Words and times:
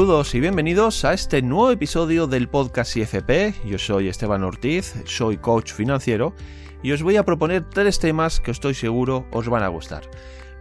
Saludos 0.00 0.34
y 0.34 0.40
bienvenidos 0.40 1.04
a 1.04 1.12
este 1.12 1.42
nuevo 1.42 1.70
episodio 1.70 2.26
del 2.26 2.48
podcast 2.48 2.96
IFP. 2.96 3.66
Yo 3.66 3.76
soy 3.76 4.08
Esteban 4.08 4.44
Ortiz, 4.44 4.94
soy 5.04 5.36
coach 5.36 5.74
financiero 5.74 6.32
y 6.82 6.92
os 6.92 7.02
voy 7.02 7.18
a 7.18 7.26
proponer 7.26 7.68
tres 7.68 7.98
temas 7.98 8.40
que 8.40 8.50
estoy 8.50 8.72
seguro 8.72 9.26
os 9.30 9.50
van 9.50 9.62
a 9.62 9.68
gustar. 9.68 10.04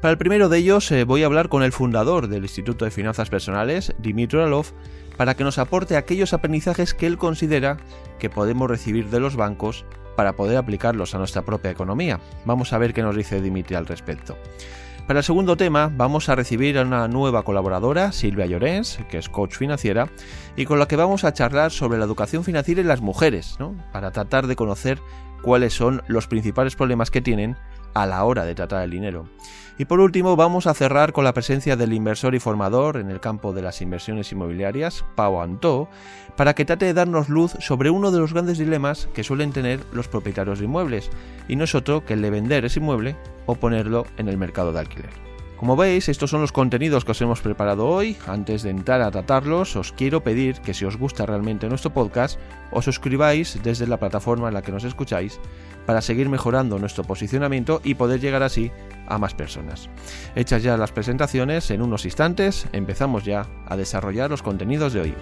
Para 0.01 0.11
el 0.11 0.17
primero 0.17 0.49
de 0.49 0.57
ellos 0.57 0.91
eh, 0.91 1.05
voy 1.05 1.23
a 1.23 1.27
hablar 1.27 1.47
con 1.47 1.63
el 1.63 1.71
fundador 1.71 2.27
del 2.27 2.43
Instituto 2.43 2.83
de 2.83 2.91
Finanzas 2.91 3.29
Personales, 3.29 3.95
Dimitri 3.97 4.39
Oralov, 4.39 4.73
para 5.15 5.36
que 5.36 5.45
nos 5.45 5.57
aporte 5.57 5.95
aquellos 5.95 6.33
aprendizajes 6.33 6.93
que 6.93 7.07
él 7.07 7.17
considera 7.17 7.78
que 8.19 8.29
podemos 8.29 8.69
recibir 8.69 9.09
de 9.09 9.21
los 9.21 9.37
bancos 9.37 9.86
para 10.17 10.36
poder 10.36 10.57
aplicarlos 10.57 11.15
a 11.15 11.17
nuestra 11.17 11.43
propia 11.43 11.71
economía. 11.71 12.19
Vamos 12.43 12.73
a 12.73 12.78
ver 12.78 12.93
qué 12.93 13.03
nos 13.03 13.15
dice 13.15 13.39
Dimitri 13.39 13.78
al 13.78 13.87
respecto. 13.87 14.36
Para 15.09 15.21
el 15.21 15.23
segundo 15.23 15.57
tema 15.57 15.91
vamos 15.91 16.29
a 16.29 16.36
recibir 16.36 16.77
a 16.77 16.83
una 16.83 17.07
nueva 17.07 17.41
colaboradora, 17.41 18.11
Silvia 18.11 18.45
Llorens, 18.45 19.00
que 19.09 19.17
es 19.17 19.27
coach 19.27 19.55
financiera, 19.55 20.07
y 20.55 20.65
con 20.65 20.77
la 20.77 20.87
que 20.87 20.97
vamos 20.97 21.23
a 21.23 21.33
charlar 21.33 21.71
sobre 21.71 21.97
la 21.97 22.05
educación 22.05 22.43
financiera 22.43 22.81
en 22.81 22.87
las 22.87 23.01
mujeres, 23.01 23.57
para 23.91 24.11
tratar 24.11 24.45
de 24.45 24.55
conocer 24.55 25.00
cuáles 25.41 25.73
son 25.73 26.03
los 26.07 26.27
principales 26.27 26.75
problemas 26.75 27.09
que 27.09 27.21
tienen 27.21 27.57
a 27.93 28.06
la 28.06 28.24
hora 28.24 28.46
de 28.46 28.56
tratar 28.56 28.84
el 28.84 28.92
dinero. 28.92 29.28
Y 29.78 29.86
por 29.86 30.02
último 30.02 30.36
vamos 30.36 30.68
a 30.68 30.74
cerrar 30.74 31.14
con 31.14 31.24
la 31.24 31.34
presencia 31.34 31.78
del 31.78 31.93
inversor 31.93 32.36
y 32.36 32.39
formador 32.39 32.98
en 32.98 33.09
el 33.09 33.22
campo 33.22 33.53
de 33.53 33.62
las 33.62 33.81
inversiones 33.81 34.31
inmobiliarias, 34.31 35.06
Pau 35.16 35.40
Antó, 35.40 35.88
para 36.36 36.54
que 36.54 36.66
trate 36.66 36.86
de 36.86 36.94
darnos 36.94 37.30
luz 37.30 37.54
sobre 37.59 37.90
uno 37.90 38.12
de 38.12 38.20
los 38.20 38.34
grandes 38.34 38.58
dilemas 38.58 39.08
que 39.14 39.23
suelen 39.23 39.54
tener 39.54 39.80
los 39.94 40.09
propietarios 40.09 40.59
de 40.59 40.66
inmuebles, 40.66 41.09
y 41.48 41.56
no 41.56 41.64
es 41.64 41.76
otro 41.76 42.06
que 42.06 42.14
el 42.14 42.22
de 42.22 42.30
vender 42.30 42.66
ese 42.66 42.80
inmueble 42.80 43.16
o 43.46 43.56
ponerlo 43.56 44.06
en 44.18 44.28
el 44.28 44.38
mercado 44.38 44.74
de 44.74 44.80
alquiler. 44.80 45.28
Como 45.60 45.76
veis, 45.76 46.08
estos 46.08 46.30
son 46.30 46.40
los 46.40 46.54
contenidos 46.54 47.04
que 47.04 47.12
os 47.12 47.22
hemos 47.22 47.42
preparado 47.42 47.86
hoy. 47.86 48.16
Antes 48.26 48.64
de 48.64 48.70
entrar 48.70 49.02
a 49.02 49.12
tratarlos, 49.12 49.76
os 49.76 49.92
quiero 49.92 50.24
pedir 50.24 50.62
que 50.62 50.74
si 50.74 50.86
os 50.86 50.96
gusta 50.96 51.26
realmente 51.26 51.68
nuestro 51.68 51.92
podcast, 51.94 52.40
os 52.72 52.86
suscribáis 52.86 53.60
desde 53.62 53.86
la 53.86 53.98
plataforma 53.98 54.48
en 54.48 54.54
la 54.54 54.62
que 54.62 54.72
nos 54.72 54.86
escucháis 54.86 55.38
para 55.86 56.02
seguir 56.02 56.30
mejorando 56.30 56.80
nuestro 56.80 57.04
posicionamiento 57.04 57.82
y 57.84 57.96
poder 57.96 58.22
llegar 58.22 58.42
así 58.42 58.72
a 59.06 59.18
más 59.18 59.34
personas. 59.34 59.90
Hechas 60.34 60.64
ya 60.64 60.78
las 60.78 60.94
presentaciones, 60.94 61.70
en 61.72 61.82
unos 61.82 62.06
instantes 62.06 62.66
empezamos 62.72 63.26
ya 63.26 63.46
a 63.66 63.76
desarrollar 63.76 64.30
los 64.30 64.42
contenidos 64.42 64.94
de 64.94 65.02
hoy. 65.02 65.14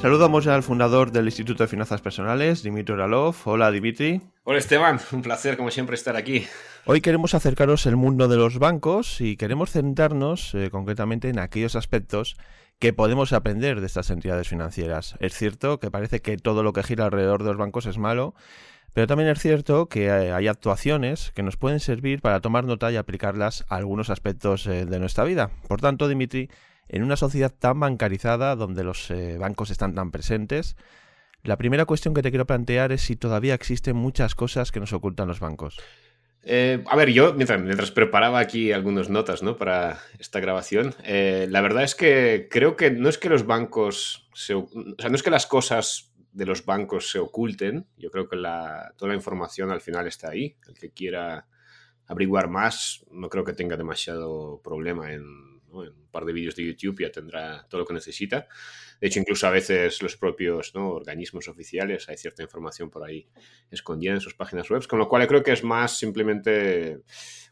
Saludamos 0.00 0.44
ya 0.44 0.54
al 0.54 0.62
fundador 0.62 1.12
del 1.12 1.26
Instituto 1.26 1.62
de 1.62 1.68
Finanzas 1.68 2.00
Personales, 2.00 2.62
Dimitri 2.62 2.94
Oralov. 2.94 3.36
Hola, 3.44 3.70
Dimitri. 3.70 4.22
Hola, 4.44 4.58
Esteban. 4.58 4.98
Un 5.12 5.20
placer, 5.20 5.58
como 5.58 5.70
siempre, 5.70 5.94
estar 5.94 6.16
aquí. 6.16 6.46
Hoy 6.86 7.02
queremos 7.02 7.34
acercaros 7.34 7.84
el 7.84 7.96
mundo 7.96 8.26
de 8.26 8.38
los 8.38 8.58
bancos 8.58 9.20
y 9.20 9.36
queremos 9.36 9.72
centrarnos 9.72 10.54
eh, 10.54 10.70
concretamente 10.70 11.28
en 11.28 11.38
aquellos 11.38 11.76
aspectos 11.76 12.38
que 12.78 12.94
podemos 12.94 13.34
aprender 13.34 13.80
de 13.80 13.86
estas 13.86 14.08
entidades 14.08 14.48
financieras. 14.48 15.16
Es 15.20 15.34
cierto 15.34 15.78
que 15.80 15.90
parece 15.90 16.20
que 16.20 16.38
todo 16.38 16.62
lo 16.62 16.72
que 16.72 16.82
gira 16.82 17.04
alrededor 17.04 17.42
de 17.42 17.50
los 17.50 17.58
bancos 17.58 17.84
es 17.84 17.98
malo, 17.98 18.34
pero 18.94 19.06
también 19.06 19.28
es 19.28 19.38
cierto 19.38 19.90
que 19.90 20.10
hay 20.10 20.48
actuaciones 20.48 21.30
que 21.32 21.42
nos 21.42 21.58
pueden 21.58 21.78
servir 21.78 22.22
para 22.22 22.40
tomar 22.40 22.64
nota 22.64 22.90
y 22.90 22.96
aplicarlas 22.96 23.66
a 23.68 23.76
algunos 23.76 24.08
aspectos 24.08 24.66
eh, 24.66 24.86
de 24.86 24.98
nuestra 24.98 25.24
vida. 25.24 25.50
Por 25.68 25.82
tanto, 25.82 26.08
Dimitri, 26.08 26.48
en 26.90 27.04
una 27.04 27.16
sociedad 27.16 27.54
tan 27.56 27.78
bancarizada, 27.78 28.56
donde 28.56 28.84
los 28.84 29.10
eh, 29.10 29.38
bancos 29.38 29.70
están 29.70 29.94
tan 29.94 30.10
presentes, 30.10 30.76
la 31.42 31.56
primera 31.56 31.86
cuestión 31.86 32.12
que 32.12 32.22
te 32.22 32.30
quiero 32.30 32.46
plantear 32.46 32.92
es 32.92 33.00
si 33.00 33.16
todavía 33.16 33.54
existen 33.54 33.96
muchas 33.96 34.34
cosas 34.34 34.72
que 34.72 34.80
nos 34.80 34.92
ocultan 34.92 35.28
los 35.28 35.40
bancos. 35.40 35.78
Eh, 36.42 36.82
a 36.86 36.96
ver, 36.96 37.10
yo 37.10 37.34
mientras, 37.34 37.90
preparaba 37.90 38.40
aquí 38.40 38.72
algunas 38.72 39.08
notas 39.08 39.42
¿no? 39.42 39.56
para 39.56 39.98
esta 40.18 40.40
grabación, 40.40 40.94
eh, 41.04 41.46
la 41.48 41.60
verdad 41.60 41.84
es 41.84 41.94
que 41.94 42.48
creo 42.50 42.76
que 42.76 42.90
no 42.90 43.08
es 43.08 43.18
que 43.18 43.28
los 43.28 43.46
bancos, 43.46 44.28
se, 44.34 44.54
o 44.54 44.68
sea, 44.98 45.10
no 45.10 45.16
es 45.16 45.22
que 45.22 45.30
las 45.30 45.46
cosas 45.46 46.12
de 46.32 46.46
los 46.46 46.64
bancos 46.64 47.10
se 47.10 47.18
oculten, 47.18 47.86
yo 47.96 48.10
creo 48.10 48.28
que 48.28 48.36
la, 48.36 48.94
toda 48.96 49.10
la 49.10 49.16
información 49.16 49.70
al 49.70 49.80
final 49.80 50.06
está 50.06 50.30
ahí. 50.30 50.56
El 50.66 50.74
que 50.74 50.90
quiera 50.90 51.46
averiguar 52.06 52.48
más, 52.48 53.04
no 53.10 53.28
creo 53.28 53.44
que 53.44 53.52
tenga 53.52 53.76
demasiado 53.76 54.60
problema 54.62 55.12
en 55.12 55.50
en 55.72 55.88
un 55.88 55.99
par 56.10 56.24
de 56.24 56.32
vídeos 56.32 56.56
de 56.56 56.66
YouTube 56.66 57.00
ya 57.00 57.10
tendrá 57.10 57.66
todo 57.68 57.80
lo 57.80 57.86
que 57.86 57.94
necesita. 57.94 58.48
De 59.00 59.06
hecho, 59.06 59.20
incluso 59.20 59.46
a 59.46 59.50
veces 59.50 60.02
los 60.02 60.16
propios 60.16 60.72
organismos 60.74 61.48
oficiales 61.48 62.08
hay 62.08 62.16
cierta 62.16 62.42
información 62.42 62.90
por 62.90 63.02
ahí 63.04 63.26
escondida 63.70 64.12
en 64.12 64.20
sus 64.20 64.34
páginas 64.34 64.68
web, 64.70 64.86
con 64.86 64.98
lo 64.98 65.08
cual 65.08 65.26
creo 65.26 65.42
que 65.42 65.52
es 65.52 65.64
más 65.64 65.98
simplemente, 65.98 67.00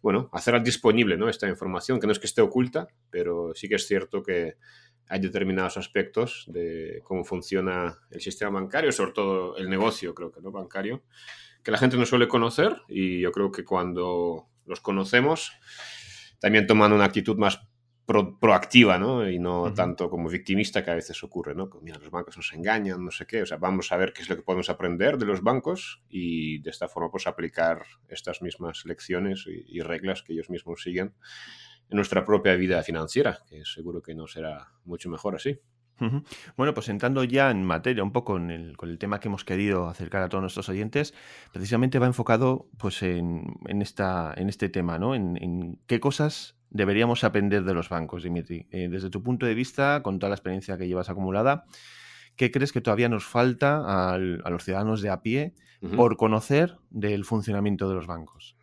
bueno, 0.02 0.28
hacer 0.32 0.62
disponible 0.62 1.16
¿no? 1.16 1.28
esta 1.28 1.48
información, 1.48 2.00
que 2.00 2.06
no 2.06 2.12
es 2.12 2.18
que 2.18 2.26
esté 2.26 2.42
oculta, 2.42 2.88
pero 3.10 3.52
sí 3.54 3.68
que 3.68 3.76
es 3.76 3.86
cierto 3.86 4.22
que 4.22 4.56
hay 5.08 5.20
determinados 5.20 5.76
aspectos 5.76 6.44
de 6.48 7.00
cómo 7.04 7.24
funciona 7.24 7.98
el 8.10 8.20
sistema 8.20 8.60
bancario, 8.60 8.92
sobre 8.92 9.12
todo 9.12 9.56
el 9.56 9.70
negocio, 9.70 10.14
creo 10.14 10.30
que 10.30 10.40
no 10.40 10.50
bancario, 10.50 11.02
que 11.62 11.70
la 11.70 11.78
gente 11.78 11.96
no 11.96 12.06
suele 12.06 12.28
conocer 12.28 12.76
y 12.88 13.20
yo 13.20 13.32
creo 13.32 13.50
que 13.50 13.64
cuando 13.64 14.48
los 14.66 14.80
conocemos, 14.80 15.52
también 16.40 16.66
toman 16.66 16.92
una 16.92 17.04
actitud 17.04 17.36
más 17.36 17.60
proactiva, 18.08 18.98
¿no? 18.98 19.28
Y 19.28 19.38
no 19.38 19.74
tanto 19.74 20.08
como 20.08 20.30
victimista 20.30 20.82
que 20.82 20.90
a 20.90 20.94
veces 20.94 21.22
ocurre, 21.22 21.54
¿no? 21.54 21.68
Mira, 21.82 21.98
los 21.98 22.10
bancos 22.10 22.38
nos 22.38 22.54
engañan, 22.54 23.04
no 23.04 23.10
sé 23.10 23.26
qué. 23.26 23.42
O 23.42 23.46
sea, 23.46 23.58
vamos 23.58 23.92
a 23.92 23.98
ver 23.98 24.14
qué 24.14 24.22
es 24.22 24.30
lo 24.30 24.36
que 24.36 24.42
podemos 24.42 24.70
aprender 24.70 25.18
de 25.18 25.26
los 25.26 25.42
bancos 25.42 26.02
y 26.08 26.60
de 26.60 26.70
esta 26.70 26.88
forma, 26.88 27.10
pues, 27.10 27.26
aplicar 27.26 27.82
estas 28.08 28.40
mismas 28.40 28.86
lecciones 28.86 29.44
y, 29.46 29.80
reglas 29.80 30.22
que 30.22 30.32
ellos 30.32 30.48
mismos 30.48 30.82
siguen 30.82 31.14
en 31.90 31.96
nuestra 31.96 32.24
propia 32.24 32.54
vida 32.56 32.82
financiera, 32.82 33.40
que 33.46 33.64
seguro 33.64 34.02
que 34.02 34.14
no 34.14 34.26
será 34.26 34.72
mucho 34.84 35.10
mejor 35.10 35.36
así. 35.36 35.60
Bueno, 36.56 36.74
pues 36.74 36.88
entrando 36.88 37.24
ya 37.24 37.50
en 37.50 37.64
materia, 37.64 38.04
un 38.04 38.12
poco 38.12 38.34
con 38.34 38.50
el, 38.50 38.98
tema 38.98 39.18
que 39.20 39.28
hemos 39.28 39.44
querido 39.44 39.88
acercar 39.88 40.22
a 40.22 40.28
todos 40.28 40.42
nuestros 40.42 40.68
oyentes, 40.68 41.12
precisamente 41.52 41.98
va 41.98 42.06
enfocado 42.06 42.68
pues 42.78 43.02
en, 43.02 43.56
esta, 43.82 44.32
en 44.36 44.48
este 44.48 44.68
tema, 44.68 44.98
¿no? 44.98 45.14
en 45.14 45.80
qué 45.86 45.98
cosas 45.98 46.57
deberíamos 46.70 47.24
aprender 47.24 47.64
de 47.64 47.74
los 47.74 47.88
bancos, 47.88 48.22
Dimitri? 48.22 48.66
Eh, 48.70 48.88
desde 48.90 49.10
tu 49.10 49.22
punto 49.22 49.46
de 49.46 49.54
vista, 49.54 50.02
con 50.02 50.18
toda 50.18 50.30
la 50.30 50.36
experiencia 50.36 50.76
que 50.76 50.88
llevas 50.88 51.10
acumulada, 51.10 51.64
¿qué 52.36 52.50
crees 52.50 52.72
que 52.72 52.80
todavía 52.80 53.08
nos 53.08 53.24
falta 53.24 54.14
a 54.14 54.18
los 54.18 54.64
ciudadanos 54.64 55.02
de 55.02 55.10
a 55.10 55.22
pie 55.22 55.54
por 55.96 56.16
conocer 56.16 56.76
del 56.90 57.24
funcionamiento 57.24 57.88
de 57.88 57.94
los 57.94 58.06
bancos? 58.06 58.56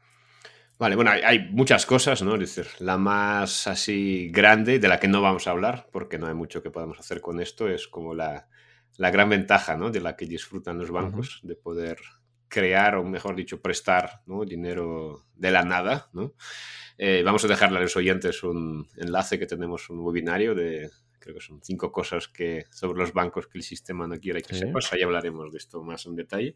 Vale, 0.78 0.96
bueno, 0.98 1.12
hay, 1.12 1.48
muchas 1.52 1.86
cosas, 1.86 2.22
¿no? 2.22 2.34
Es 2.36 2.40
decir, 2.56 2.68
la 2.80 2.98
más 2.98 3.66
así 3.68 4.30
grande, 4.30 4.78
de 4.78 4.88
la 4.90 5.00
que 5.00 5.08
no 5.08 5.22
vamos 5.22 5.48
a 5.48 5.52
hablar, 5.52 5.88
porque 5.92 6.18
no 6.18 6.28
hay 6.28 6.34
mucho 6.34 6.62
que 6.62 6.70
podamos 6.70 7.00
hacer 7.00 7.22
con 7.22 7.40
esto, 7.40 7.70
es 7.70 7.88
como 7.88 8.14
la, 8.14 8.50
gran 8.98 9.30
ventaja, 9.30 9.78
¿no? 9.78 9.90
De 9.90 10.02
la 10.02 10.18
que 10.18 10.26
disfrutan 10.26 10.78
los 10.78 10.92
bancos, 10.92 11.40
de 11.44 11.56
poder 11.56 11.98
crear, 12.56 12.96
o 12.96 13.04
mejor 13.04 13.36
dicho, 13.36 13.62
prestar 13.62 14.22
dinero 14.48 15.26
de 15.36 15.52
la 15.52 15.64
nada, 15.64 16.08
¿no? 16.14 16.36
Eh, 16.98 17.22
vamos 17.22 17.44
a 17.44 17.50
dejarle 17.50 17.80
a 17.80 17.82
los 17.82 17.98
oyentes 17.98 18.44
un 18.44 18.88
enlace 18.96 19.38
que 19.38 19.46
tenemos 19.46 19.90
un 19.90 20.00
webinario 20.00 20.56
de, 20.56 20.90
creo 21.20 21.36
que 21.36 21.42
son 21.42 21.60
cinco 21.62 21.92
cosas 21.92 22.30
que 22.30 22.68
sobre 22.72 23.00
los 23.00 23.12
bancos 23.12 23.48
que 23.48 23.58
el 23.58 23.64
sistema 23.66 24.08
no 24.08 24.18
quiere 24.22 24.42
que 24.42 24.56
sepas. 24.56 24.94
Ahí 24.94 25.02
hablaremos 25.02 25.52
de 25.52 25.58
esto 25.58 25.84
más 25.84 26.06
en 26.06 26.16
detalle. 26.16 26.56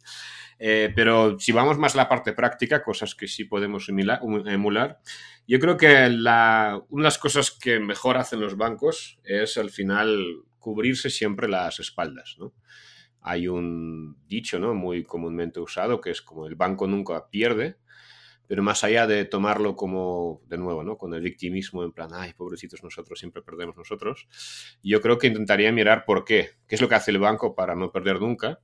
Eh, 0.57 0.93
pero 0.95 1.37
si 1.37 1.51
vamos 1.51 1.77
más 1.77 1.95
a 1.95 1.97
la 1.97 2.07
parte 2.07 2.31
práctica, 2.31 2.81
cosas 2.81 3.13
que 3.13 3.27
sí 3.27 3.43
podemos 3.43 3.89
emular, 3.89 5.01
yo 5.45 5.59
creo 5.59 5.75
que 5.75 6.07
la, 6.07 6.81
una 6.87 7.01
de 7.01 7.07
las 7.07 7.17
cosas 7.17 7.51
que 7.51 7.81
mejor 7.81 8.15
hacen 8.15 8.39
los 8.39 8.55
bancos 8.55 9.19
es 9.25 9.57
al 9.57 9.69
final 9.69 10.43
cubrirse 10.59 11.09
siempre 11.09 11.49
las 11.49 11.81
espaldas. 11.81 12.37
¿no? 12.39 12.53
Hay 13.29 13.47
un 13.47 14.17
dicho 14.27 14.59
¿no? 14.59 14.73
muy 14.73 15.03
comúnmente 15.03 15.59
usado 15.59 16.01
que 16.01 16.11
es 16.11 16.21
como 16.21 16.47
el 16.47 16.55
banco 16.55 16.87
nunca 16.87 17.29
pierde 17.29 17.77
pero 18.49 18.63
más 18.63 18.83
allá 18.83 19.05
de 19.05 19.25
tomarlo 19.25 19.75
como, 19.75 20.41
de 20.47 20.57
nuevo, 20.57 20.83
¿no? 20.83 20.97
Con 20.97 21.13
el 21.13 21.21
victimismo, 21.21 21.83
en 21.83 21.91
plan, 21.91 22.09
ay, 22.11 22.33
pobrecitos 22.33 22.83
nosotros, 22.83 23.19
siempre 23.19 23.43
perdemos 23.43 23.77
nosotros, 23.77 24.27
yo 24.81 25.01
creo 25.01 25.19
que 25.19 25.27
intentaría 25.27 25.71
mirar 25.71 26.03
por 26.03 26.25
qué, 26.25 26.49
qué 26.67 26.73
es 26.73 26.81
lo 26.81 26.89
que 26.89 26.95
hace 26.95 27.11
el 27.11 27.19
banco 27.19 27.53
para 27.53 27.75
no 27.75 27.91
perder 27.91 28.19
nunca. 28.19 28.59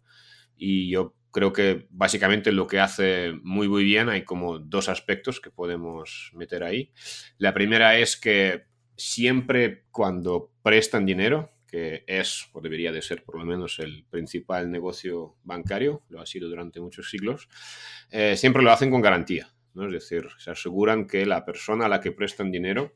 Y 0.57 0.89
yo 0.89 1.13
creo 1.29 1.53
que 1.53 1.85
básicamente 1.91 2.51
lo 2.51 2.65
que 2.65 2.79
hace 2.79 3.33
muy, 3.43 3.69
muy 3.69 3.83
bien, 3.83 4.09
hay 4.09 4.23
como 4.23 4.57
dos 4.57 4.89
aspectos 4.89 5.39
que 5.39 5.51
podemos 5.51 6.31
meter 6.33 6.63
ahí. 6.63 6.91
La 7.37 7.53
primera 7.53 7.95
es 7.99 8.17
que 8.17 8.63
siempre 8.97 9.85
cuando 9.91 10.51
prestan 10.63 11.05
dinero, 11.05 11.51
es 12.07 12.47
o 12.53 12.61
debería 12.61 12.91
de 12.91 13.01
ser 13.01 13.23
por 13.23 13.37
lo 13.37 13.45
menos 13.45 13.79
el 13.79 14.05
principal 14.09 14.71
negocio 14.71 15.35
bancario, 15.43 16.03
lo 16.09 16.21
ha 16.21 16.25
sido 16.25 16.49
durante 16.49 16.79
muchos 16.79 17.09
siglos, 17.09 17.49
eh, 18.11 18.35
siempre 18.37 18.63
lo 18.63 18.71
hacen 18.71 18.91
con 18.91 19.01
garantía. 19.01 19.49
Es 19.75 19.91
decir, 19.91 20.27
se 20.37 20.51
aseguran 20.51 21.05
que 21.05 21.25
la 21.25 21.43
persona 21.43 21.85
a 21.85 21.89
la 21.89 21.99
que 21.99 22.13
prestan 22.13 22.51
dinero 22.51 22.93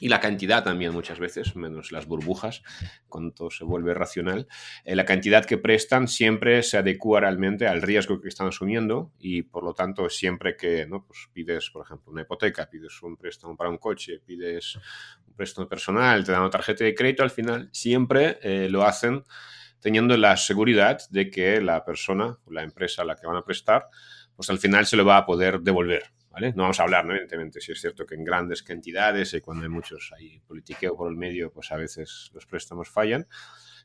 y 0.00 0.08
la 0.08 0.20
cantidad 0.20 0.62
también 0.62 0.92
muchas 0.92 1.18
veces, 1.18 1.56
menos 1.56 1.90
las 1.90 2.06
burbujas, 2.06 2.62
cuando 3.08 3.32
todo 3.32 3.50
se 3.50 3.64
vuelve 3.64 3.94
racional, 3.94 4.46
eh, 4.84 4.94
la 4.94 5.04
cantidad 5.04 5.44
que 5.44 5.58
prestan 5.58 6.08
siempre 6.08 6.62
se 6.62 6.78
adecua 6.78 7.20
realmente 7.20 7.66
al 7.66 7.82
riesgo 7.82 8.20
que 8.20 8.28
están 8.28 8.48
asumiendo 8.48 9.12
y 9.18 9.42
por 9.42 9.64
lo 9.64 9.74
tanto 9.74 10.08
siempre 10.08 10.56
que 10.56 10.86
¿no? 10.86 11.04
pues 11.04 11.28
pides, 11.32 11.70
por 11.70 11.84
ejemplo, 11.84 12.12
una 12.12 12.22
hipoteca, 12.22 12.68
pides 12.70 13.02
un 13.02 13.16
préstamo 13.16 13.56
para 13.56 13.70
un 13.70 13.78
coche, 13.78 14.20
pides 14.24 14.76
un 15.26 15.34
préstamo 15.34 15.68
personal, 15.68 16.24
te 16.24 16.32
dan 16.32 16.42
una 16.42 16.50
tarjeta 16.50 16.84
de 16.84 16.94
crédito, 16.94 17.22
al 17.22 17.30
final 17.30 17.68
siempre 17.72 18.38
eh, 18.42 18.68
lo 18.70 18.84
hacen 18.84 19.24
teniendo 19.80 20.16
la 20.16 20.36
seguridad 20.36 20.98
de 21.10 21.30
que 21.30 21.60
la 21.60 21.84
persona, 21.84 22.38
la 22.48 22.62
empresa 22.62 23.02
a 23.02 23.04
la 23.04 23.16
que 23.16 23.26
van 23.26 23.36
a 23.36 23.44
prestar, 23.44 23.88
pues 24.34 24.50
al 24.50 24.58
final 24.58 24.86
se 24.86 24.96
lo 24.96 25.04
va 25.04 25.18
a 25.18 25.26
poder 25.26 25.60
devolver. 25.60 26.17
No 26.54 26.62
vamos 26.62 26.80
a 26.80 26.84
hablar, 26.84 27.04
evidentemente, 27.06 27.60
si 27.60 27.72
es 27.72 27.80
cierto 27.80 28.06
que 28.06 28.14
en 28.14 28.24
grandes 28.24 28.62
cantidades 28.62 29.34
y 29.34 29.40
cuando 29.40 29.64
hay 29.64 29.70
muchos, 29.70 30.12
hay 30.16 30.40
politiqueo 30.40 30.96
por 30.96 31.10
el 31.10 31.16
medio, 31.16 31.52
pues 31.52 31.70
a 31.72 31.76
veces 31.76 32.30
los 32.32 32.46
préstamos 32.46 32.88
fallan, 32.88 33.26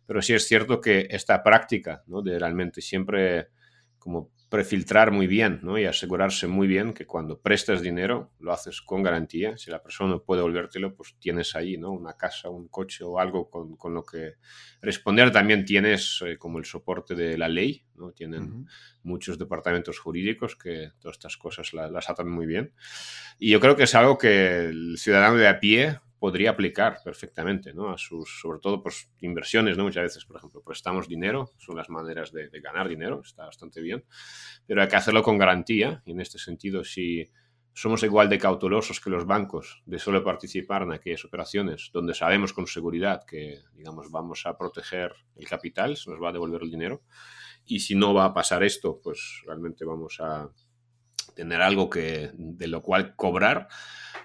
pero 0.06 0.22
sí 0.22 0.34
es 0.34 0.48
cierto 0.48 0.82
que 0.82 1.08
esta 1.10 1.42
práctica, 1.44 2.04
¿no? 2.08 2.22
De 2.22 2.38
realmente 2.38 2.82
siempre 2.82 3.50
como 3.98 4.32
prefiltrar 4.54 5.10
muy 5.10 5.26
bien 5.26 5.62
¿no? 5.64 5.80
y 5.80 5.86
asegurarse 5.86 6.46
muy 6.46 6.68
bien 6.68 6.94
que 6.94 7.08
cuando 7.08 7.42
prestas 7.42 7.82
dinero 7.82 8.34
lo 8.40 8.54
haces 8.54 8.84
con 8.84 9.02
garantía. 9.02 9.58
Si 9.58 9.72
la 9.72 9.82
persona 9.82 10.12
no 10.12 10.24
puede 10.24 10.42
devolvértelo, 10.42 10.94
pues 10.94 11.16
tienes 11.18 11.56
ahí 11.56 11.76
¿no? 11.76 11.90
una 11.90 12.14
casa, 12.14 12.52
un 12.52 12.68
coche 12.68 13.04
o 13.04 13.18
algo 13.18 13.50
con, 13.50 13.76
con 13.78 13.96
lo 13.96 14.04
que 14.04 14.36
responder. 14.80 15.32
También 15.32 15.66
tienes 15.66 16.24
eh, 16.24 16.38
como 16.38 16.60
el 16.60 16.66
soporte 16.66 17.16
de 17.16 17.36
la 17.36 17.50
ley. 17.50 17.84
¿no? 17.96 18.12
Tienen 18.12 18.68
muchos 19.02 19.40
departamentos 19.40 19.98
jurídicos 19.98 20.56
que 20.56 20.92
todas 21.00 21.16
estas 21.16 21.36
cosas 21.36 21.74
las, 21.74 21.90
las 21.90 22.12
atan 22.12 22.30
muy 22.30 22.46
bien. 22.46 22.76
Y 23.40 23.50
yo 23.50 23.60
creo 23.60 23.76
que 23.76 23.86
es 23.86 23.96
algo 23.96 24.20
que 24.20 24.66
el 24.66 25.00
ciudadano 25.00 25.38
de 25.38 25.48
a 25.48 25.60
pie 25.60 26.00
podría 26.24 26.52
aplicar 26.52 27.00
perfectamente, 27.04 27.74
¿no? 27.74 27.90
A 27.90 27.98
sus, 27.98 28.40
sobre 28.40 28.62
todo, 28.62 28.82
pues, 28.82 29.12
inversiones, 29.20 29.76
¿no? 29.76 29.84
Muchas 29.84 30.04
veces, 30.04 30.24
por 30.24 30.38
ejemplo, 30.38 30.64
prestamos 30.66 31.10
dinero, 31.10 31.52
son 31.58 31.76
las 31.76 31.90
maneras 31.90 32.32
de, 32.32 32.48
ganar 32.62 32.88
dinero, 32.88 33.20
está 33.26 33.44
bastante 33.44 33.82
bien, 33.82 34.06
pero 34.66 34.82
hay 34.82 34.88
que 34.88 34.96
hacerlo 34.96 35.22
con 35.22 35.38
garantía 35.38 36.02
y 36.06 36.12
en 36.12 36.22
este 36.22 36.40
sentido, 36.40 36.86
si 36.86 37.30
somos 37.74 38.04
igual 38.04 38.30
de 38.30 38.38
cautelosos 38.38 39.02
que 39.02 39.10
los 39.10 39.26
bancos 39.26 39.84
de 39.86 40.00
solo 40.00 40.24
participar 40.24 40.84
en 40.84 40.94
aquellas 40.94 41.26
operaciones 41.26 41.90
donde 41.92 42.14
sabemos 42.14 42.54
con 42.54 42.68
seguridad 42.68 43.26
que, 43.28 43.60
digamos, 43.74 44.10
vamos 44.10 44.46
a 44.46 44.58
proteger 44.58 45.12
el 45.36 45.46
capital, 45.50 45.98
se 45.98 46.10
nos 46.10 46.24
va 46.24 46.30
a 46.30 46.32
devolver 46.32 46.62
el 46.62 46.72
dinero, 46.72 47.02
y 47.66 47.82
si 47.82 47.96
no 47.96 48.14
va 48.14 48.24
a 48.24 48.34
pasar 48.34 48.64
esto, 48.64 48.98
pues 49.04 49.42
realmente 49.46 49.84
vamos 49.84 50.22
a 50.22 50.50
tener 51.36 51.62
algo 51.62 51.90
que, 51.90 52.32
de 52.34 52.68
lo 52.68 52.82
cual 52.82 53.16
cobrar, 53.16 53.68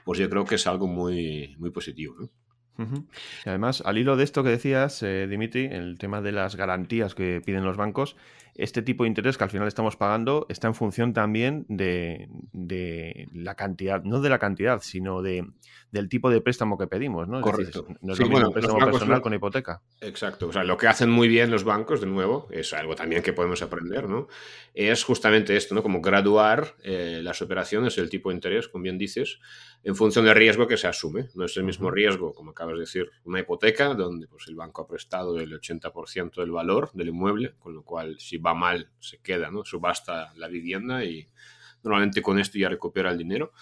pues 0.05 0.19
yo 0.19 0.29
creo 0.29 0.45
que 0.45 0.57
es 0.57 0.67
algo 0.67 0.87
muy, 0.87 1.57
muy 1.59 1.71
positivo. 1.71 2.31
Y 2.79 3.49
además, 3.49 3.83
al 3.85 3.99
hilo 3.99 4.17
de 4.17 4.23
esto 4.23 4.45
que 4.45 4.51
decías, 4.51 5.03
eh, 5.03 5.27
Dimitri, 5.29 5.65
el 5.65 5.99
tema 5.99 6.21
de 6.21 6.31
las 6.31 6.55
garantías 6.55 7.17
que 7.17 7.43
piden 7.45 7.65
los 7.65 7.77
bancos, 7.77 8.17
este 8.55 8.83
tipo 8.83 9.03
de 9.05 9.09
interés 9.09 9.37
que 9.37 9.45
al 9.45 9.51
final 9.51 9.67
estamos 9.67 9.97
pagando 9.97 10.47
está 10.49 10.69
en 10.69 10.75
función 10.75 11.13
también 11.13 11.65
de, 11.69 12.29
la 13.33 13.55
cantidad, 13.57 14.03
no 14.05 14.21
de 14.21 14.29
la 14.29 14.39
cantidad, 14.39 14.81
sino 14.81 15.23
de, 15.23 15.45
del 15.91 16.09
tipo 16.09 16.31
de 16.31 16.41
préstamo 16.41 16.77
que 16.77 16.87
pedimos, 16.87 17.29
¿no? 17.29 17.41
Correcto. 17.41 17.87
no 18.01 18.13
es 18.13 18.21
un 18.21 18.53
préstamo 18.53 18.79
personal 18.79 19.23
con 19.23 19.33
hipoteca. 19.33 19.83
Exacto. 20.01 20.49
O 20.49 20.53
sea, 20.53 20.65
lo 20.65 20.77
que 20.77 20.87
hacen 20.87 21.09
muy 21.09 21.29
bien 21.29 21.51
los 21.51 21.65
bancos, 21.65 22.01
de 22.01 22.07
nuevo, 22.07 22.47
es 22.51 22.73
algo 22.75 22.95
también 22.95 23.23
que 23.23 23.33
podemos 23.33 23.63
aprender, 23.63 24.09
¿no? 24.09 24.29
Es 24.75 25.03
justamente 25.05 25.57
esto, 25.57 25.75
¿no? 25.75 25.83
Como 25.83 26.01
graduar 26.01 26.77
eh, 26.83 27.21
las 27.23 27.41
operaciones, 27.41 27.97
el 27.99 28.11
tipo 28.11 28.29
de 28.29 28.35
interés, 28.35 28.69
como 28.69 28.83
bien 28.83 28.99
dices, 28.99 29.41
en 29.83 29.97
función 29.97 30.25
del 30.27 30.35
riesgo 30.35 30.67
que 30.67 30.77
se 30.77 30.87
asume. 30.87 31.29
No 31.35 31.47
es 31.47 31.57
el 31.57 31.65
mismo 31.65 31.91
riesgo, 31.91 32.35
como 32.35 32.51
acabas 32.51 32.75
de 32.75 32.81
decir, 32.81 33.11
una 33.25 33.41
hipoteca, 33.41 33.95
donde 33.95 34.29
pues, 34.29 34.47
el 34.49 34.57
banco 34.57 34.83
ha 34.83 34.87
prestado 34.87 35.39
el 35.39 35.59
80% 35.59 36.35
del 36.37 36.51
valor 36.51 36.91
del 36.93 37.09
inmueble, 37.09 37.55
con 37.59 37.75
lo 37.75 37.83
cual 37.83 38.19
si 38.19 38.37
va 38.37 38.55
mal 38.55 38.91
se 38.99 39.19
queda, 39.19 39.51
¿no? 39.51 39.65
Subasta 39.65 40.33
la 40.37 40.49
vivienda 40.49 41.05
y 41.05 41.27
normalmente 41.83 42.23
con 42.23 42.39
esto 42.39 42.59
ya 42.59 42.69
recupera 42.69 43.11
el 43.11 43.19
dinero, 43.19 43.53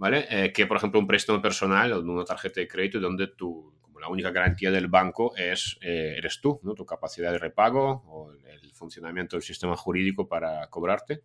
¿vale? 0.00 0.26
Eh, 0.30 0.50
que 0.50 0.66
por 0.66 0.78
ejemplo 0.78 0.98
un 0.98 1.06
préstamo 1.06 1.42
personal 1.42 1.92
o 1.92 2.00
una 2.00 2.24
tarjeta 2.24 2.58
de 2.58 2.66
crédito 2.66 2.98
donde 2.98 3.26
tú, 3.26 3.74
como 3.82 4.00
la 4.00 4.08
única 4.08 4.30
garantía 4.30 4.70
del 4.70 4.88
banco 4.88 5.36
es, 5.36 5.76
eh, 5.82 6.14
eres 6.16 6.40
tú, 6.40 6.58
¿no? 6.62 6.72
Tu 6.72 6.86
capacidad 6.86 7.30
de 7.30 7.38
repago 7.38 8.02
o 8.06 8.32
el 8.32 8.72
funcionamiento 8.72 9.36
del 9.36 9.42
sistema 9.42 9.76
jurídico 9.76 10.26
para 10.26 10.66
cobrarte. 10.68 11.22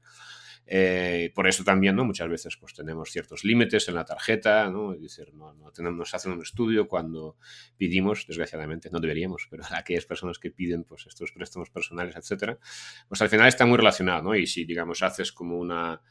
Eh, 0.68 1.32
por 1.34 1.48
eso 1.48 1.64
también, 1.64 1.96
¿no? 1.96 2.04
Muchas 2.04 2.28
veces 2.28 2.58
pues 2.58 2.74
tenemos 2.74 3.12
ciertos 3.12 3.46
límites 3.46 3.88
en 3.88 3.96
la 3.96 4.04
tarjeta, 4.04 4.70
¿no? 4.70 4.94
Es 4.94 5.02
decir, 5.02 5.34
no, 5.34 5.54
no 5.54 5.72
tenemos, 5.72 5.98
nos 5.98 6.14
hacen 6.14 6.34
un 6.34 6.42
estudio 6.42 6.90
cuando 6.90 7.38
pedimos, 7.78 8.26
desgraciadamente, 8.28 8.90
no 8.92 9.00
deberíamos, 9.00 9.48
pero 9.50 9.64
aquellas 9.72 10.06
personas 10.06 10.38
que 10.38 10.52
piden 10.52 10.84
pues 10.84 11.06
estos 11.08 11.32
préstamos 11.32 11.70
personales, 11.70 12.18
etcétera, 12.18 12.60
pues 13.08 13.22
al 13.22 13.30
final 13.30 13.48
está 13.48 13.66
muy 13.66 13.78
relacionado, 13.78 14.22
¿no? 14.22 14.36
Y 14.36 14.48
si, 14.48 14.66
digamos, 14.66 15.02
haces 15.02 15.32
como 15.32 15.58
una, 15.58 16.02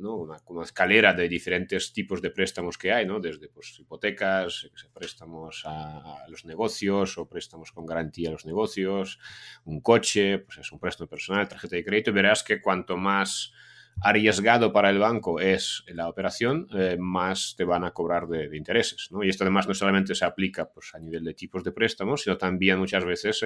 ¿no? 0.00 0.16
una, 0.16 0.36
escalera 0.62 1.12
de 1.14 1.28
diferentes 1.28 1.92
tipos 1.92 2.20
de 2.22 2.30
préstamos 2.30 2.78
que 2.78 2.92
hay, 2.92 3.06
¿no? 3.06 3.20
Desde 3.20 3.48
pues, 3.48 3.78
hipotecas, 3.78 4.70
préstamos 4.92 5.62
a, 5.64 6.24
a, 6.24 6.28
los 6.28 6.44
negocios 6.44 7.18
o 7.18 7.28
préstamos 7.28 7.72
con 7.72 7.86
garantía 7.86 8.28
a 8.28 8.32
los 8.32 8.46
negocios, 8.46 9.18
un 9.64 9.80
coche, 9.80 10.38
pues 10.38 10.58
es 10.58 10.72
un 10.72 10.78
préstamo 10.78 11.08
personal, 11.08 11.48
tarjeta 11.48 11.76
de 11.76 11.84
crédito, 11.84 12.12
verás 12.12 12.42
que 12.42 12.60
cuanto 12.60 12.96
más 12.96 13.52
arriesgado 14.00 14.72
para 14.72 14.90
el 14.90 14.98
banco 14.98 15.40
es 15.40 15.84
la 15.88 16.08
operación, 16.08 16.66
eh, 16.74 16.96
más 16.98 17.54
te 17.56 17.64
van 17.64 17.84
a 17.84 17.92
cobrar 17.92 18.26
de, 18.26 18.56
intereses. 18.56 19.08
¿no? 19.10 19.22
Y 19.22 19.28
esto 19.28 19.44
además 19.44 19.68
no 19.68 19.74
solamente 19.74 20.14
se 20.14 20.24
aplica 20.24 20.70
pues, 20.70 20.94
a 20.94 20.98
nivel 20.98 21.24
de 21.24 21.34
tipos 21.34 21.62
de 21.62 21.72
préstamos, 21.72 22.22
sino 22.22 22.38
también 22.38 22.78
muchas 22.78 23.04
veces 23.04 23.44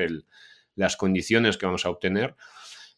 las 0.74 0.96
condiciones 0.96 1.56
que 1.56 1.66
vamos 1.66 1.84
a 1.84 1.90
obtener 1.90 2.36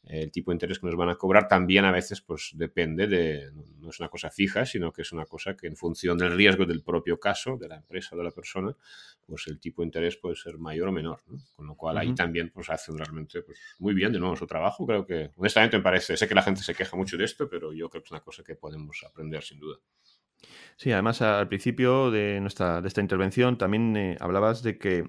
el 0.09 0.31
tipo 0.31 0.51
de 0.51 0.57
interés 0.57 0.79
que 0.79 0.87
nos 0.87 0.97
van 0.97 1.11
a 1.11 1.17
cobrar 1.17 1.49
también 1.49 1.85
a 1.85 1.93
veces 1.93 2.21
pues 2.23 2.53
depende 2.55 3.07
de, 3.07 3.53
no 3.81 3.91
es 3.91 4.01
una 4.01 4.09
cosa 4.09 4.31
fija, 4.31 4.65
sino 4.65 4.93
que 4.93 5.03
es 5.03 5.13
una 5.13 5.27
cosa 5.27 5.55
que 5.55 5.67
en 5.67 5.77
función 5.77 6.17
del 6.17 6.35
riesgo 6.35 6.65
del 6.65 6.83
propio 6.83 7.21
caso, 7.21 7.57
de 7.59 7.69
la 7.69 7.77
empresa 7.77 8.15
o 8.15 8.19
de 8.19 8.25
la 8.25 8.31
persona, 8.31 8.75
pues 9.27 9.47
el 9.49 9.61
tipo 9.61 9.83
de 9.83 9.87
interés 9.87 10.17
puede 10.17 10.37
ser 10.37 10.59
mayor 10.59 10.89
o 10.89 10.93
menor, 10.93 11.21
con 11.55 11.67
lo 11.67 11.75
cual 11.75 11.99
ahí 11.99 12.15
también 12.15 12.51
pues 12.51 12.71
hacen 12.71 12.97
realmente 12.97 13.43
pues, 13.43 13.59
muy 13.79 13.95
bien 13.95 14.13
de 14.13 14.19
nuevo 14.19 14.35
su 14.35 14.47
trabajo, 14.47 14.87
creo 14.87 15.07
que 15.07 15.31
honestamente 15.37 15.77
me 15.77 15.83
parece, 15.83 16.17
sé 16.17 16.27
que 16.27 16.35
la 16.35 16.43
gente 16.43 16.63
se 16.63 16.75
queja 16.75 16.97
mucho 16.97 17.17
de 17.17 17.25
esto, 17.25 17.49
pero 17.49 17.73
yo 17.73 17.91
creo 17.91 18.03
que 18.03 18.07
es 18.07 18.13
una 18.13 18.21
cosa 18.21 18.43
que 18.43 18.55
podemos 18.55 19.05
aprender 19.07 19.43
sin 19.43 19.61
duda. 19.61 19.79
Sí, 20.77 20.93
además 20.93 21.21
al 21.21 21.49
principio 21.49 22.11
de, 22.11 22.41
nuestra, 22.41 22.81
de 22.81 22.89
esta 22.89 23.01
intervención 23.01 23.59
también 23.59 23.97
eh, 23.97 24.17
hablabas 24.21 24.63
de 24.63 24.79
que 24.79 25.05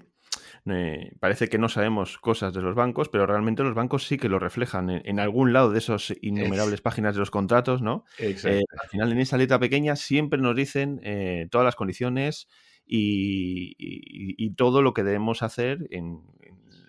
eh, 0.66 1.12
parece 1.20 1.48
que 1.48 1.58
no 1.58 1.68
sabemos 1.68 2.18
cosas 2.18 2.52
de 2.52 2.60
los 2.60 2.74
bancos, 2.74 3.08
pero 3.08 3.26
realmente 3.26 3.62
los 3.62 3.74
bancos 3.74 4.06
sí 4.06 4.18
que 4.18 4.28
lo 4.28 4.38
reflejan 4.38 4.90
en, 4.90 5.20
algún 5.20 5.52
lado 5.52 5.70
de 5.70 5.78
esas 5.78 6.14
innumerables 6.20 6.80
páginas 6.80 7.14
de 7.14 7.20
los 7.20 7.30
contratos, 7.30 7.82
¿no? 7.82 8.04
Eh, 8.18 8.36
al 8.44 8.88
final, 8.90 9.12
en 9.12 9.18
esa 9.18 9.38
letra 9.38 9.58
pequeña 9.58 9.96
siempre 9.96 10.40
nos 10.40 10.54
dicen 10.54 11.00
eh, 11.02 11.48
todas 11.50 11.64
las 11.64 11.76
condiciones 11.76 12.48
y, 12.86 14.54
todo 14.56 14.82
lo 14.82 14.92
que 14.92 15.04
debemos 15.04 15.42
hacer 15.42 15.86
en, 15.90 16.22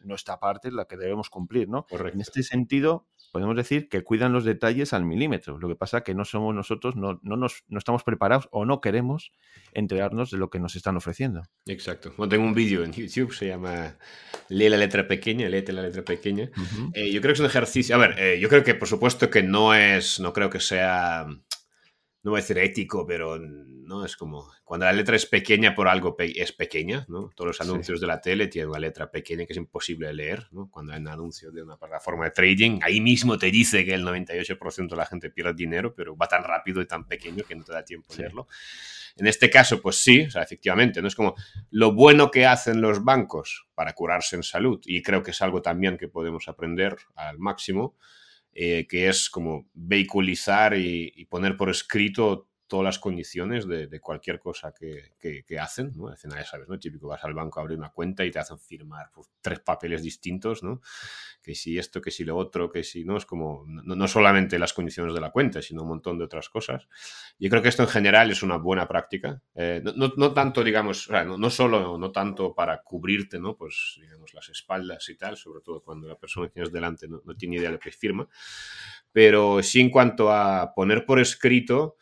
nuestra 0.04 0.40
parte, 0.40 0.72
la 0.72 0.86
que 0.86 0.98
debemos 0.98 1.30
cumplir, 1.30 1.70
¿no? 1.70 1.86
En 1.92 2.20
este 2.22 2.42
sentido, 2.44 3.06
podemos 3.32 3.56
decir 3.56 3.90
que 3.90 4.04
cuidan 4.04 4.34
los 4.34 4.44
detalles 4.44 4.94
al 4.94 5.06
milímetro. 5.06 5.58
Lo 5.58 5.68
que 5.68 5.76
pasa 5.76 6.00
es 6.00 6.04
que 6.04 6.14
no 6.14 6.26
somos 6.26 6.54
nosotros, 6.54 6.96
no, 6.96 7.20
no, 7.24 7.38
nos, 7.38 7.64
no 7.68 7.78
estamos 7.78 8.04
preparados 8.04 8.48
o 8.52 8.66
no 8.66 8.82
queremos 8.82 9.32
enterarnos 9.74 10.32
de 10.32 10.38
lo 10.38 10.50
que 10.50 10.60
nos 10.60 10.76
están 10.76 10.98
ofreciendo. 10.98 11.44
Exacto. 11.66 12.14
Bueno, 12.18 12.30
tengo 12.30 12.44
un 12.44 12.54
vídeo 12.54 12.84
en 12.84 12.92
YouTube, 12.92 13.34
se 13.34 13.48
llama 13.48 13.98
Lee 14.50 14.70
la 14.70 14.78
letra 14.78 15.08
pequeña, 15.08 15.50
léete 15.50 15.72
la 15.72 15.82
letra 15.82 16.04
pequeña. 16.04 16.50
Eh, 16.94 17.12
yo 17.12 17.22
creo 17.22 17.32
que 17.32 17.38
es 17.38 17.40
un 17.40 17.46
ejercicio, 17.46 17.96
a 17.96 18.00
ver, 18.00 18.16
eh, 18.20 18.40
yo 18.40 18.50
creo 18.50 18.64
que 18.64 18.76
por 18.76 18.88
supuesto 18.88 19.30
que 19.30 19.44
no 19.44 19.74
es, 19.74 20.20
no 20.20 20.34
creo 20.34 20.50
que 20.50 20.60
sea 20.60 21.26
no 22.24 22.32
voy 22.32 22.40
a 22.40 22.42
decir 22.42 22.58
ético, 22.60 23.06
pero 23.06 23.40
no 23.40 24.06
es 24.06 24.16
como 24.16 24.48
cuando 24.64 24.86
la 24.86 24.94
letra 24.94 25.16
es 25.16 25.26
pequeña 25.26 25.74
por 25.74 25.88
algo 25.88 26.16
es 26.20 26.52
pequeña, 26.54 27.06
¿no? 27.10 27.30
Todos 27.36 27.48
los 27.48 27.62
anuncios 27.62 28.00
de 28.00 28.08
la 28.08 28.22
tele 28.22 28.48
tienen 28.48 28.70
una 28.70 28.80
letra 28.80 29.10
pequeña 29.10 29.46
que 29.46 29.54
es 29.54 29.58
imposible 29.58 30.08
de 30.08 30.14
leer, 30.14 30.48
¿no? 30.52 30.70
Cuando 30.70 30.94
hay 30.94 31.00
un 31.00 31.08
anuncio 31.08 31.52
de 31.52 31.64
una 31.64 31.78
plataforma 31.78 32.26
de 32.26 32.32
trading, 32.32 32.80
ahí 32.84 33.02
mismo 33.02 33.38
te 33.38 33.52
dice 33.52 33.84
que 33.84 33.94
el 33.94 34.06
98% 34.06 34.90
de 34.90 34.96
la 34.96 35.06
gente 35.06 35.30
pierde 35.30 35.54
dinero, 35.56 35.94
pero 35.94 36.16
va 36.16 36.28
tan 36.28 36.44
rápido 36.44 36.82
y 36.82 36.86
tan 36.86 37.08
pequeño 37.08 37.44
que 37.44 37.56
no 37.56 37.64
te 37.64 37.74
da 37.74 37.84
tiempo 37.84 38.14
de 38.14 38.20
leerlo. 38.20 38.48
En 39.18 39.28
este 39.28 39.50
caso, 39.50 39.82
pues 39.82 39.98
sí, 39.98 40.22
o 40.22 40.32
sea, 40.32 40.44
efectivamente, 40.44 41.02
no 41.02 41.08
es 41.08 41.16
como 41.16 41.36
lo 41.72 41.92
bueno 41.92 42.32
que 42.32 42.46
hacen 42.46 42.82
los 42.82 43.04
bancos 43.04 43.68
para 43.76 43.94
curarse 43.94 44.36
en 44.36 44.44
salud, 44.44 44.80
y 44.86 45.02
creo 45.02 45.22
que 45.24 45.32
es 45.32 45.42
algo 45.42 45.62
también 45.62 45.98
que 45.98 46.08
podemos 46.08 46.48
aprender 46.48 46.96
al 47.16 47.40
máximo, 47.40 47.98
eh, 48.54 48.86
que 48.88 49.08
es 49.08 49.30
como 49.30 49.70
vehiculizar 49.74 50.76
y, 50.78 51.26
poner 51.30 51.56
por 51.56 51.70
escrito 51.70 52.50
todas 52.72 52.86
las 52.86 53.00
condiciones 53.00 53.68
de, 53.68 54.00
cualquier 54.00 54.40
cosa 54.40 54.74
que, 54.74 55.12
que, 55.20 55.60
hacen, 55.60 55.92
¿no? 55.94 56.08
Al 56.08 56.18
final 56.18 56.38
ya 56.38 56.46
sabes, 56.46 56.70
¿no? 56.70 56.80
Típico, 56.80 57.10
vas 57.10 57.22
al 57.26 57.34
banco 57.34 57.60
a 57.60 57.64
abrir 57.64 57.78
una 57.78 57.90
cuenta 57.90 58.24
y 58.24 58.32
te 58.32 58.40
hacen 58.40 58.58
firmar 58.58 59.12
pues, 59.14 59.28
tres 59.42 59.60
papeles 59.60 60.02
distintos, 60.02 60.64
¿no? 60.64 60.80
Que 61.44 61.54
si 61.54 61.78
esto, 61.78 62.00
que 62.00 62.12
si 62.12 62.24
lo 62.24 62.38
otro, 62.38 62.72
que 62.72 62.86
si 62.86 63.04
no, 63.04 63.18
es 63.18 63.26
como, 63.26 63.66
no, 63.68 63.94
no, 63.94 64.08
solamente 64.08 64.58
las 64.58 64.72
condiciones 64.72 65.14
de 65.14 65.20
la 65.20 65.32
cuenta, 65.32 65.62
sino 65.62 65.82
un 65.82 65.90
montón 65.90 66.18
de 66.18 66.24
otras 66.24 66.48
cosas. 66.48 66.88
Yo 67.38 67.50
creo 67.50 67.62
que 67.62 67.68
esto 67.68 67.84
en 67.84 67.90
general 67.90 68.32
es 68.32 68.42
una 68.42 68.56
buena 68.56 68.88
práctica, 68.88 69.42
eh, 69.54 69.82
no, 69.84 70.14
no, 70.16 70.34
tanto, 70.34 70.64
digamos, 70.64 71.10
o 71.10 71.12
sea, 71.12 71.26
no, 71.26 71.50
solo, 71.50 71.98
no 71.98 72.10
tanto 72.14 72.56
para 72.56 72.82
cubrirte, 72.84 73.38
¿no? 73.38 73.58
Pues, 73.58 73.98
digamos, 74.00 74.34
las 74.34 74.48
espaldas 74.48 75.10
y 75.10 75.18
tal, 75.18 75.36
sobre 75.36 75.60
todo 75.60 75.82
cuando 75.82 76.08
la 76.08 76.16
persona 76.16 76.48
que 76.48 76.54
tienes 76.54 76.72
delante 76.72 77.10
no, 77.10 77.20
tiene 77.36 77.58
idea 77.58 77.68
de 77.68 77.74
lo 77.74 77.80
que 77.82 77.92
firma, 77.92 78.30
pero 79.12 79.62
sí 79.62 79.82
en 79.82 79.90
cuanto 79.90 80.32
a 80.32 80.74
poner 80.74 81.04
por 81.06 81.20
escrito 81.20 81.98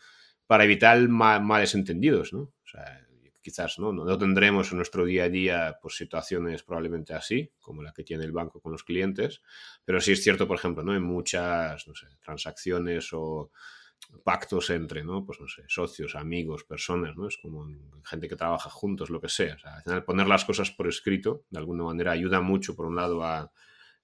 para 0.49 0.63
evitar 0.63 1.07
males 1.07 1.75
entendidos, 1.75 2.33
¿no? 2.33 2.39
O 2.39 2.65
sea, 2.65 3.05
quizás 3.39 3.77
¿no? 3.77 3.93
¿no? 3.93 4.17
tendremos 4.17 4.71
en 4.71 4.77
nuestro 4.77 5.05
día 5.05 5.25
a 5.25 5.29
día 5.29 5.77
pues, 5.79 5.95
situaciones 5.95 6.63
probablemente 6.63 7.13
así, 7.13 7.51
como 7.59 7.83
la 7.83 7.93
que 7.93 8.03
tiene 8.03 8.23
el 8.25 8.31
banco 8.31 8.59
con 8.59 8.71
los 8.71 8.83
clientes, 8.83 9.43
pero 9.85 10.01
sí 10.01 10.13
es 10.13 10.23
cierto, 10.23 10.47
por 10.47 10.57
ejemplo, 10.57 10.81
¿no? 10.81 10.95
en 10.95 11.03
muchas 11.03 11.85
transacciones 12.19 13.09
o 13.13 13.51
pactos 14.23 14.71
entre, 14.71 15.03
¿no? 15.03 15.23
Pues 15.23 15.39
no 15.39 15.47
sé, 15.47 15.65
socios, 15.67 16.15
amigos, 16.15 16.63
personas, 16.63 17.15
¿no? 17.15 17.27
Es 17.27 17.37
como 17.37 17.67
gente 18.03 18.27
que 18.27 18.35
trabaja 18.35 18.71
juntos, 18.71 19.11
lo 19.11 19.21
que 19.21 19.29
sea 19.29 19.55
al 19.63 19.83
final 19.83 20.03
poner 20.03 20.25
las 20.25 20.45
cosas 20.45 20.71
por 20.71 20.87
escrito, 20.87 21.43
de 21.51 21.59
alguna 21.59 21.83
manera, 21.83 22.13
ayuda 22.13 22.41
mucho, 22.41 22.75
por 22.75 22.87
un 22.87 22.95
lado, 22.95 23.23
a 23.23 23.51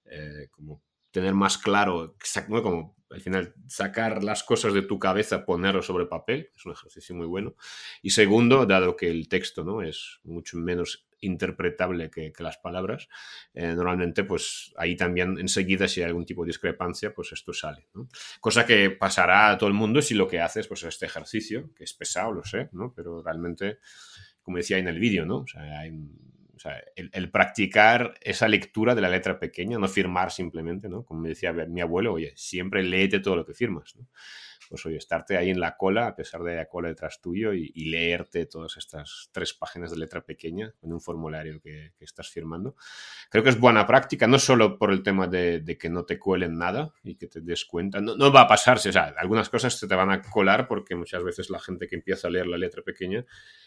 eh, 0.04 0.46
como 0.52 0.85
tener 1.16 1.32
más 1.32 1.56
claro, 1.56 2.14
como 2.62 2.94
al 3.08 3.22
final 3.22 3.54
sacar 3.68 4.22
las 4.22 4.44
cosas 4.44 4.74
de 4.74 4.82
tu 4.82 4.98
cabeza, 4.98 5.46
ponerlo 5.46 5.80
sobre 5.80 6.04
papel, 6.04 6.50
es 6.54 6.66
un 6.66 6.72
ejercicio 6.72 7.14
muy 7.14 7.24
bueno. 7.24 7.54
Y 8.02 8.10
segundo, 8.10 8.66
dado 8.66 8.96
que 8.96 9.08
el 9.08 9.26
texto 9.26 9.64
¿no? 9.64 9.80
es 9.80 10.20
mucho 10.24 10.58
menos 10.58 11.08
interpretable 11.20 12.10
que, 12.10 12.34
las 12.38 12.58
palabras, 12.58 13.08
eh, 13.54 13.72
normalmente 13.74 14.24
pues 14.24 14.74
ahí 14.76 14.94
también 14.94 15.38
enseguida 15.38 15.88
si 15.88 16.02
hay 16.02 16.08
algún 16.08 16.26
tipo 16.26 16.44
de 16.44 16.48
discrepancia, 16.48 17.14
pues 17.14 17.32
esto 17.32 17.54
sale. 17.54 17.88
Cosa 18.38 18.66
que 18.66 18.90
pasará 18.90 19.52
a 19.52 19.56
todo 19.56 19.68
el 19.68 19.74
mundo 19.74 20.02
si 20.02 20.12
lo 20.12 20.28
que 20.28 20.40
haces 20.40 20.68
pues 20.68 20.82
este 20.82 21.06
ejercicio, 21.06 21.72
que 21.74 21.84
es 21.84 21.94
pesado, 21.94 22.30
lo 22.30 22.44
sé, 22.44 22.68
¿no? 22.72 22.92
pero 22.94 23.22
realmente, 23.22 23.78
como 24.42 24.58
decía 24.58 24.76
en 24.76 24.88
el 24.88 24.98
vídeo, 24.98 25.24
¿no? 25.24 25.46
Hay 25.80 25.92
o 26.56 26.58
sea, 26.58 26.82
el, 26.94 27.30
practicar 27.30 28.14
esa 28.22 28.48
lectura 28.48 28.94
de 28.94 29.02
la 29.02 29.10
letra 29.10 29.38
pequeña, 29.38 29.78
no 29.78 29.88
firmar 29.88 30.32
simplemente, 30.32 30.88
¿no? 30.88 31.04
Como 31.04 31.20
me 31.20 31.28
decía 31.28 31.52
mi 31.52 31.82
abuelo, 31.82 32.14
oye, 32.14 32.32
siempre 32.34 32.82
léete 32.82 33.20
todo 33.20 33.36
lo 33.36 33.44
que 33.44 33.52
firmas, 33.52 33.94
¿no? 33.96 34.08
Pues 34.68 34.84
oye, 34.86 34.96
estarte 34.96 35.36
ahí 35.36 35.50
en 35.50 35.60
la 35.60 35.76
cola, 35.76 36.08
a 36.08 36.16
pesar 36.16 36.42
de 36.42 36.56
la 36.56 36.66
cola 36.66 36.88
detrás 36.88 37.20
tuyo, 37.20 37.52
y, 37.52 37.72
leerte 37.86 38.46
todas 38.46 38.76
estas 38.76 39.30
tres 39.32 39.54
páginas 39.54 39.92
de 39.92 39.98
letra 39.98 40.20
pequeña 40.20 40.74
en 40.82 40.92
un 40.92 41.00
formulario 41.00 41.60
que, 41.60 41.92
estás 42.00 42.28
firmando. 42.28 42.76
Creo 43.30 43.42
que 43.42 43.50
es 43.50 43.58
buena 43.58 43.86
práctica, 43.86 44.26
no 44.26 44.38
solo 44.38 44.78
por 44.78 44.92
el 44.92 45.02
tema 45.02 45.26
de, 45.26 45.76
que 45.78 45.88
no 45.88 46.04
te 46.04 46.18
cuelen 46.18 46.58
nada 46.58 46.92
y 47.02 47.16
que 47.16 47.26
te 47.26 47.40
des 47.40 47.64
cuenta. 47.64 48.00
No, 48.00 48.16
no 48.16 48.32
va 48.32 48.42
a 48.42 48.48
pasarse, 48.48 48.90
o 48.90 48.92
sea, 48.92 49.14
algunas 49.18 49.48
cosas 49.48 49.78
se 49.78 49.88
te 49.88 49.94
van 49.94 50.10
a 50.10 50.22
colar 50.22 50.68
porque 50.68 50.94
muchas 50.94 51.22
veces 51.22 51.50
la 51.50 51.58
gente 51.58 51.86
que 51.88 51.96
empieza 51.96 52.28
a 52.28 52.30
leer 52.30 52.46
la 52.46 52.58
letra 52.58 52.82
pequeña 52.82 53.24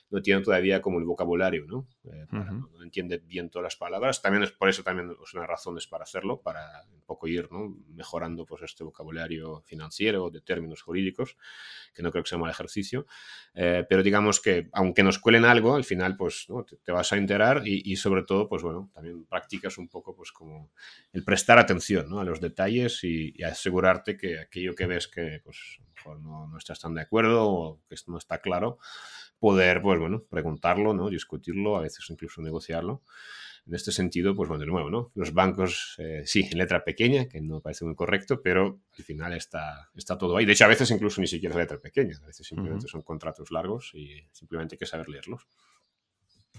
no 0.09 0.21
tiene 0.21 0.41
todavía 0.41 0.81
como 0.81 0.99
el 0.99 1.05
vocabulario, 1.05 1.65
¿no? 1.67 1.87
Eh, 2.05 2.25
no, 2.31 2.83
entiende 2.83 3.17
bien 3.19 3.49
todas 3.49 3.63
las 3.63 3.75
palabras. 3.75 4.21
También 4.21 4.43
es 4.43 4.51
por 4.51 4.69
eso 4.69 4.83
también 4.83 5.15
es 5.23 5.33
una 5.33 5.45
razón 5.45 5.77
es 5.77 5.87
para 5.87 6.03
hacerlo, 6.03 6.41
para 6.41 6.83
un 6.91 7.01
poco 7.01 7.27
ir 7.27 7.51
¿no? 7.51 7.75
mejorando 7.89 8.45
pues 8.45 8.63
este 8.63 8.83
vocabulario 8.83 9.61
financiero 9.65 10.29
de 10.29 10.41
términos 10.41 10.81
jurídicos, 10.89 11.37
que 11.93 12.01
no 12.01 12.11
creo 12.11 12.23
que 12.23 12.29
sea 12.29 12.39
mal 12.39 12.49
ejercicio. 12.49 13.05
Eh, 13.53 13.85
pero 13.87 14.01
digamos 14.01 14.39
que 14.39 14.69
aunque 14.73 15.03
nos 15.03 15.19
cuelen 15.19 15.45
algo, 15.45 15.75
al 15.75 15.83
final 15.83 16.17
pues 16.17 16.47
¿no? 16.49 16.65
te, 16.65 16.91
vas 16.91 17.13
a 17.13 17.17
enterar 17.17 17.61
y, 17.65 17.95
sobre 17.95 18.23
todo 18.23 18.49
pues 18.49 18.63
bueno, 18.63 18.89
también 18.93 19.25
practicas 19.25 19.77
un 19.77 19.87
poco 19.87 20.15
pues 20.15 20.31
como 20.31 20.71
el 21.13 21.23
prestar 21.23 21.59
atención 21.59 22.09
¿no? 22.09 22.19
a 22.19 22.23
los 22.23 22.41
detalles 22.41 23.03
y, 23.03 23.33
y, 23.35 23.43
asegurarte 23.43 24.17
que 24.17 24.39
aquello 24.39 24.73
que 24.75 24.87
ves 24.87 25.07
que 25.07 25.41
pues 25.43 25.79
no, 26.21 26.47
no 26.47 26.57
estás 26.57 26.79
tan 26.79 26.95
de 26.95 27.01
acuerdo 27.01 27.47
o 27.47 27.81
que 27.87 27.95
no 28.07 28.17
está 28.17 28.39
claro, 28.39 28.79
poder, 29.39 29.81
pues 29.81 29.99
bueno, 29.99 30.23
preguntarlo, 30.29 30.93
¿no? 30.93 31.09
Discutirlo, 31.09 31.77
a 31.77 31.81
veces 31.81 32.05
incluso 32.09 32.41
negociarlo. 32.41 33.03
En 33.65 33.75
este 33.75 33.91
sentido, 33.91 34.35
pues 34.35 34.49
bueno, 34.49 34.61
de 34.61 34.67
nuevo, 34.67 34.89
¿no? 34.89 35.11
Los 35.15 35.33
bancos, 35.33 35.95
eh, 35.97 36.23
sí, 36.25 36.47
en 36.51 36.57
letra 36.57 36.83
pequeña, 36.83 37.27
que 37.27 37.41
no 37.41 37.61
parece 37.61 37.85
muy 37.85 37.95
correcto, 37.95 38.41
pero 38.41 38.79
al 38.97 39.03
final 39.03 39.33
está, 39.33 39.89
está 39.95 40.17
todo 40.17 40.37
ahí. 40.37 40.45
De 40.45 40.53
hecho, 40.53 40.65
a 40.65 40.69
veces 40.69 40.89
incluso 40.91 41.21
ni 41.21 41.27
siquiera 41.27 41.53
es 41.53 41.59
letra 41.59 41.77
pequeña, 41.77 42.17
a 42.21 42.27
veces 42.27 42.47
simplemente 42.47 42.87
son 42.87 43.01
contratos 43.01 43.51
largos 43.51 43.91
y 43.93 44.27
simplemente 44.31 44.75
hay 44.75 44.79
que 44.79 44.85
saber 44.85 45.09
leerlos. 45.09 45.47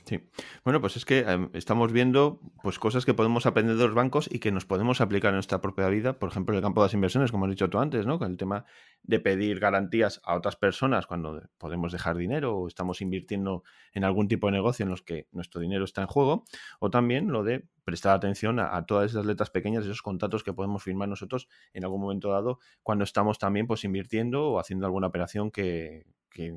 Sí. 0.05 0.21
Bueno, 0.65 0.81
pues 0.81 0.97
es 0.97 1.05
que 1.05 1.21
em, 1.21 1.51
estamos 1.53 1.93
viendo 1.93 2.41
pues 2.63 2.79
cosas 2.79 3.05
que 3.05 3.15
podemos 3.15 3.47
aprender 3.47 3.77
de 3.77 3.87
los 3.87 3.95
bancos 3.95 4.29
y 4.33 4.39
que 4.39 4.51
nos 4.51 4.65
podemos 4.65 5.01
aplicar 5.01 5.31
en 5.31 5.37
nuestra 5.37 5.61
propia 5.61 5.89
vida. 5.89 6.19
Por 6.19 6.31
ejemplo, 6.31 6.55
en 6.55 6.59
el 6.59 6.63
campo 6.63 6.81
de 6.81 6.87
las 6.87 6.95
inversiones, 6.95 7.31
como 7.31 7.45
has 7.45 7.51
dicho 7.51 7.71
tú 7.71 7.79
antes, 7.79 8.07
¿no? 8.07 8.19
Con 8.19 8.31
el 8.31 8.37
tema 8.37 8.65
de 9.03 9.21
pedir 9.21 9.61
garantías 9.61 10.21
a 10.25 10.37
otras 10.37 10.57
personas 10.57 11.07
cuando 11.07 11.43
podemos 11.59 11.93
dejar 11.93 12.17
dinero 12.17 12.57
o 12.57 12.69
estamos 12.69 13.01
invirtiendo 13.01 13.63
en 13.93 14.05
algún 14.05 14.29
tipo 14.29 14.47
de 14.47 14.53
negocio 14.53 14.85
en 14.85 14.91
los 14.91 15.03
que 15.03 15.29
nuestro 15.33 15.61
dinero 15.61 15.85
está 15.85 16.03
en 16.03 16.09
juego. 16.09 16.45
O 16.81 16.91
también 16.91 17.31
lo 17.31 17.45
de 17.45 17.67
prestar 17.85 18.17
atención 18.17 18.59
a, 18.61 18.85
todas 18.87 19.11
esas 19.11 19.27
letras 19.27 19.51
pequeñas, 19.51 19.85
esos 19.85 20.03
contratos 20.03 20.45
que 20.45 20.53
podemos 20.53 20.83
firmar 20.83 21.09
nosotros 21.09 21.49
en 21.73 21.85
algún 21.85 22.01
momento 22.01 22.31
dado 22.31 22.59
cuando 22.83 23.05
estamos 23.05 23.39
también 23.39 23.67
pues 23.67 23.85
invirtiendo 23.85 24.51
o 24.51 24.61
haciendo 24.61 24.87
alguna 24.87 25.09
operación 25.09 25.51
que, 25.51 26.07
que 26.31 26.55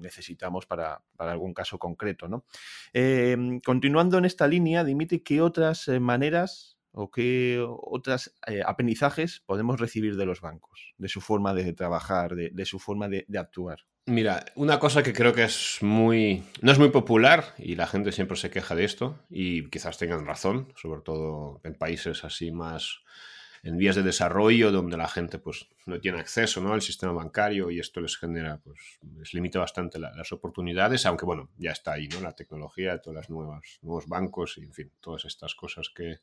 necesitamos 0.00 0.66
para, 0.66 1.02
algún 1.18 1.54
caso 1.54 1.78
concreto. 1.78 2.28
¿no? 2.28 2.44
Em, 2.92 3.60
continuando 3.60 4.18
en 4.18 4.24
esta 4.24 4.46
línea, 4.46 4.84
Dimitri, 4.84 5.20
¿qué 5.20 5.40
otras 5.40 5.88
eh, 5.88 6.00
maneras 6.00 6.78
o 6.92 7.10
qué 7.10 7.64
otras 7.66 8.34
eh, 8.46 8.62
aprendizajes 8.66 9.42
podemos 9.46 9.78
recibir 9.78 10.16
de 10.16 10.26
los 10.26 10.40
bancos, 10.40 10.94
de 10.98 11.08
su 11.08 11.20
forma 11.20 11.54
de 11.54 11.72
trabajar, 11.72 12.34
de, 12.34 12.64
su 12.64 12.78
forma 12.78 13.08
de, 13.08 13.26
actuar? 13.38 13.80
Mira, 14.06 14.44
una 14.56 14.80
cosa 14.80 15.02
que 15.02 15.12
creo 15.12 15.32
que 15.32 15.44
es 15.44 15.78
muy. 15.82 16.42
no 16.62 16.72
es 16.72 16.78
muy 16.78 16.88
popular 16.88 17.54
y 17.58 17.76
la 17.76 17.86
gente 17.86 18.12
siempre 18.12 18.36
se 18.36 18.50
queja 18.50 18.74
de 18.74 18.84
esto, 18.84 19.18
y 19.28 19.68
quizás 19.68 19.98
tengan 19.98 20.26
razón, 20.26 20.72
sobre 20.74 21.02
todo 21.02 21.60
en 21.62 21.74
países 21.74 22.24
así 22.24 22.50
más 22.50 23.02
en 23.62 23.76
vías 23.76 23.96
de 23.96 24.02
desarrollo 24.02 24.72
donde 24.72 24.96
la 24.96 25.08
gente 25.08 25.38
pues 25.38 25.68
no 25.86 26.00
tiene 26.00 26.20
acceso 26.20 26.60
¿no? 26.60 26.72
al 26.72 26.80
sistema 26.80 27.12
bancario 27.12 27.70
y 27.70 27.78
esto 27.78 28.00
les 28.00 28.16
genera, 28.16 28.58
pues 28.58 28.98
les 29.16 29.34
limita 29.34 29.58
bastante 29.58 29.98
las 29.98 30.32
oportunidades, 30.32 31.04
aunque 31.06 31.26
bueno, 31.26 31.50
ya 31.58 31.72
está 31.72 31.92
ahí, 31.92 32.08
¿no? 32.08 32.20
La 32.20 32.32
tecnología, 32.32 32.98
todas 32.98 33.16
las 33.16 33.30
nuevas, 33.30 33.78
nuevos 33.82 34.06
bancos 34.08 34.56
y 34.58 34.62
en 34.62 34.72
fin, 34.72 34.92
todas 35.00 35.24
estas 35.26 35.54
cosas 35.54 35.90
que 35.90 36.20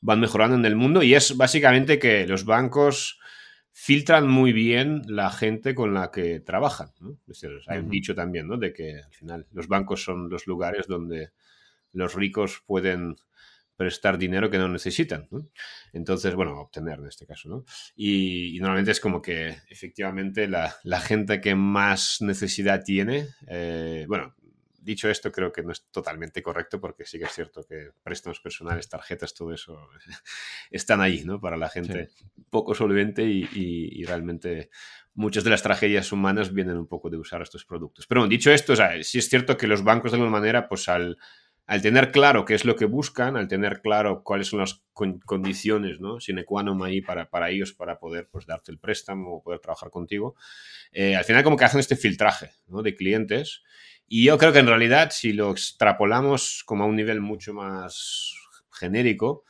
van 0.00 0.20
mejorando 0.20 0.56
en 0.56 0.64
el 0.64 0.76
mundo 0.76 1.02
y 1.02 1.14
es 1.14 1.36
básicamente 1.36 1.98
que 1.98 2.26
los 2.26 2.44
bancos 2.44 3.18
filtran 3.72 4.28
muy 4.28 4.52
bien 4.52 5.02
la 5.06 5.30
gente 5.30 5.74
con 5.74 5.94
la 5.94 6.10
que 6.10 6.40
trabajan. 6.40 6.92
¿no? 7.00 7.12
Es 7.28 7.40
decir, 7.40 7.50
hay 7.66 7.78
un 7.78 7.88
dicho 7.88 8.14
también, 8.14 8.46
¿no? 8.46 8.56
De 8.56 8.72
que 8.72 8.98
al 8.98 9.12
final 9.12 9.46
los 9.52 9.68
bancos 9.68 10.04
son 10.04 10.28
los 10.28 10.46
lugares 10.46 10.86
donde 10.86 11.30
los 11.92 12.14
ricos 12.14 12.62
pueden 12.66 13.16
prestar 13.80 14.18
dinero 14.18 14.50
que 14.50 14.58
no 14.58 14.68
necesitan. 14.68 15.26
Entonces, 15.94 16.34
bueno, 16.34 16.60
obtener 16.60 16.98
en 16.98 17.06
este 17.06 17.24
caso. 17.24 17.48
¿no? 17.48 17.64
Y, 17.96 18.58
normalmente 18.60 18.90
es 18.90 19.00
como 19.00 19.22
que 19.22 19.56
efectivamente 19.70 20.46
la, 20.48 20.76
la 20.82 21.00
gente 21.00 21.40
que 21.40 21.54
más 21.54 22.20
necesidad 22.20 22.82
tiene, 22.84 23.28
eh, 23.48 24.04
bueno, 24.06 24.34
dicho 24.82 25.08
esto, 25.08 25.32
creo 25.32 25.50
que 25.50 25.62
no 25.62 25.72
es 25.72 25.86
totalmente 25.90 26.42
correcto 26.42 26.78
porque 26.78 27.06
sí 27.06 27.18
que 27.18 27.24
es 27.24 27.32
cierto 27.32 27.64
que 27.66 27.92
préstamos 28.02 28.40
personales, 28.40 28.86
tarjetas, 28.86 29.32
todo 29.32 29.54
eso 29.54 29.88
están 30.70 31.00
ahí, 31.00 31.24
¿no? 31.24 31.40
Para 31.40 31.56
la 31.56 31.70
gente 31.70 32.10
poco 32.50 32.74
solvente 32.74 33.24
y, 33.24 33.48
y, 33.50 34.04
realmente 34.04 34.68
muchas 35.14 35.42
de 35.42 35.48
las 35.48 35.62
tragedias 35.62 36.12
humanas 36.12 36.52
vienen 36.52 36.76
un 36.76 36.86
poco 36.86 37.08
de 37.08 37.16
usar 37.16 37.40
estos 37.40 37.64
productos. 37.64 38.06
Pero 38.06 38.20
bueno, 38.20 38.30
dicho 38.30 38.50
esto, 38.50 38.74
o 38.74 38.76
sea, 38.76 39.02
sí 39.02 39.20
es 39.20 39.30
cierto 39.30 39.56
que 39.56 39.66
los 39.66 39.82
bancos 39.82 40.10
de 40.10 40.16
alguna 40.16 40.38
manera, 40.38 40.68
pues 40.68 40.86
al 40.90 41.16
al 41.70 41.82
tener 41.82 42.10
claro 42.10 42.44
qué 42.44 42.54
es 42.54 42.64
lo 42.64 42.74
que 42.74 42.84
buscan, 42.84 43.36
al 43.36 43.46
tener 43.46 43.80
claro 43.80 44.24
cuáles 44.24 44.48
son 44.48 44.58
las 44.58 44.82
condiciones, 45.24 46.00
¿no? 46.00 46.18
Sine 46.18 46.42
qua 46.42 46.64
non 46.64 46.82
ahí 46.82 47.00
para, 47.00 47.30
para 47.30 47.46
ellos, 47.46 47.70
para 47.72 48.00
poder 48.02 48.26
pues, 48.26 48.44
darte 48.44 48.72
el 48.72 48.80
préstamo 48.82 49.36
o 49.36 49.40
poder 49.40 49.60
trabajar 49.60 49.88
contigo, 49.88 50.34
eh, 50.90 51.14
al 51.14 51.22
final 51.22 51.44
como 51.44 51.56
que 51.56 51.64
hacen 51.64 51.78
este 51.78 51.94
filtraje 51.94 52.50
¿no? 52.66 52.82
de 52.82 52.96
clientes. 52.96 53.62
Y 54.08 54.24
yo 54.24 54.36
creo 54.36 54.52
que 54.52 54.58
en 54.58 54.66
realidad, 54.66 55.12
si 55.12 55.32
lo 55.32 55.52
extrapolamos 55.52 56.64
como 56.66 56.82
a 56.82 56.88
un 56.88 56.96
nivel 56.96 57.20
mucho 57.20 57.54
más 57.54 58.34
genérico, 58.72 59.44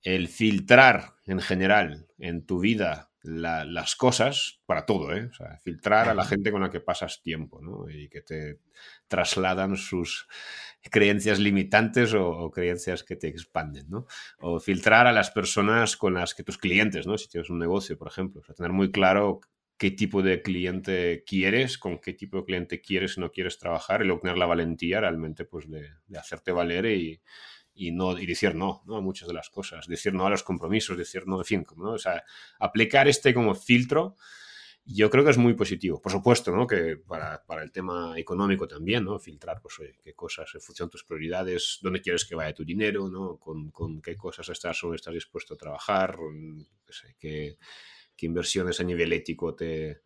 el 0.00 0.28
filtrar 0.28 1.16
en 1.26 1.40
general 1.40 2.06
en 2.16 2.46
tu 2.46 2.60
vida 2.60 3.08
las 3.22 3.94
cosas 3.96 4.60
para 4.64 4.86
todo, 4.86 5.14
¿eh? 5.14 5.28
O 5.30 5.34
sea, 5.34 5.58
filtrar 5.58 6.08
a 6.08 6.14
la 6.14 6.24
gente 6.24 6.50
con 6.50 6.62
la 6.62 6.70
que 6.70 6.80
pasas 6.80 7.20
tiempo, 7.20 7.60
¿no? 7.60 7.90
Y 7.90 8.08
que 8.08 8.22
te 8.22 8.60
trasladan 9.06 9.76
sus 9.76 10.28
creencias 10.82 11.38
limitantes 11.38 12.14
o, 12.14 12.50
creencias 12.50 13.02
que 13.02 13.16
te 13.16 13.28
expanden, 13.28 13.88
¿no? 13.88 14.06
O 14.40 14.60
filtrar 14.60 15.06
a 15.06 15.12
las 15.12 15.30
personas 15.30 15.96
con 15.96 16.14
las 16.14 16.34
que 16.34 16.44
tus 16.44 16.58
clientes, 16.58 17.06
¿no? 17.06 17.18
Si 17.18 17.28
tienes 17.28 17.50
un 17.50 17.58
negocio, 17.58 17.98
por 17.98 18.08
ejemplo, 18.08 18.42
o 18.46 18.54
tener 18.54 18.72
muy 18.72 18.90
claro 18.90 19.40
qué 19.76 19.90
tipo 19.92 20.22
de 20.22 20.42
cliente 20.42 21.22
quieres, 21.24 21.78
con 21.78 21.98
qué 21.98 22.12
tipo 22.12 22.38
de 22.38 22.44
cliente 22.44 22.80
quieres 22.80 23.16
y 23.16 23.20
no 23.20 23.30
quieres 23.30 23.58
trabajar 23.58 24.02
y 24.02 24.06
luego 24.06 24.22
tener 24.22 24.38
la 24.38 24.46
valentía 24.46 25.00
realmente 25.00 25.44
pues 25.44 25.70
de, 25.70 25.88
hacerte 26.18 26.50
valer 26.50 26.86
y, 26.86 27.22
y, 27.74 27.92
no, 27.92 28.18
y 28.18 28.26
decir 28.26 28.56
no, 28.56 28.82
no 28.86 28.96
a 28.96 29.00
muchas 29.00 29.28
de 29.28 29.34
las 29.34 29.50
cosas, 29.50 29.86
decir 29.86 30.12
no 30.14 30.26
a 30.26 30.30
los 30.30 30.42
compromisos, 30.42 30.96
decir 30.96 31.26
no, 31.26 31.38
en 31.38 31.44
fin, 31.44 31.66
¿no? 31.76 31.92
o 31.92 31.98
sea, 31.98 32.24
aplicar 32.58 33.06
este 33.06 33.32
como 33.32 33.54
filtro 33.54 34.16
yo 34.90 35.10
creo 35.10 35.22
que 35.22 35.30
es 35.30 35.38
muy 35.38 35.54
positivo. 35.54 36.00
Por 36.00 36.10
supuesto, 36.10 36.50
¿no? 36.50 36.66
Que 36.66 36.96
para, 36.96 37.44
para 37.44 37.62
el 37.62 37.70
tema 37.70 38.18
económico 38.18 38.66
también, 38.66 39.04
¿no? 39.04 39.18
Filtrar, 39.18 39.60
pues, 39.60 39.76
qué 40.02 40.14
cosas 40.14 40.50
en 40.54 40.60
función 40.62 40.88
de 40.88 40.92
tus 40.92 41.04
prioridades, 41.04 41.78
dónde 41.82 42.00
quieres 42.00 42.24
que 42.24 42.34
vaya 42.34 42.54
tu 42.54 42.64
dinero, 42.64 43.08
¿no? 43.08 43.36
Con, 43.36 43.70
con 43.70 44.00
qué 44.00 44.16
cosas 44.16 44.48
estás 44.48 44.80
estás 44.94 45.14
dispuesto 45.14 45.54
a 45.54 45.58
trabajar, 45.58 46.16
qué, 47.18 47.58
qué 48.16 48.26
inversiones 48.26 48.80
a 48.80 48.84
nivel 48.84 49.12
ético 49.12 49.54
te 49.54 50.00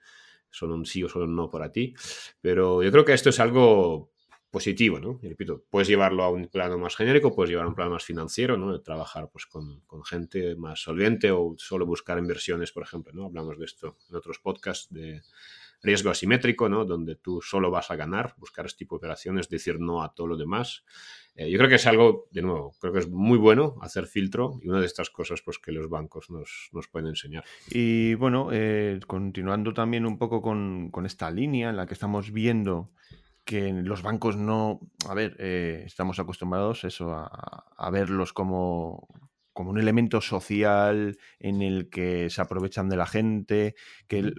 son 0.50 0.70
un 0.72 0.84
sí 0.84 1.02
o 1.02 1.08
son 1.08 1.22
un 1.22 1.36
no 1.36 1.48
para 1.48 1.72
ti. 1.72 1.94
Pero 2.40 2.82
yo 2.82 2.90
creo 2.92 3.04
que 3.04 3.14
esto 3.14 3.30
es 3.30 3.40
algo 3.40 4.11
positivo, 4.52 5.00
¿no? 5.00 5.18
Y 5.22 5.28
repito, 5.30 5.64
puedes 5.70 5.88
llevarlo 5.88 6.22
a 6.22 6.28
un 6.28 6.46
plano 6.46 6.76
más 6.76 6.94
genérico, 6.94 7.34
puedes 7.34 7.50
llevar 7.50 7.64
a 7.64 7.68
un 7.68 7.74
plano 7.74 7.92
más 7.92 8.04
financiero, 8.04 8.58
¿no? 8.58 8.70
De 8.70 8.80
trabajar 8.80 9.30
pues, 9.32 9.46
con, 9.46 9.82
gente 10.04 10.54
más 10.56 10.82
solvente 10.82 11.30
o 11.30 11.54
solo 11.56 11.86
buscar 11.86 12.18
inversiones, 12.18 12.70
por 12.70 12.82
ejemplo, 12.82 13.12
¿no? 13.14 13.24
Hablamos 13.24 13.58
de 13.58 13.64
esto 13.64 13.96
en 14.10 14.14
otros 14.14 14.38
podcasts 14.40 14.92
de 14.92 15.22
riesgo 15.82 16.10
asimétrico, 16.10 16.68
¿no? 16.68 16.84
Donde 16.84 17.16
tú 17.16 17.40
solo 17.40 17.70
vas 17.70 17.90
a 17.90 17.96
ganar, 17.96 18.34
buscar 18.36 18.66
este 18.66 18.80
tipo 18.80 18.96
de 18.96 18.98
operaciones, 18.98 19.48
decir 19.48 19.80
no 19.80 20.02
a 20.02 20.14
todo 20.14 20.26
lo 20.26 20.36
demás. 20.36 20.84
Eh, 21.34 21.50
yo 21.50 21.56
creo 21.56 21.70
que 21.70 21.76
es 21.76 21.86
algo, 21.86 22.28
de 22.30 22.42
nuevo, 22.42 22.76
creo 22.78 22.92
que 22.92 22.98
es 22.98 23.08
muy 23.08 23.38
bueno 23.38 23.76
hacer 23.80 24.06
filtro 24.06 24.60
y 24.62 24.68
una 24.68 24.80
de 24.80 24.86
estas 24.86 25.08
cosas 25.08 25.40
pues 25.40 25.58
que 25.58 25.72
los 25.72 25.88
bancos 25.88 26.28
nos, 26.28 26.68
nos 26.72 26.88
pueden 26.88 27.08
enseñar. 27.08 27.42
Y 27.70 28.14
bueno, 28.16 28.50
eh, 28.52 29.00
continuando 29.06 29.72
también 29.72 30.04
un 30.04 30.18
poco 30.18 30.42
con, 30.42 30.90
con 30.90 31.06
esta 31.06 31.30
línea 31.30 31.70
en 31.70 31.78
la 31.78 31.86
que 31.86 31.94
estamos 31.94 32.32
viendo 32.32 32.90
que 33.44 33.72
los 33.72 34.02
bancos 34.02 34.36
no, 34.36 34.80
a 35.08 35.14
ver, 35.14 35.36
eh, 35.38 35.82
estamos 35.86 36.18
acostumbrados 36.18 36.84
eso 36.84 37.12
a, 37.14 37.90
verlos 37.90 38.32
como, 38.32 39.08
como, 39.52 39.70
un 39.70 39.78
elemento 39.78 40.20
social 40.20 41.16
en 41.38 41.62
el 41.62 41.88
que 41.88 42.30
se 42.30 42.40
aprovechan 42.42 42.88
de 42.88 42.96
la 42.96 43.06
gente, 43.06 43.74
que, 44.08 44.32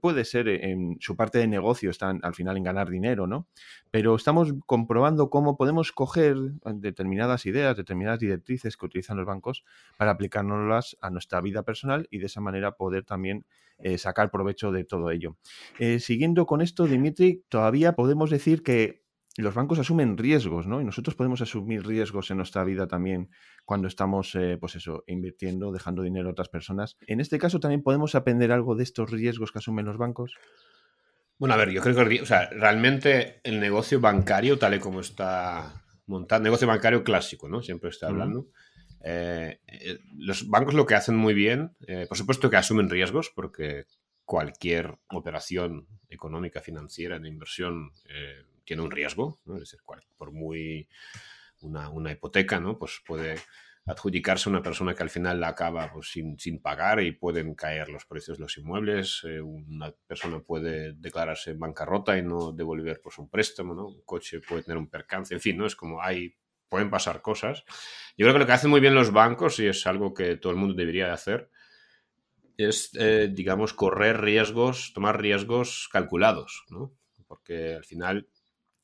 puede 0.00 0.24
ser 0.24 0.48
en 0.48 0.96
su 1.00 1.16
parte 1.16 1.38
de 1.38 1.46
negocio, 1.46 1.90
están 1.90 2.20
al 2.22 2.34
final 2.34 2.56
en 2.56 2.62
ganar 2.62 2.90
dinero, 2.90 3.26
¿no? 3.26 3.48
Pero 3.90 4.16
estamos 4.16 4.52
comprobando 4.66 5.30
cómo 5.30 5.56
podemos 5.56 5.92
coger 5.92 6.36
determinadas 6.74 7.46
ideas, 7.46 7.76
determinadas 7.76 8.20
directrices 8.20 8.76
que 8.76 8.86
utilizan 8.86 9.16
los 9.16 9.26
bancos 9.26 9.64
para 9.96 10.12
aplicárnoslas 10.12 10.96
a 11.00 11.10
nuestra 11.10 11.40
vida 11.40 11.62
personal 11.62 12.06
y 12.10 12.18
de 12.18 12.26
esa 12.26 12.40
manera 12.40 12.72
poder 12.72 13.04
también 13.04 13.44
eh, 13.78 13.96
sacar 13.96 14.30
provecho 14.30 14.72
de 14.72 14.84
todo 14.84 15.10
ello. 15.10 15.36
Eh, 15.78 16.00
siguiendo 16.00 16.46
con 16.46 16.60
esto, 16.60 16.86
Dimitri, 16.86 17.44
todavía 17.48 17.92
podemos 17.92 18.28
decir 18.28 18.64
que 18.64 19.07
los 19.42 19.54
bancos 19.54 19.78
asumen 19.78 20.16
riesgos, 20.16 20.66
¿no? 20.66 20.80
Y 20.80 20.84
nosotros 20.84 21.14
podemos 21.14 21.40
asumir 21.40 21.86
riesgos 21.86 22.30
en 22.30 22.38
nuestra 22.38 22.64
vida 22.64 22.86
también 22.86 23.30
cuando 23.64 23.88
estamos, 23.88 24.34
eh, 24.34 24.56
pues 24.58 24.74
eso, 24.76 25.04
invirtiendo, 25.06 25.72
dejando 25.72 26.02
dinero 26.02 26.28
a 26.28 26.32
otras 26.32 26.48
personas. 26.48 26.96
En 27.06 27.20
este 27.20 27.38
caso 27.38 27.60
también 27.60 27.82
podemos 27.82 28.14
aprender 28.14 28.52
algo 28.52 28.74
de 28.74 28.82
estos 28.82 29.10
riesgos 29.10 29.52
que 29.52 29.58
asumen 29.58 29.86
los 29.86 29.96
bancos. 29.96 30.34
Bueno, 31.38 31.54
a 31.54 31.56
ver, 31.56 31.70
yo 31.70 31.80
creo 31.80 31.94
que 31.94 32.22
o 32.22 32.26
sea, 32.26 32.48
realmente 32.50 33.40
el 33.44 33.60
negocio 33.60 34.00
bancario, 34.00 34.58
tal 34.58 34.74
y 34.74 34.80
como 34.80 35.00
está 35.00 35.84
montado, 36.06 36.42
negocio 36.42 36.66
bancario 36.66 37.04
clásico, 37.04 37.48
¿no? 37.48 37.62
Siempre 37.62 37.90
está 37.90 38.08
hablando. 38.08 38.48
Eh, 39.04 39.60
eh, 39.66 39.98
los 40.16 40.48
bancos 40.48 40.74
lo 40.74 40.86
que 40.86 40.96
hacen 40.96 41.16
muy 41.16 41.34
bien, 41.34 41.76
eh, 41.86 42.06
por 42.08 42.18
supuesto 42.18 42.50
que 42.50 42.56
asumen 42.56 42.90
riesgos, 42.90 43.30
porque 43.34 43.84
cualquier 44.24 44.98
operación 45.10 45.86
económica, 46.08 46.60
financiera, 46.60 47.18
de 47.18 47.28
inversión, 47.28 47.92
tiene 48.68 48.82
un 48.82 48.90
riesgo, 48.90 49.40
¿no? 49.46 49.54
es 49.54 49.60
decir, 49.60 49.80
por 50.14 50.30
muy 50.30 50.86
una, 51.62 52.12
hipoteca, 52.12 52.60
¿no? 52.60 52.78
Pues 52.78 53.00
puede 53.06 53.36
adjudicarse 53.86 54.50
una 54.50 54.62
persona 54.62 54.94
que 54.94 55.02
al 55.02 55.08
final 55.08 55.40
la 55.40 55.48
acaba 55.48 55.90
pues, 55.90 56.10
sin, 56.10 56.60
pagar 56.60 57.00
y 57.00 57.12
pueden 57.12 57.54
caer 57.54 57.88
los 57.88 58.04
precios 58.04 58.36
de 58.36 58.42
los 58.42 58.58
inmuebles. 58.58 59.24
una 59.24 59.90
persona 60.06 60.40
puede 60.40 60.92
declararse 60.92 61.54
bancarrota 61.54 62.18
y 62.18 62.22
no 62.22 62.52
devolver 62.52 63.00
pues, 63.02 63.16
un 63.16 63.30
préstamo, 63.30 63.72
¿no? 63.72 63.88
Un 63.88 64.02
coche 64.02 64.40
puede 64.46 64.64
tener 64.64 64.76
un 64.76 64.90
percance, 64.90 65.32
en 65.32 65.40
fin, 65.40 65.56
¿no? 65.56 65.64
Es 65.64 65.74
como 65.74 66.02
hay 66.02 66.34
pueden 66.68 66.90
pasar 66.90 67.22
cosas. 67.22 67.64
Yo 68.18 68.26
creo 68.26 68.34
que 68.34 68.40
lo 68.40 68.46
que 68.46 68.52
hacen 68.52 68.68
muy 68.68 68.80
bien 68.80 68.94
los 68.94 69.12
bancos, 69.12 69.58
y 69.60 69.66
es 69.66 69.86
algo 69.86 70.12
que 70.12 70.36
todo 70.36 70.52
el 70.52 70.58
mundo 70.58 70.74
debería 70.74 71.06
de 71.06 71.12
hacer, 71.12 71.50
es, 72.58 72.90
eh, 72.98 73.30
digamos, 73.32 73.72
correr 73.72 74.20
riesgos, 74.20 74.92
tomar 74.92 75.18
riesgos 75.18 75.88
calculados. 75.90 76.66
Porque 77.26 77.76
al 77.76 77.84
final 77.86 78.28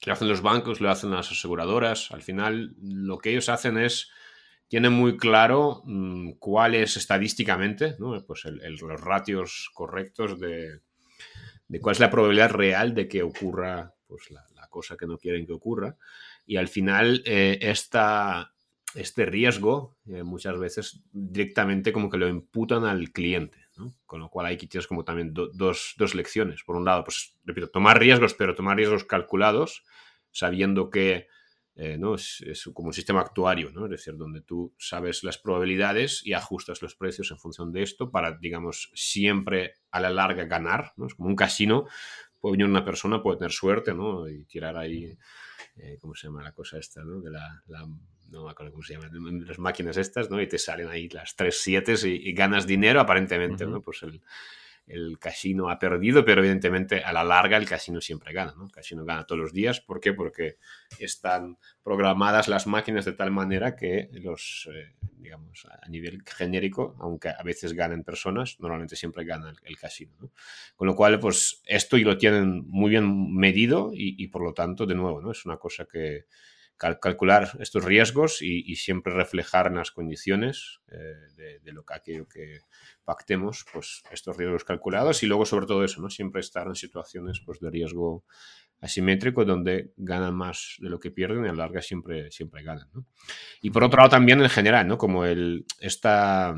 lo 0.06 0.12
hacen 0.12 0.28
los 0.28 0.42
bancos, 0.42 0.80
lo 0.80 0.90
hacen 0.90 1.10
las 1.10 1.30
aseguradoras, 1.30 2.10
al 2.10 2.22
final 2.22 2.74
lo 2.80 3.18
que 3.18 3.30
ellos 3.30 3.48
hacen 3.48 3.78
es, 3.78 4.10
tienen 4.68 4.92
muy 4.92 5.16
claro 5.16 5.82
mm, 5.84 6.32
cuál 6.38 6.74
es 6.74 6.96
estadísticamente, 6.96 7.96
¿no? 7.98 8.22
Pues 8.26 8.44
los 8.44 9.00
ratios 9.00 9.70
correctos 9.74 10.38
de, 10.40 10.80
de, 11.68 11.80
cuál 11.80 11.94
es 11.94 12.00
la 12.00 12.10
probabilidad 12.10 12.50
real 12.50 12.94
de 12.94 13.08
que 13.08 13.22
ocurra 13.22 13.94
pues, 14.06 14.30
la, 14.30 14.44
la 14.54 14.68
cosa 14.68 14.96
que 14.96 15.06
no 15.06 15.18
quieren 15.18 15.46
que 15.46 15.52
ocurra. 15.52 15.96
Y 16.46 16.56
al 16.56 16.68
final 16.68 17.22
eh, 17.24 17.58
este 17.60 19.26
riesgo 19.26 19.96
eh, 20.06 20.22
muchas 20.22 20.58
veces 20.58 21.02
directamente 21.12 21.92
como 21.92 22.10
que 22.10 22.18
lo 22.18 22.28
imputan 22.28 22.84
al 22.84 23.10
cliente, 23.10 23.63
Con 24.06 24.20
lo 24.20 24.28
cual 24.28 24.46
aquí 24.46 24.66
tienes 24.66 24.86
como 24.86 25.04
también 25.04 25.32
dos, 25.34 25.94
dos, 25.96 26.14
lecciones. 26.14 26.62
Por 26.64 26.76
un 26.76 26.84
lado, 26.84 27.04
pues 27.04 27.36
repito, 27.44 27.68
tomar 27.68 27.98
riesgos, 27.98 28.34
pero 28.34 28.54
tomar 28.54 28.76
riesgos 28.76 29.04
calculados, 29.04 29.84
sabiendo 30.30 30.90
que 30.90 31.26
eh, 31.76 31.98
¿no? 31.98 32.14
Es, 32.14 32.70
como 32.72 32.88
un 32.88 32.94
sistema 32.94 33.20
actuario, 33.20 33.72
¿no? 33.72 33.86
es 33.86 33.90
decir, 33.90 34.16
donde 34.16 34.40
tú 34.40 34.72
sabes 34.78 35.24
las 35.24 35.38
probabilidades 35.38 36.24
y 36.24 36.32
ajustas 36.32 36.80
los 36.82 36.94
precios 36.94 37.32
en 37.32 37.38
función 37.38 37.72
de 37.72 37.82
esto 37.82 38.12
para, 38.12 38.38
digamos, 38.38 38.92
siempre 38.94 39.74
a 39.90 40.00
la 40.00 40.10
larga 40.10 40.44
ganar. 40.44 40.92
¿no? 40.96 41.06
Es 41.06 41.16
como 41.16 41.28
un 41.28 41.34
casino, 41.34 41.86
puede 42.38 42.52
venir 42.52 42.66
una 42.66 42.84
persona, 42.84 43.20
puede 43.20 43.38
tener 43.38 43.50
suerte 43.50 43.92
¿no? 43.92 44.28
y 44.28 44.44
tirar 44.44 44.76
ahí 44.76 45.18
eh, 45.76 45.98
¿cómo 46.00 46.14
se 46.14 46.28
llama 46.28 46.42
la 46.42 46.52
cosa 46.52 46.78
esta? 46.78 47.02
¿no? 47.02 47.20
De 47.20 47.30
la, 47.30 47.62
no 48.30 48.44
me 48.44 48.50
acuerdo 48.50 48.72
cómo 48.72 48.82
se 48.82 48.94
llama, 48.94 49.08
las 49.46 49.58
máquinas 49.58 49.96
estas, 49.96 50.30
¿no? 50.30 50.40
Y 50.40 50.46
te 50.46 50.58
salen 50.58 50.88
ahí 50.88 51.08
las 51.08 51.36
tres 51.36 51.60
siete 51.60 51.94
y, 52.04 52.32
ganas 52.32 52.66
dinero 52.66 53.00
aparentemente, 53.00 53.66
¿no? 53.66 53.80
Pues 53.80 54.02
el, 54.02 54.20
el 54.86 55.18
casino 55.18 55.70
ha 55.70 55.78
perdido, 55.78 56.24
pero 56.24 56.42
evidentemente 56.42 57.02
a 57.02 57.12
la 57.12 57.24
larga 57.24 57.56
el 57.56 57.66
casino 57.66 58.00
siempre 58.00 58.32
gana, 58.34 58.54
¿no? 58.56 58.64
El 58.64 58.72
casino 58.72 59.04
gana 59.04 59.24
todos 59.24 59.40
los 59.40 59.52
días, 59.52 59.80
¿por 59.80 60.00
qué? 60.00 60.12
Porque 60.12 60.58
están 60.98 61.58
programadas 61.82 62.48
las 62.48 62.66
máquinas 62.66 63.04
de 63.04 63.12
tal 63.12 63.30
manera 63.30 63.76
que 63.76 64.10
los, 64.12 64.68
eh, 64.74 64.94
digamos, 65.16 65.66
a 65.66 65.88
nivel 65.88 66.22
genérico, 66.26 66.96
aunque 67.00 67.30
a 67.30 67.42
veces 67.42 67.72
ganen 67.72 68.04
personas, 68.04 68.60
normalmente 68.60 68.96
siempre 68.96 69.24
gana 69.24 69.54
el, 69.64 69.78
casino, 69.78 70.14
¿no? 70.20 70.30
Con 70.76 70.86
lo 70.86 70.94
cual, 70.94 71.18
pues 71.18 71.62
esto 71.64 71.96
y 71.96 72.04
lo 72.04 72.18
tienen 72.18 72.64
muy 72.68 72.90
bien 72.90 73.34
medido 73.34 73.90
y, 73.94 74.22
y 74.22 74.28
por 74.28 74.42
lo 74.42 74.52
tanto, 74.52 74.86
de 74.86 74.94
nuevo, 74.94 75.20
¿no? 75.22 75.30
Es 75.30 75.46
una 75.46 75.56
cosa 75.56 75.86
que 75.86 76.26
calcular 76.76 77.50
estos 77.60 77.84
riesgos 77.84 78.42
y, 78.42 78.76
siempre 78.76 79.12
reflejar 79.12 79.68
en 79.68 79.76
las 79.76 79.90
condiciones 79.90 80.80
eh, 80.88 81.58
de, 81.62 81.72
lo 81.72 81.84
que 81.84 82.24
que 82.32 82.60
pactemos, 83.04 83.64
pues 83.72 84.02
estos 84.10 84.36
riesgos 84.36 84.64
calculados 84.64 85.22
y 85.22 85.26
luego 85.26 85.46
sobre 85.46 85.66
todo 85.66 85.84
eso, 85.84 86.00
¿no? 86.00 86.10
Siempre 86.10 86.40
estar 86.40 86.66
en 86.66 86.74
situaciones 86.74 87.40
pues, 87.44 87.60
de 87.60 87.70
riesgo 87.70 88.24
asimétrico 88.80 89.44
donde 89.44 89.92
ganan 89.96 90.34
más 90.34 90.76
de 90.78 90.90
lo 90.90 91.00
que 91.00 91.10
pierden 91.10 91.44
y 91.44 91.48
a 91.48 91.52
la 91.52 91.64
larga 91.64 91.80
siempre, 91.80 92.30
siempre 92.30 92.62
ganan. 92.62 92.88
Y 93.62 93.70
por 93.70 93.84
otro 93.84 93.98
lado 93.98 94.10
también 94.10 94.42
en 94.42 94.50
general, 94.50 94.86
¿no? 94.86 94.98
Como 94.98 95.24
el, 95.24 95.64
esta, 95.80 96.54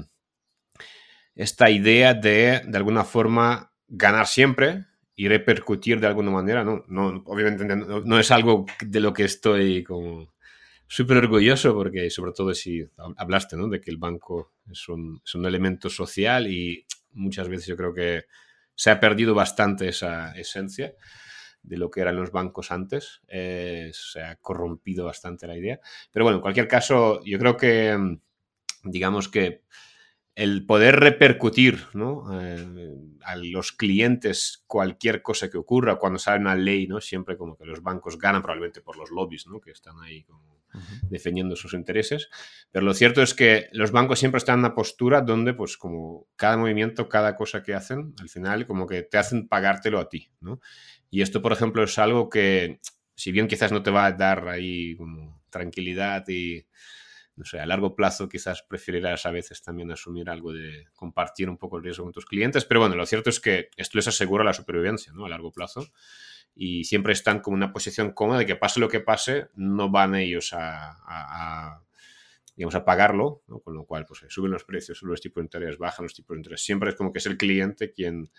esta 1.35 1.71
idea 1.71 2.15
de, 2.15 2.63
de 2.67 2.77
alguna 2.77 3.05
forma, 3.05 3.73
ganar 3.87 4.27
siempre, 4.27 4.87
y 5.19 5.29
repercutir 5.29 5.99
de 5.99 6.07
alguna 6.07 6.31
manera, 6.31 6.63
no, 6.63 6.85
no 6.89 7.23
obviamente 7.25 7.65
no, 7.65 8.21
es 8.21 8.31
algo 8.31 8.67
de 8.85 9.01
lo 9.01 9.15
que 9.15 9.25
estoy 9.25 9.83
como 9.83 10.35
súper 10.87 11.17
orgulloso 11.17 11.75
porque 11.75 12.11
sobre 12.11 12.33
todo 12.33 12.53
si 12.53 12.87
hablaste 13.17 13.57
¿no? 13.57 13.67
de 13.69 13.81
que 13.81 13.91
el 13.91 13.97
banco 13.97 14.53
es 14.71 14.89
un, 14.91 15.23
es 15.25 15.35
un, 15.35 15.47
elemento 15.47 15.89
social 15.89 16.47
y 16.47 16.87
muchas 17.13 17.49
veces 17.49 17.67
yo 17.67 17.77
creo 17.77 17.95
que 17.95 18.27
se 18.75 18.91
ha 18.91 19.01
perdido 19.01 19.35
bastante 19.35 19.89
esa 19.89 20.33
esencia 20.33 20.93
de 21.63 21.79
lo 21.79 21.91
que 21.91 22.03
eran 22.03 22.17
los 22.17 22.31
bancos 22.31 22.71
antes, 22.71 23.23
eh, 23.27 23.91
se 23.93 24.23
ha 24.23 24.37
corrompido 24.37 25.07
bastante 25.07 25.47
la 25.47 25.57
idea, 25.57 25.81
pero 26.13 26.27
bueno, 26.27 26.37
en 26.37 26.43
cualquier 26.43 26.69
caso 26.69 27.23
yo 27.25 27.39
creo 27.39 27.57
que 27.57 28.19
digamos 28.85 29.29
que 29.29 29.63
el 30.37 30.67
poder 30.67 31.01
repercutir 31.01 31.87
eh, 31.95 32.95
a 33.25 33.37
los 33.37 33.73
clientes 33.73 34.63
cualquier 34.67 35.23
cosa 35.23 35.51
que 35.51 35.57
ocurra 35.57 35.97
cuando 35.97 36.19
sale 36.19 36.41
una 36.41 36.55
ley, 36.55 36.87
¿no? 36.87 37.01
Siempre 37.01 37.39
como 37.39 37.57
que 37.57 37.65
los 37.65 37.83
bancos 37.83 38.19
ganan 38.19 38.43
probablemente 38.43 38.83
por 38.83 38.99
los 38.99 39.11
lobbies, 39.11 39.47
¿no? 39.47 39.61
Que 39.61 39.71
están 39.71 39.99
ahí 40.01 40.23
como 40.25 40.57
defendiendo 41.09 41.57
sus 41.57 41.73
intereses. 41.73 42.29
Pero 42.71 42.85
lo 42.85 42.93
cierto 42.93 43.23
es 43.23 43.33
que 43.33 43.69
los 43.73 43.93
bancos 43.93 44.19
siempre 44.19 44.37
están 44.37 44.57
en 44.57 44.67
una 44.67 44.75
postura 44.75 45.23
donde, 45.23 45.55
pues, 45.55 45.79
como 45.79 46.29
cada 46.37 46.59
movimiento, 46.59 47.09
cada 47.09 47.35
cosa 47.35 47.63
que 47.63 47.73
hacen, 47.73 48.15
al 48.21 48.29
final, 48.29 48.67
como 48.67 48.87
que 48.87 49.03
te 49.05 49.17
hacen 49.17 49.49
pagártelo 49.49 49.99
a 49.99 50.11
ti, 50.11 50.31
¿no? 50.41 50.61
Y 51.09 51.23
esto, 51.23 51.41
por 51.41 51.53
ejemplo, 51.53 51.83
es 51.83 51.99
algo 51.99 52.29
que, 52.29 52.81
si 53.15 53.33
bien 53.33 53.49
quizás 53.49 53.73
no 53.73 53.83
te 53.83 53.91
va 53.91 54.05
a 54.05 54.13
dar 54.13 54.49
ahí 54.49 54.97
como 54.97 55.41
tranquilidad 55.49 56.29
y 56.29 56.67
no 57.37 57.45
sé, 57.45 57.61
a 57.61 57.67
largo 57.67 57.95
plazo 57.95 58.29
quizás 58.29 58.63
preferirás 58.63 59.27
a 59.27 59.31
veces 59.31 59.63
también 59.63 59.93
asumir 59.93 60.31
algo 60.31 60.53
de 60.53 60.87
compartir 60.95 61.49
un 61.49 61.59
poco 61.59 61.77
el 61.77 61.85
riesgo 61.85 62.05
con 62.05 62.13
tus 62.13 62.27
clientes, 62.27 62.65
pero 62.65 62.81
bueno, 62.81 62.97
lo 62.97 63.07
cierto 63.07 63.31
es 63.31 63.41
que 63.41 63.69
esto 63.77 63.99
les 63.99 64.09
asegura 64.09 64.43
la 64.43 64.55
supervivencia, 64.55 65.13
¿no? 65.13 65.27
A 65.27 65.29
largo 65.29 65.53
plazo 65.53 65.87
y 66.57 66.85
siempre 66.85 67.13
están 67.13 67.41
como 67.41 67.57
en 67.57 67.65
una 67.65 67.73
posición 67.73 68.13
cómoda 68.13 68.39
de 68.39 68.47
que 68.47 68.57
pase 68.57 68.81
lo 68.81 68.89
que 68.89 69.01
pase, 69.01 69.49
no 69.55 69.91
van 69.91 70.15
ellos 70.15 70.55
a, 70.55 71.83
digamos, 72.57 72.75
a 72.75 72.85
pagarlo, 72.87 73.43
¿no? 73.47 73.61
con 73.61 73.75
lo 73.75 73.85
cual 73.85 74.07
pues, 74.07 74.25
suben 74.31 74.51
los 74.51 74.65
precios, 74.65 74.97
suben 74.97 75.11
los 75.11 75.21
tipos 75.21 75.43
de 75.43 75.45
interés, 75.45 75.77
bajan 75.77 76.05
los 76.05 76.15
tipos 76.15 76.35
de 76.35 76.39
interés. 76.39 76.63
Siempre 76.63 76.89
es 76.89 76.97
como 76.97 77.13
que 77.13 77.19
es 77.19 77.27
el 77.27 77.37
cliente 77.37 77.93
quien 77.93 78.31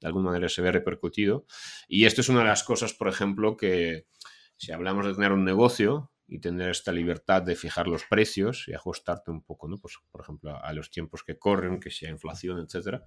de 0.00 0.06
alguna 0.06 0.30
manera 0.30 0.48
se 0.48 0.62
ve 0.62 0.72
repercutido. 0.72 1.44
Y 1.86 2.06
esto 2.06 2.22
es 2.22 2.30
una 2.30 2.40
de 2.40 2.46
las 2.46 2.64
cosas, 2.64 2.94
por 2.94 3.08
ejemplo, 3.08 3.58
que 3.58 4.06
si 4.56 4.72
hablamos 4.72 5.04
de 5.04 5.14
tener 5.14 5.32
un 5.32 5.44
negocio, 5.44 6.10
y 6.28 6.40
tener 6.40 6.70
esta 6.70 6.92
libertad 6.92 7.42
de 7.42 7.54
fijar 7.54 7.86
los 7.86 8.04
precios 8.04 8.66
y 8.68 8.74
ajustarte 8.74 9.30
un 9.30 9.42
poco, 9.42 9.68
¿no? 9.68 9.78
Pues, 9.78 9.94
por 10.10 10.22
ejemplo, 10.22 10.56
a 10.62 10.72
los 10.72 10.90
tiempos 10.90 11.22
que 11.22 11.38
corren, 11.38 11.80
que 11.80 11.90
sea 11.90 12.10
inflación, 12.10 12.60
etcétera, 12.60 13.04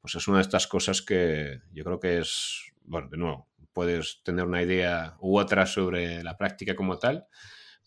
pues 0.00 0.14
es 0.14 0.28
una 0.28 0.38
de 0.38 0.42
estas 0.42 0.66
cosas 0.66 1.02
que 1.02 1.60
yo 1.72 1.84
creo 1.84 2.00
que 2.00 2.18
es, 2.18 2.72
bueno, 2.82 3.08
de 3.08 3.16
nuevo, 3.16 3.48
puedes 3.72 4.22
tener 4.22 4.44
una 4.44 4.62
idea 4.62 5.16
u 5.20 5.38
otra 5.38 5.66
sobre 5.66 6.22
la 6.22 6.36
práctica 6.36 6.76
como 6.76 6.98
tal, 6.98 7.26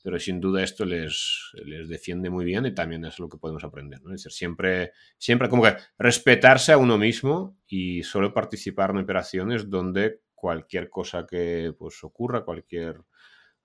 pero 0.01 0.19
sin 0.19 0.41
duda 0.41 0.63
esto 0.63 0.85
les, 0.85 1.51
les 1.65 1.87
defiende 1.87 2.29
muy 2.29 2.43
bien 2.43 2.65
y 2.65 2.73
también 2.73 3.05
es 3.05 3.19
lo 3.19 3.29
que 3.29 3.37
podemos 3.37 3.63
aprender, 3.63 4.01
¿no? 4.01 4.09
Es 4.13 4.23
decir, 4.23 4.33
siempre, 4.33 4.91
siempre 5.17 5.49
como 5.49 5.63
que 5.63 5.77
respetarse 5.97 6.73
a 6.73 6.77
uno 6.77 6.97
mismo 6.97 7.57
y 7.67 8.03
solo 8.03 8.33
participar 8.33 8.89
en 8.89 8.97
operaciones 8.97 9.69
donde 9.69 10.21
cualquier 10.33 10.89
cosa 10.89 11.25
que 11.25 11.73
pues 11.77 12.03
ocurra, 12.03 12.43
cualquier 12.43 13.01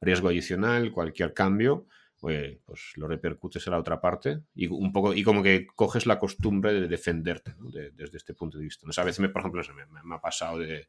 riesgo 0.01 0.29
adicional, 0.29 0.93
cualquier 0.93 1.35
cambio, 1.35 1.87
pues, 2.21 2.93
lo 2.97 3.07
repercutes 3.07 3.67
en 3.67 3.73
la 3.73 3.79
otra 3.79 4.01
parte 4.01 4.43
y 4.55 4.67
un 4.67 4.93
poco 4.93 5.15
y 5.15 5.23
como 5.23 5.43
que 5.43 5.67
coges 5.75 6.07
la 6.07 6.19
costumbre 6.19 6.73
de 6.73 6.89
defenderte 6.89 7.55
desde 7.93 8.17
este 8.17 8.35
punto 8.35 8.59
de 8.59 8.65
vista. 8.65 8.87
¿no? 8.87 8.93
a 8.97 9.05
veces, 9.05 9.21
me, 9.21 9.29
por 9.29 9.43
ejemplo, 9.43 9.63
me, 10.05 10.17
ha 10.17 10.21
pasado 10.21 10.59
de, 10.59 10.89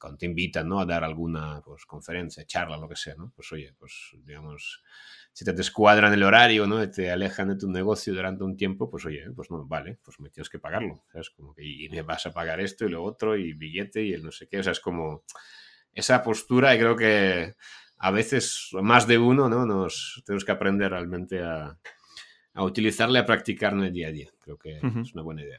cuando 0.00 0.18
te 0.18 0.26
invitan 0.26 0.68
¿no? 0.68 0.78
a 0.78 0.86
dar 0.86 1.02
alguna 1.02 1.60
pues, 1.64 1.84
conferencia, 1.84 2.46
charla, 2.46 2.76
lo 2.76 2.88
que 2.88 2.94
sea, 2.94 3.16
¿no? 3.16 3.32
pues 3.34 3.50
oye, 3.52 3.74
pues 3.76 4.12
digamos, 4.24 4.84
si 5.32 5.44
te 5.44 5.52
descuadran 5.52 6.12
el 6.12 6.22
horario, 6.22 6.66
¿no? 6.66 6.88
te 6.90 7.10
alejan 7.10 7.48
de 7.48 7.56
tu 7.56 7.68
negocio 7.68 8.14
durante 8.14 8.44
un 8.44 8.56
tiempo, 8.56 8.88
pues 8.88 9.04
oye, 9.04 9.24
pues 9.34 9.50
no, 9.50 9.66
vale, 9.66 9.98
pues 10.04 10.20
me 10.20 10.30
tienes 10.30 10.48
que 10.48 10.60
pagarlo, 10.60 11.04
¿sabes? 11.10 11.30
Como 11.30 11.54
que 11.54 11.64
y 11.64 11.88
me 11.88 12.02
vas 12.02 12.24
a 12.26 12.32
pagar 12.32 12.60
esto 12.60 12.86
y 12.86 12.90
lo 12.90 13.02
otro 13.02 13.36
y 13.36 13.52
billete 13.52 14.02
y 14.04 14.12
el 14.12 14.22
no 14.22 14.30
sé 14.30 14.46
qué, 14.48 14.60
o 14.60 14.62
sea, 14.62 14.72
es 14.72 14.80
como 14.80 15.24
esa 15.92 16.22
postura 16.22 16.74
y 16.74 16.78
creo 16.78 16.94
que 16.94 17.54
a 17.98 18.10
veces 18.10 18.70
más 18.82 19.06
de 19.06 19.18
uno, 19.18 19.48
¿no? 19.48 19.66
Nos 19.66 20.22
tenemos 20.26 20.44
que 20.44 20.52
aprender 20.52 20.90
realmente 20.90 21.42
a, 21.42 21.78
a 22.54 22.64
utilizarle, 22.64 23.18
a 23.18 23.26
practicar 23.26 23.72
en 23.74 23.84
el 23.84 23.92
día 23.92 24.08
a 24.08 24.12
día. 24.12 24.30
Creo 24.40 24.58
que 24.58 24.78
es 24.78 25.14
una 25.14 25.22
buena 25.22 25.42
idea. 25.42 25.58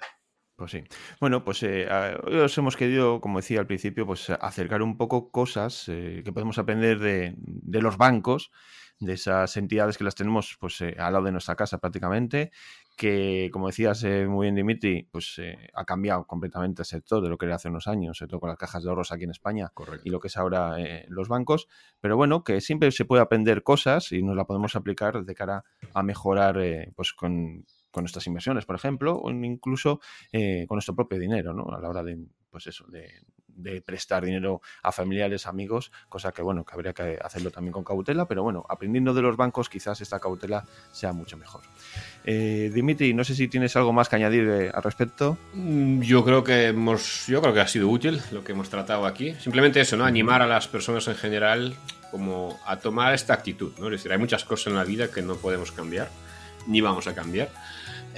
Pues 0.58 0.72
sí. 0.72 0.84
Bueno, 1.22 1.44
pues 1.44 1.62
eh, 1.62 1.88
hoy 2.24 2.38
os 2.38 2.58
hemos 2.58 2.76
querido, 2.76 3.22
como 3.22 3.38
decía 3.38 3.60
al 3.60 3.68
principio, 3.68 4.08
pues 4.08 4.32
acercar 4.32 4.82
un 4.82 4.98
poco 4.98 5.30
cosas 5.30 5.88
eh, 5.88 6.24
que 6.26 6.34
podemos 6.34 6.58
aprender 6.58 6.98
de, 6.98 7.36
de, 7.38 7.82
los 7.84 7.98
bancos, 7.98 8.50
de 9.00 9.14
esas 9.14 9.56
entidades 9.56 10.00
que 10.00 10.04
las 10.04 10.16
tenemos 10.16 10.58
pues 10.60 10.82
eh, 10.82 10.96
al 10.98 11.14
lado 11.14 11.26
de 11.26 11.32
nuestra 11.32 11.56
casa 11.56 11.78
prácticamente, 11.78 12.52
que, 12.98 13.50
como 13.54 13.68
decías 13.68 14.04
eh, 14.04 14.26
muy 14.28 14.46
bien, 14.48 14.56
Dimitri, 14.56 15.08
pues 15.12 15.36
eh, 15.38 15.70
ha 15.76 15.86
cambiado 15.86 16.26
completamente 16.26 16.82
el 16.82 16.86
sector 16.88 17.22
de 17.22 17.30
lo 17.30 17.38
que 17.38 17.46
era 17.46 17.56
hace 17.56 17.70
unos 17.70 17.88
años, 17.88 18.18
sobre 18.18 18.32
todo 18.32 18.40
con 18.40 18.50
las 18.50 18.58
cajas 18.58 18.84
de 18.84 18.90
ahorros 18.90 19.12
aquí 19.12 19.24
en 19.24 19.30
España 19.30 19.72
y 20.04 20.10
lo 20.10 20.20
que 20.20 20.28
es 20.30 20.36
ahora 20.36 20.82
eh, 20.82 21.06
los 21.08 21.30
bancos. 21.30 21.68
Pero 22.02 22.18
bueno, 22.18 22.44
que 22.44 22.60
siempre 22.60 22.92
se 22.92 23.06
puede 23.06 23.22
aprender 23.22 23.62
cosas 23.62 24.12
y 24.12 24.24
nos 24.24 24.36
la 24.36 24.46
podemos 24.46 24.76
aplicar 24.76 25.24
de 25.24 25.36
cara 25.36 25.64
a 25.94 26.02
mejorar 26.02 26.58
pues 26.96 27.14
con, 27.14 27.66
con 27.92 28.04
nuestras 28.04 28.26
inversiones, 28.26 28.66
por 28.66 28.76
ejemplo, 28.76 29.16
o 29.16 29.30
incluso 29.30 30.00
con 30.32 30.76
nuestro 30.76 30.96
propio 30.96 31.20
dinero, 31.20 31.54
¿no? 31.54 31.70
A 31.70 31.80
la 31.80 31.90
hora 31.90 32.04
de, 32.04 32.18
pues 32.50 32.66
eso, 32.66 32.86
de, 32.88 33.12
de 33.58 33.82
prestar 33.82 34.24
dinero 34.24 34.62
a 34.84 34.92
familiares, 34.92 35.48
amigos, 35.48 35.92
cosa 36.08 36.32
que 36.32 36.42
bueno, 36.42 36.64
que 36.64 36.74
habría 36.74 36.94
que 36.94 37.20
hacerlo 37.22 37.52
también 37.52 37.74
con 37.74 37.84
cautela, 37.84 38.28
pero 38.28 38.44
bueno, 38.44 38.66
aprendiendo 38.70 39.14
de 39.14 39.22
los 39.22 39.36
bancos 39.36 39.68
quizás 39.70 40.00
esta 40.00 40.20
cautela 40.20 40.66
sea 40.92 41.12
mucho 41.12 41.38
mejor. 41.38 41.62
Eh, 42.24 42.72
Dimitri, 42.74 43.14
no 43.14 43.24
sé 43.24 43.36
si 43.36 43.48
tienes 43.48 43.76
algo 43.76 43.92
más 43.94 44.10
que 44.10 44.16
añadir 44.16 44.48
eh, 44.48 44.72
al 44.74 44.84
respecto. 44.84 45.38
Mm, 45.54 46.02
yo 46.02 46.24
creo 46.24 46.44
que 46.44 46.68
hemos, 46.68 47.26
yo 47.28 47.42
creo 47.42 47.54
que 47.54 47.62
ha 47.62 47.68
sido 47.68 47.90
útil 47.90 48.22
lo 48.32 48.44
que 48.44 48.52
hemos 48.52 48.70
tratado 48.70 49.06
aquí. 49.06 49.34
Simplemente 49.36 49.82
eso, 49.82 49.98
¿no? 49.98 50.06
Animar 50.06 50.42
a 50.42 50.48
las 50.48 50.68
personas 50.68 51.08
en 51.08 51.16
general 51.16 51.76
como 52.12 52.60
a 52.66 52.78
tomar 52.78 53.14
esta 53.14 53.34
actitud, 53.34 53.74
¿no? 53.80 53.88
Es 53.88 53.92
decir, 53.92 54.12
hay 54.12 54.18
muchas 54.18 54.44
cosas 54.44 54.68
en 54.68 54.76
la 54.76 54.84
vida 54.84 55.10
que 55.10 55.22
no 55.22 55.36
podemos 55.36 55.72
cambiar, 55.72 56.10
ni 56.68 56.82
vamos 56.82 57.08
a 57.08 57.16
cambiar. 57.16 57.50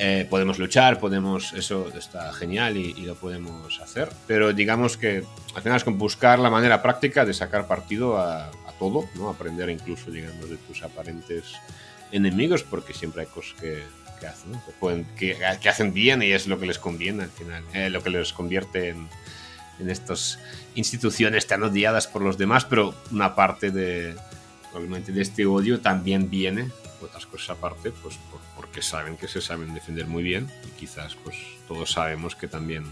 Eh, 0.01 0.25
podemos 0.29 0.57
luchar, 0.57 0.97
podemos, 0.97 1.51
eso 1.51 1.91
está 1.93 2.31
genial 2.31 2.77
y, 2.77 2.93
lo 3.01 3.15
podemos 3.15 3.81
hacer, 3.81 4.07
pero 4.27 4.53
digamos 4.53 4.95
que 4.95 5.25
al 5.53 5.61
final 5.61 5.75
es 5.75 5.83
con 5.83 5.97
buscar 5.97 6.39
la 6.39 6.49
manera 6.49 6.81
práctica 6.81 7.25
de 7.25 7.33
sacar 7.33 7.67
partido 7.67 8.17
a, 8.17 8.49
todo, 8.79 9.09
¿no? 9.15 9.27
aprender 9.27 9.69
incluso, 9.69 10.09
digamos, 10.09 10.49
de 10.49 10.55
tus 10.55 10.83
aparentes 10.83 11.55
enemigos, 12.13 12.63
porque 12.63 12.93
siempre 12.93 13.23
hay 13.23 13.27
cosas 13.27 13.59
que, 13.59 13.83
que 14.21 14.27
hacen, 14.27 14.53
que, 15.17 15.37
que, 15.59 15.69
hacen 15.69 15.93
bien 15.93 16.23
y 16.23 16.31
es 16.31 16.47
lo 16.47 16.57
que 16.57 16.65
les 16.65 16.79
conviene 16.79 17.23
al 17.23 17.29
final, 17.29 17.61
eh, 17.73 17.89
lo 17.89 18.01
que 18.01 18.09
les 18.09 18.31
convierte 18.31 18.87
en, 18.87 19.09
en 19.79 19.89
estas 19.89 20.39
instituciones 20.75 21.45
tan 21.45 21.61
odiadas 21.61 22.07
por 22.07 22.21
los 22.21 22.37
demás, 22.37 22.63
pero 22.63 22.95
una 23.11 23.35
parte 23.35 23.69
de, 23.69 24.15
probablemente 24.71 25.11
de 25.11 25.21
este 25.21 25.45
odio 25.45 25.81
también 25.81 26.29
viene, 26.29 26.69
otras 27.01 27.25
cosas 27.25 27.51
aparte, 27.51 27.91
pues 27.91 28.17
por 28.31 28.39
porque 28.55 28.81
saben 28.81 29.17
que 29.17 29.27
se 29.27 29.41
saben 29.41 29.73
defender 29.73 30.07
muy 30.07 30.23
bien 30.23 30.49
y 30.67 30.79
quizás 30.79 31.15
pues 31.15 31.37
todos 31.67 31.91
sabemos 31.91 32.35
que 32.35 32.47
también 32.47 32.83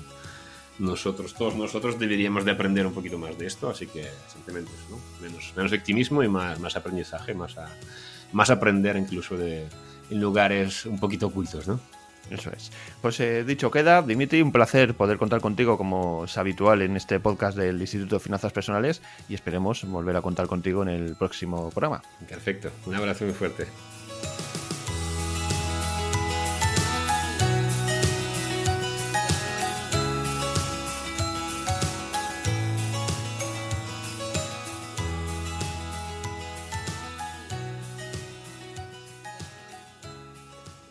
nosotros, 0.79 1.33
todos 1.33 1.55
nosotros 1.55 1.99
deberíamos 1.99 2.45
de 2.45 2.51
aprender 2.51 2.85
un 2.85 2.93
poquito 2.93 3.17
más 3.17 3.37
de 3.37 3.47
esto, 3.47 3.69
así 3.69 3.87
que 3.87 4.07
simplemente 4.31 4.71
¿no? 4.89 4.99
menos, 5.21 5.53
menos 5.55 5.71
victimismo 5.71 6.23
y 6.23 6.27
más, 6.27 6.59
más 6.59 6.75
aprendizaje, 6.75 7.33
más, 7.33 7.57
a, 7.57 7.69
más 8.31 8.49
aprender 8.49 8.95
incluso 8.95 9.37
de, 9.37 9.67
en 10.09 10.21
lugares 10.21 10.85
un 10.85 10.99
poquito 10.99 11.27
ocultos, 11.27 11.67
¿no? 11.67 11.79
Eso 12.29 12.51
es. 12.51 12.71
Pues 13.01 13.19
eh, 13.21 13.45
dicho 13.45 13.71
queda, 13.71 14.01
Dimitri, 14.01 14.41
un 14.41 14.51
placer 14.51 14.93
poder 14.95 15.17
contar 15.17 15.39
contigo 15.39 15.77
como 15.77 16.25
es 16.25 16.37
habitual 16.37 16.81
en 16.81 16.97
este 16.97 17.21
podcast 17.21 17.57
del 17.57 17.79
Instituto 17.79 18.17
de 18.17 18.19
Finanzas 18.19 18.51
Personales 18.51 19.01
y 19.29 19.33
esperemos 19.33 19.85
volver 19.85 20.17
a 20.17 20.21
contar 20.21 20.47
contigo 20.47 20.83
en 20.83 20.89
el 20.89 21.15
próximo 21.15 21.69
programa. 21.69 22.01
Perfecto, 22.27 22.69
un 22.85 22.95
abrazo 22.95 23.23
muy 23.23 23.33
fuerte. 23.33 23.67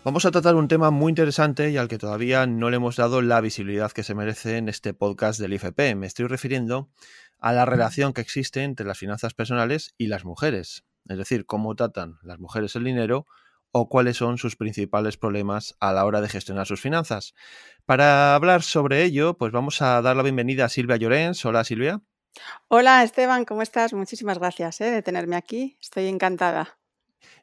Vamos 0.07 0.25
a 0.25 0.31
tratar 0.31 0.55
un 0.55 0.69
tema 0.69 0.93
muy 0.93 1.11
interesante 1.11 1.69
y 1.71 1.79
al 1.79 1.89
que 1.89 1.99
todavía 1.99 2.47
no 2.47 2.71
le 2.71 2.77
hemos 2.77 2.95
dado 2.95 3.23
la 3.23 3.41
visibilidad 3.41 3.91
que 3.91 4.05
se 4.05 4.15
merece 4.15 4.57
en 4.57 4.69
este 4.69 4.95
podcast 4.95 5.41
del 5.41 5.55
IFP. 5.55 5.97
Me 5.97 6.07
estoy 6.07 6.29
refiriendo 6.29 6.89
a 7.41 7.53
la 7.53 7.65
relación 7.65 8.13
que 8.13 8.21
existe 8.21 8.63
entre 8.63 8.87
las 8.87 8.99
finanzas 8.99 9.35
personales 9.35 9.97
y 9.99 10.07
las 10.07 10.25
mujeres, 10.25 10.85
es 11.09 11.19
decir, 11.19 11.45
cómo 11.45 11.75
tratan 11.75 12.21
las 12.23 12.39
mujeres 12.39 12.77
el 12.77 12.85
dinero 12.85 13.27
o 13.73 13.89
cuáles 13.89 14.17
son 14.17 14.39
sus 14.39 14.55
principales 14.55 15.17
problemas 15.17 15.75
a 15.81 15.93
la 15.93 16.05
hora 16.05 16.21
de 16.21 16.29
gestionar 16.29 16.69
sus 16.69 16.81
finanzas. 16.81 17.35
Para 17.85 18.37
hablar 18.37 18.63
sobre 18.63 19.03
ello, 19.03 19.37
pues 19.37 19.51
vamos 19.51 19.83
a 19.83 20.01
dar 20.03 20.15
la 20.15 20.23
bienvenida 20.23 20.67
a 20.67 20.69
Silvia 20.69 20.99
Llorens. 20.99 21.45
Hola 21.45 21.65
Silvia. 21.65 22.01
Hola 22.69 23.03
Esteban, 23.03 23.45
¿cómo 23.45 23.61
estás? 23.63 23.93
Muchísimas 23.93 24.39
gracias 24.39 24.81
¿eh? 24.83 24.89
de 24.93 25.03
tenerme 25.03 25.35
aquí. 25.35 25.77
Estoy 25.81 26.07
encantada. 26.07 26.79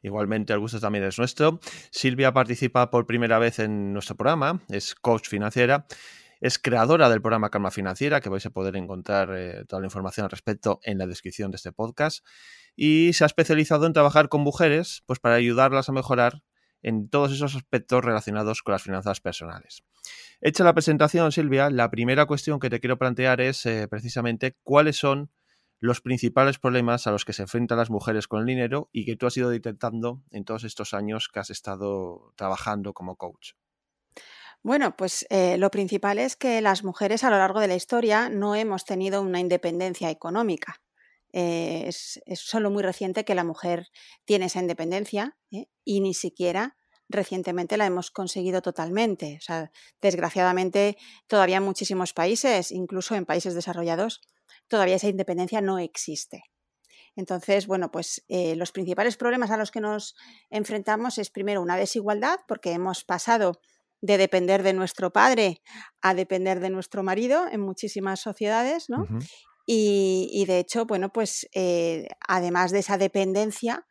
Igualmente, 0.02 0.52
el 0.52 0.60
gusto 0.60 0.80
también 0.80 1.04
es 1.04 1.18
nuestro. 1.18 1.60
Silvia 1.90 2.32
participa 2.32 2.90
por 2.90 3.06
primera 3.06 3.38
vez 3.38 3.58
en 3.58 3.92
nuestro 3.92 4.16
programa, 4.16 4.60
es 4.68 4.94
coach 4.94 5.28
financiera, 5.28 5.86
es 6.40 6.58
creadora 6.58 7.08
del 7.08 7.22
programa 7.22 7.50
Calma 7.50 7.70
Financiera, 7.70 8.20
que 8.20 8.28
vais 8.28 8.44
a 8.44 8.50
poder 8.50 8.76
encontrar 8.76 9.30
eh, 9.34 9.64
toda 9.66 9.80
la 9.80 9.86
información 9.86 10.24
al 10.24 10.30
respecto 10.30 10.80
en 10.82 10.98
la 10.98 11.06
descripción 11.06 11.50
de 11.50 11.56
este 11.56 11.72
podcast, 11.72 12.24
y 12.76 13.12
se 13.14 13.24
ha 13.24 13.26
especializado 13.26 13.86
en 13.86 13.92
trabajar 13.92 14.28
con 14.28 14.42
mujeres 14.42 15.02
pues, 15.06 15.20
para 15.20 15.36
ayudarlas 15.36 15.88
a 15.88 15.92
mejorar 15.92 16.42
en 16.82 17.08
todos 17.08 17.32
esos 17.32 17.56
aspectos 17.56 18.04
relacionados 18.04 18.62
con 18.62 18.72
las 18.72 18.82
finanzas 18.82 19.20
personales. 19.20 19.82
Hecha 20.40 20.64
la 20.64 20.74
presentación, 20.74 21.32
Silvia, 21.32 21.70
la 21.70 21.90
primera 21.90 22.26
cuestión 22.26 22.60
que 22.60 22.68
te 22.68 22.78
quiero 22.78 22.98
plantear 22.98 23.40
es 23.40 23.64
eh, 23.64 23.88
precisamente 23.88 24.56
cuáles 24.62 24.96
son 24.96 25.30
los 25.84 26.00
principales 26.00 26.58
problemas 26.58 27.06
a 27.06 27.10
los 27.10 27.26
que 27.26 27.34
se 27.34 27.42
enfrentan 27.42 27.76
las 27.76 27.90
mujeres 27.90 28.26
con 28.26 28.40
el 28.40 28.46
dinero 28.46 28.88
y 28.90 29.04
que 29.04 29.16
tú 29.16 29.26
has 29.26 29.36
ido 29.36 29.50
detectando 29.50 30.22
en 30.30 30.46
todos 30.46 30.64
estos 30.64 30.94
años 30.94 31.28
que 31.28 31.40
has 31.40 31.50
estado 31.50 32.32
trabajando 32.36 32.94
como 32.94 33.16
coach. 33.16 33.52
Bueno, 34.62 34.96
pues 34.96 35.26
eh, 35.28 35.58
lo 35.58 35.70
principal 35.70 36.18
es 36.18 36.36
que 36.36 36.62
las 36.62 36.84
mujeres 36.84 37.22
a 37.22 37.28
lo 37.28 37.36
largo 37.36 37.60
de 37.60 37.68
la 37.68 37.74
historia 37.74 38.30
no 38.30 38.54
hemos 38.54 38.86
tenido 38.86 39.20
una 39.20 39.40
independencia 39.40 40.08
económica. 40.08 40.80
Eh, 41.34 41.84
es, 41.86 42.22
solo 42.36 42.70
muy 42.70 42.82
reciente 42.82 43.26
que 43.26 43.34
la 43.34 43.44
mujer 43.44 43.88
tiene 44.24 44.46
esa 44.46 44.60
independencia 44.60 45.36
¿eh? 45.50 45.66
y 45.84 46.00
ni 46.00 46.14
siquiera 46.14 46.78
recientemente 47.10 47.76
la 47.76 47.84
hemos 47.84 48.10
conseguido 48.10 48.62
totalmente. 48.62 49.36
O 49.38 49.42
sea, 49.42 49.70
desgraciadamente, 50.00 50.96
todavía 51.26 51.58
en 51.58 51.64
muchísimos 51.64 52.14
países, 52.14 52.72
incluso 52.72 53.16
en 53.16 53.26
países 53.26 53.54
desarrollados, 53.54 54.22
todavía 54.68 54.96
esa 54.96 55.08
independencia 55.08 55.60
no 55.60 55.78
existe. 55.78 56.42
Entonces, 57.16 57.66
bueno, 57.68 57.92
pues 57.92 58.24
los 58.28 58.72
principales 58.72 59.16
problemas 59.16 59.52
a 59.52 59.56
los 59.56 59.70
que 59.70 59.80
nos 59.80 60.16
enfrentamos 60.50 61.18
es 61.18 61.30
primero 61.30 61.62
una 61.62 61.76
desigualdad, 61.76 62.40
porque 62.48 62.72
hemos 62.72 63.04
pasado 63.04 63.60
de 64.04 64.18
depender 64.18 64.62
de 64.62 64.74
nuestro 64.74 65.12
padre 65.12 65.62
a 66.02 66.12
depender 66.12 66.60
de 66.60 66.68
nuestro 66.68 67.02
marido 67.02 67.46
en 67.50 67.62
muchísimas 67.62 68.20
sociedades, 68.20 68.90
¿no? 68.90 69.06
y, 69.66 70.44
de 70.46 70.58
hecho, 70.58 70.84
bueno, 70.84 71.10
pues 71.10 71.48
eh, 71.54 72.08
además 72.28 72.70
de 72.70 72.80
esa 72.80 72.98
dependencia, 72.98 73.86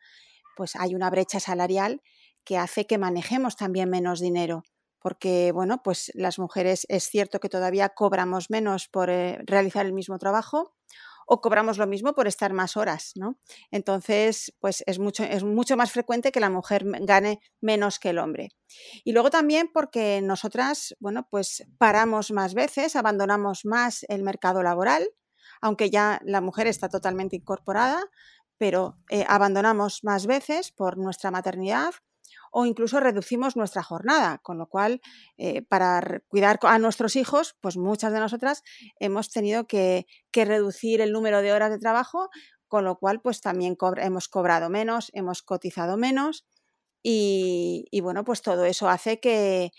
pues 0.56 0.76
hay 0.76 0.94
una 0.94 1.10
brecha 1.10 1.40
salarial 1.40 2.00
que 2.44 2.58
hace 2.58 2.86
que 2.86 2.96
manejemos 2.96 3.56
también 3.56 3.90
menos 3.90 4.20
dinero. 4.20 4.62
Porque, 5.04 5.52
bueno, 5.52 5.82
pues 5.82 6.10
las 6.14 6.38
mujeres 6.38 6.86
es 6.88 7.04
cierto 7.10 7.38
que 7.38 7.50
todavía 7.50 7.90
cobramos 7.90 8.48
menos 8.48 8.88
por 8.88 9.10
eh, 9.10 9.36
realizar 9.44 9.84
el 9.84 9.92
mismo 9.92 10.18
trabajo, 10.18 10.72
o 11.26 11.42
cobramos 11.42 11.76
lo 11.76 11.86
mismo 11.86 12.14
por 12.14 12.26
estar 12.26 12.54
más 12.54 12.74
horas, 12.78 13.12
¿no? 13.14 13.38
Entonces, 13.70 14.54
pues 14.60 14.82
es 14.86 14.98
mucho, 14.98 15.22
es 15.24 15.44
mucho 15.44 15.76
más 15.76 15.92
frecuente 15.92 16.32
que 16.32 16.40
la 16.40 16.48
mujer 16.48 16.84
gane 17.02 17.40
menos 17.60 17.98
que 17.98 18.10
el 18.10 18.18
hombre. 18.18 18.48
Y 19.04 19.12
luego 19.12 19.28
también 19.28 19.70
porque 19.74 20.22
nosotras, 20.22 20.96
bueno, 21.00 21.28
pues 21.30 21.66
paramos 21.76 22.30
más 22.30 22.54
veces, 22.54 22.96
abandonamos 22.96 23.66
más 23.66 24.06
el 24.08 24.22
mercado 24.22 24.62
laboral, 24.62 25.06
aunque 25.60 25.90
ya 25.90 26.18
la 26.24 26.40
mujer 26.40 26.66
está 26.66 26.88
totalmente 26.88 27.36
incorporada, 27.36 28.02
pero 28.56 28.96
eh, 29.10 29.26
abandonamos 29.28 30.00
más 30.02 30.26
veces 30.26 30.72
por 30.72 30.96
nuestra 30.96 31.30
maternidad 31.30 31.92
o 32.56 32.66
incluso 32.66 33.00
reducimos 33.00 33.56
nuestra 33.56 33.82
jornada, 33.82 34.38
con 34.38 34.58
lo 34.58 34.68
cual 34.68 35.00
eh, 35.38 35.62
para 35.62 36.22
cuidar 36.28 36.60
a 36.62 36.78
nuestros 36.78 37.16
hijos, 37.16 37.56
pues 37.60 37.76
muchas 37.76 38.12
de 38.12 38.20
nosotras 38.20 38.62
hemos 39.00 39.30
tenido 39.30 39.66
que, 39.66 40.06
reducir 40.32 41.00
el 41.00 41.10
número 41.10 41.42
de 41.42 41.52
horas 41.52 41.70
de 41.70 41.80
trabajo, 41.80 42.30
con 42.68 42.84
lo 42.84 42.96
cual 42.96 43.20
pues 43.20 43.40
también 43.40 43.76
hemos 43.96 44.28
cobrado 44.28 44.70
menos, 44.70 45.10
hemos 45.14 45.42
cotizado 45.42 45.96
menos 45.96 46.46
y, 47.02 47.88
bueno, 48.02 48.24
pues 48.24 48.40
todo 48.40 48.64
eso 48.64 48.88
hace 48.88 49.18
que, 49.18 49.72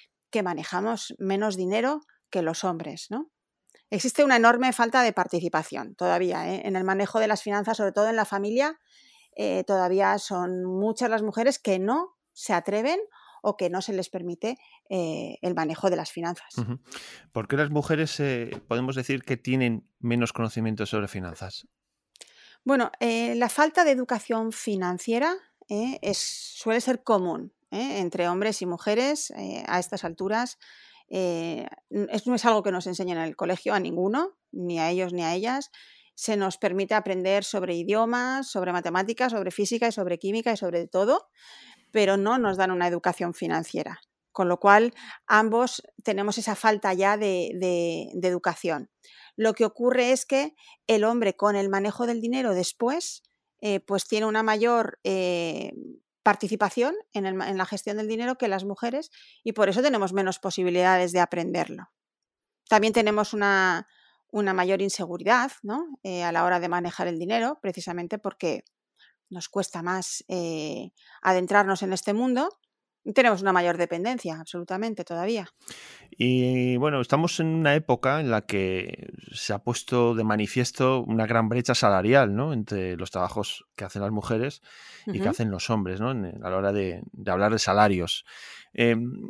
manejamos 0.43 1.15
menos 1.17 1.55
dinero 1.55 2.01
que 2.29 2.41
los 2.41 2.65
hombres, 2.65 3.07
¿no? 3.09 3.31
Existe 3.89 4.25
una 4.25 4.35
enorme 4.35 4.73
falta 4.73 5.01
de 5.01 5.13
participación 5.13 5.95
todavía 5.95 6.53
¿eh? 6.53 6.63
en 6.65 6.75
el 6.75 6.83
manejo 6.83 7.21
de 7.21 7.29
las 7.29 7.41
finanzas, 7.41 7.77
sobre 7.77 7.93
todo 7.93 8.09
en 8.09 8.17
la 8.17 8.25
familia. 8.25 8.77
Eh, 9.37 9.63
todavía 9.65 10.17
son 10.19 10.65
muchas 10.65 11.09
las 11.09 11.21
mujeres 11.21 11.57
que 11.57 11.79
no 11.79 12.14
se 12.35 12.53
atreven 12.53 12.99
o 13.41 13.57
que 13.57 13.69
no 13.69 13.81
se 13.81 13.93
les 13.93 14.09
permite 14.09 14.57
eh, 14.89 15.37
el 15.41 15.53
manejo 15.53 15.91
de 15.91 15.95
las 15.95 16.11
finanzas. 16.11 16.55
¿Por 17.31 17.47
qué 17.47 17.57
las 17.57 17.69
mujeres 17.69 18.19
eh, 18.19 18.49
podemos 18.67 18.95
decir 18.95 19.23
que 19.23 19.37
tienen 19.37 19.87
menos 19.99 20.33
conocimiento 20.33 20.87
sobre 20.87 21.07
finanzas? 21.07 21.67
Bueno, 22.63 22.91
eh, 22.99 23.35
la 23.35 23.49
falta 23.49 23.83
de 23.83 23.91
educación 23.91 24.51
financiera 24.51 25.35
es, 25.67 26.17
suele 26.17 26.81
ser 26.81 27.03
común 27.03 27.53
entre 27.69 28.27
hombres 28.27 28.61
y 28.61 28.65
mujeres 28.65 29.33
a 29.67 29.79
estas 29.79 30.03
alturas. 30.03 30.57
no 31.09 32.35
es 32.35 32.45
algo 32.45 32.63
que 32.63 32.71
nos 32.71 32.87
enseñen 32.87 33.17
en 33.17 33.23
el 33.25 33.35
colegio 33.35 33.73
a 33.73 33.79
ninguno, 33.79 34.37
ni 34.51 34.79
a 34.79 34.89
ellos 34.89 35.13
ni 35.13 35.23
a 35.23 35.35
ellas. 35.35 35.71
Se 36.15 36.37
nos 36.37 36.57
permite 36.57 36.95
aprender 36.95 37.43
sobre 37.43 37.75
idiomas, 37.75 38.47
sobre 38.47 38.71
matemáticas, 38.71 39.33
sobre 39.33 39.51
física 39.51 39.87
y 39.87 39.91
sobre 39.91 40.17
química 40.17 40.53
y 40.53 40.57
sobre 40.57 40.87
todo, 40.87 41.29
pero 41.95 42.17
no 42.17 42.37
nos 42.37 42.57
dan 42.57 42.71
una 42.71 42.89
educación 42.89 43.33
financiera. 43.33 44.01
Con 44.33 44.49
lo 44.49 44.59
cual, 44.59 44.93
ambos 45.27 45.81
tenemos 46.03 46.37
esa 46.37 46.53
falta 46.53 46.93
ya 46.93 47.15
de, 47.15 48.11
educación. 48.21 48.89
Lo 49.37 49.53
que 49.53 49.63
ocurre 49.63 50.11
es 50.11 50.25
que 50.25 50.55
el 50.87 51.05
hombre 51.05 51.37
con 51.37 51.55
el 51.55 51.69
manejo 51.69 52.05
del 52.05 52.19
dinero 52.19 52.53
después, 52.53 53.23
eh, 53.61 53.79
pues 53.79 54.09
tiene 54.09 54.25
una 54.25 54.43
mayor 54.43 54.99
eh, 55.05 55.71
participación 56.21 56.95
en, 57.13 57.37
la 57.37 57.65
gestión 57.65 57.95
del 57.95 58.09
dinero 58.09 58.37
que 58.37 58.49
las 58.49 58.65
mujeres 58.65 59.09
y 59.41 59.53
por 59.53 59.69
eso 59.69 59.81
tenemos 59.81 60.11
menos 60.11 60.37
posibilidades 60.39 61.13
de 61.13 61.21
aprenderlo. 61.21 61.93
También 62.67 62.91
tenemos 62.91 63.33
una, 63.33 63.87
mayor 64.33 64.81
inseguridad 64.81 65.53
eh, 66.03 66.25
a 66.25 66.33
la 66.33 66.43
hora 66.43 66.59
de 66.59 66.67
manejar 66.67 67.07
el 67.07 67.19
dinero, 67.19 67.57
precisamente 67.61 68.19
porque 68.19 68.65
nos 69.29 69.49
cuesta 69.49 69.81
más 69.81 70.23
eh, 70.27 70.91
adentrarnos 71.21 71.83
en 71.83 71.93
este 71.93 72.13
mundo. 72.13 72.49
Tenemos 73.13 73.43
una 73.43 73.53
mayor 73.53 73.77
dependencia, 73.77 74.39
absolutamente, 74.39 75.03
todavía. 75.03 75.47
Y 76.09 76.75
bueno, 76.77 77.01
estamos 77.01 77.39
en 77.39 77.47
una 77.47 77.75
época 77.75 78.19
en 78.19 78.31
la 78.31 78.41
que 78.41 79.13
se 79.31 79.53
ha 79.53 79.59
puesto 79.59 80.15
de 80.15 80.23
manifiesto 80.23 81.03
una 81.03 81.27
gran 81.27 81.47
brecha 81.47 81.75
salarial 81.75 82.35
¿no? 82.35 82.51
entre 82.51 82.97
los 82.97 83.11
trabajos 83.11 83.65
que 83.75 83.85
hacen 83.85 84.01
las 84.01 84.11
mujeres 84.11 84.63
y 85.05 85.19
que 85.19 85.29
hacen 85.29 85.51
los 85.51 85.69
hombres 85.69 85.99
¿no? 85.99 86.09
a 86.09 86.49
la 86.49 86.57
hora 86.57 86.73
de, 86.73 87.03
hablar 87.27 87.51
de 87.51 87.59
salarios. 87.59 88.25
Em, 88.73 89.21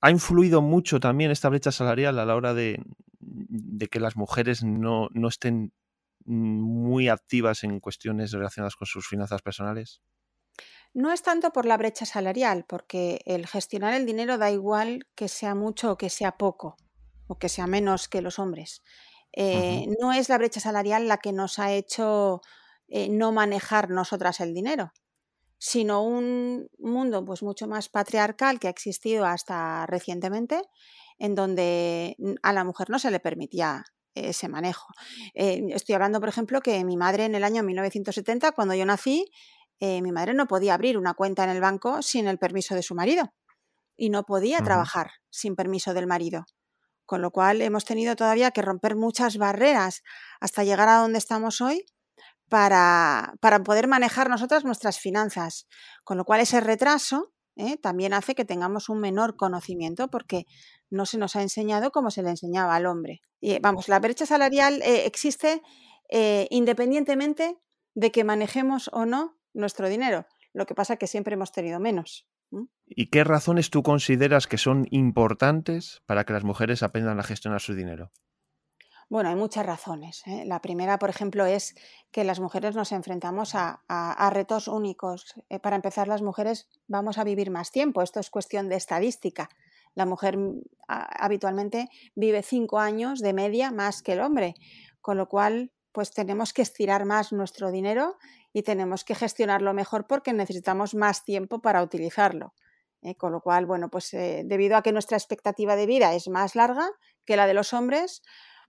¿Ha 0.00 0.10
influido 0.10 0.60
mucho 0.60 0.98
también 0.98 1.30
esta 1.30 1.48
brecha 1.48 1.70
salarial 1.70 2.18
a 2.18 2.26
la 2.26 2.34
hora 2.34 2.52
de, 2.52 2.82
de 3.20 3.86
que 3.86 4.00
las 4.00 4.16
mujeres 4.16 4.64
no, 4.64 5.08
no 5.12 5.28
estén 5.28 5.72
muy 6.24 7.08
activas 7.08 7.64
en 7.64 7.80
cuestiones 7.80 8.32
relacionadas 8.32 8.76
con 8.76 8.86
sus 8.86 9.06
finanzas 9.06 9.42
personales? 9.42 10.02
No 10.94 11.10
es 11.10 11.22
tanto 11.22 11.52
por 11.52 11.64
la 11.64 11.78
brecha 11.78 12.04
salarial, 12.04 12.66
porque 12.68 13.22
el 13.24 13.46
gestionar 13.46 13.94
el 13.94 14.04
dinero 14.04 14.36
da 14.36 14.50
igual 14.50 15.06
que 15.14 15.28
sea 15.28 15.54
mucho 15.54 15.92
o 15.92 15.96
que 15.96 16.10
sea 16.10 16.36
poco, 16.36 16.76
o 17.26 17.38
que 17.38 17.48
sea 17.48 17.66
menos 17.66 18.08
que 18.08 18.20
los 18.20 18.38
hombres. 18.38 18.82
Eh, 19.32 19.86
no 19.98 20.12
es 20.12 20.28
la 20.28 20.36
brecha 20.36 20.60
salarial 20.60 21.08
la 21.08 21.16
que 21.16 21.32
nos 21.32 21.58
ha 21.58 21.72
hecho 21.72 22.42
eh, 22.88 23.08
no 23.08 23.32
manejar 23.32 23.88
nosotras 23.88 24.40
el 24.40 24.52
dinero, 24.52 24.92
sino 25.56 26.02
un 26.02 26.68
mundo 26.78 27.24
pues 27.24 27.42
mucho 27.42 27.66
más 27.66 27.88
patriarcal 27.88 28.60
que 28.60 28.66
ha 28.66 28.70
existido 28.70 29.24
hasta 29.24 29.86
recientemente, 29.86 30.60
en 31.18 31.34
donde 31.34 32.16
a 32.42 32.52
la 32.52 32.64
mujer 32.64 32.90
no 32.90 32.98
se 32.98 33.10
le 33.10 33.20
permitía 33.20 33.84
ese 34.14 34.48
manejo. 34.48 34.88
Eh, 35.34 35.62
estoy 35.70 35.94
hablando, 35.94 36.20
por 36.20 36.28
ejemplo, 36.28 36.60
que 36.60 36.84
mi 36.84 36.96
madre 36.96 37.24
en 37.24 37.34
el 37.34 37.44
año 37.44 37.62
1970, 37.62 38.52
cuando 38.52 38.74
yo 38.74 38.84
nací, 38.84 39.30
eh, 39.80 40.00
mi 40.02 40.12
madre 40.12 40.34
no 40.34 40.46
podía 40.46 40.74
abrir 40.74 40.96
una 40.96 41.14
cuenta 41.14 41.44
en 41.44 41.50
el 41.50 41.60
banco 41.60 42.02
sin 42.02 42.28
el 42.28 42.38
permiso 42.38 42.74
de 42.74 42.82
su 42.82 42.94
marido 42.94 43.32
y 43.96 44.10
no 44.10 44.24
podía 44.24 44.60
trabajar 44.62 45.10
sin 45.30 45.56
permiso 45.56 45.94
del 45.94 46.06
marido. 46.06 46.44
Con 47.04 47.20
lo 47.20 47.30
cual 47.30 47.60
hemos 47.60 47.84
tenido 47.84 48.16
todavía 48.16 48.52
que 48.52 48.62
romper 48.62 48.96
muchas 48.96 49.36
barreras 49.36 50.02
hasta 50.40 50.64
llegar 50.64 50.88
a 50.88 50.98
donde 50.98 51.18
estamos 51.18 51.60
hoy 51.60 51.84
para, 52.48 53.34
para 53.40 53.62
poder 53.62 53.88
manejar 53.88 54.28
nosotras 54.30 54.64
nuestras 54.64 54.98
finanzas. 54.98 55.66
Con 56.04 56.16
lo 56.16 56.24
cual 56.24 56.40
ese 56.40 56.60
retraso 56.60 57.32
¿eh? 57.56 57.76
también 57.76 58.14
hace 58.14 58.34
que 58.34 58.44
tengamos 58.44 58.88
un 58.88 59.00
menor 59.00 59.36
conocimiento 59.36 60.08
porque 60.08 60.46
no 60.90 61.06
se 61.06 61.18
nos 61.18 61.36
ha 61.36 61.42
enseñado 61.42 61.90
como 61.90 62.10
se 62.10 62.22
le 62.22 62.30
enseñaba 62.30 62.76
al 62.76 62.86
hombre. 62.86 63.20
Y 63.42 63.58
vamos, 63.58 63.88
la 63.88 63.98
brecha 63.98 64.24
salarial 64.24 64.80
eh, 64.82 65.04
existe 65.04 65.62
eh, 66.08 66.46
independientemente 66.50 67.58
de 67.94 68.12
que 68.12 68.22
manejemos 68.22 68.88
o 68.92 69.04
no 69.04 69.36
nuestro 69.52 69.88
dinero. 69.88 70.26
Lo 70.54 70.64
que 70.64 70.76
pasa 70.76 70.92
es 70.92 70.98
que 71.00 71.08
siempre 71.08 71.34
hemos 71.34 71.50
tenido 71.50 71.80
menos. 71.80 72.28
¿Y 72.86 73.10
qué 73.10 73.24
razones 73.24 73.70
tú 73.70 73.82
consideras 73.82 74.46
que 74.46 74.58
son 74.58 74.86
importantes 74.90 76.02
para 76.06 76.24
que 76.24 76.32
las 76.32 76.44
mujeres 76.44 76.84
aprendan 76.84 77.18
a 77.18 77.24
gestionar 77.24 77.60
su 77.60 77.74
dinero? 77.74 78.12
Bueno, 79.08 79.30
hay 79.30 79.36
muchas 79.36 79.66
razones. 79.66 80.22
¿eh? 80.26 80.44
La 80.46 80.62
primera, 80.62 81.00
por 81.00 81.10
ejemplo, 81.10 81.44
es 81.44 81.74
que 82.12 82.22
las 82.22 82.38
mujeres 82.38 82.76
nos 82.76 82.92
enfrentamos 82.92 83.54
a, 83.56 84.30
retos 84.32 84.68
únicos. 84.68 85.34
Eh, 85.48 85.58
para 85.58 85.74
empezar, 85.74 86.06
las 86.06 86.22
mujeres 86.22 86.68
vamos 86.86 87.18
a 87.18 87.24
vivir 87.24 87.50
más 87.50 87.72
tiempo. 87.72 88.02
Esto 88.02 88.20
es 88.20 88.30
cuestión 88.30 88.68
de 88.68 88.76
estadística. 88.76 89.50
La 89.94 90.06
mujer 90.06 90.36
mm, 90.36 90.60
habitualmente 90.88 91.88
vive 92.14 92.42
cinco 92.42 92.78
años 92.78 93.20
de 93.20 93.32
media 93.32 93.70
más 93.70 94.02
que 94.02 94.12
el 94.12 94.20
hombre, 94.20 94.54
con 95.00 95.16
lo 95.16 95.28
cual, 95.28 95.72
pues 95.92 96.12
tenemos 96.12 96.52
que 96.52 96.62
estirar 96.62 97.04
más 97.04 97.32
nuestro 97.32 97.70
dinero 97.70 98.16
y 98.52 98.62
tenemos 98.62 99.04
que 99.04 99.14
gestionarlo 99.14 99.74
mejor 99.74 100.06
porque 100.06 100.32
necesitamos 100.32 100.94
más 100.94 101.24
tiempo 101.24 101.60
para 101.60 101.82
utilizarlo. 101.82 102.54
¿eh? 103.02 103.14
Con 103.16 103.32
lo 103.32 103.40
cual, 103.40 103.66
bueno, 103.66 103.90
pues 103.90 104.10
debido 104.10 104.76
a 104.76 104.82
que 104.82 104.92
nuestra 104.92 105.16
expectativa 105.16 105.76
de 105.76 105.86
vida 105.86 106.14
es 106.14 106.28
más 106.28 106.54
larga 106.54 106.88
que 107.26 107.36
la 107.36 107.46
de 107.46 107.54
los 107.54 107.72
hombres, 107.74 108.22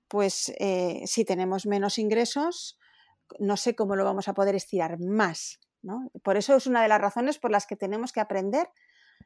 pues 0.07 0.53
eh, 0.59 1.01
si 1.05 1.25
tenemos 1.25 1.65
menos 1.65 1.97
ingresos, 1.97 2.77
no 3.39 3.57
sé 3.57 3.75
cómo 3.75 3.95
lo 3.95 4.03
vamos 4.03 4.27
a 4.27 4.33
poder 4.33 4.55
estirar 4.55 4.99
más. 4.99 5.59
¿no? 5.81 6.12
Por 6.23 6.38
eso 6.38 6.55
es 6.55 6.67
una 6.67 6.81
de 6.81 6.88
las 6.88 7.01
razones 7.01 7.39
por 7.39 7.51
las 7.51 7.65
que 7.65 7.75
tenemos 7.75 8.12
que 8.12 8.21
aprender 8.21 8.69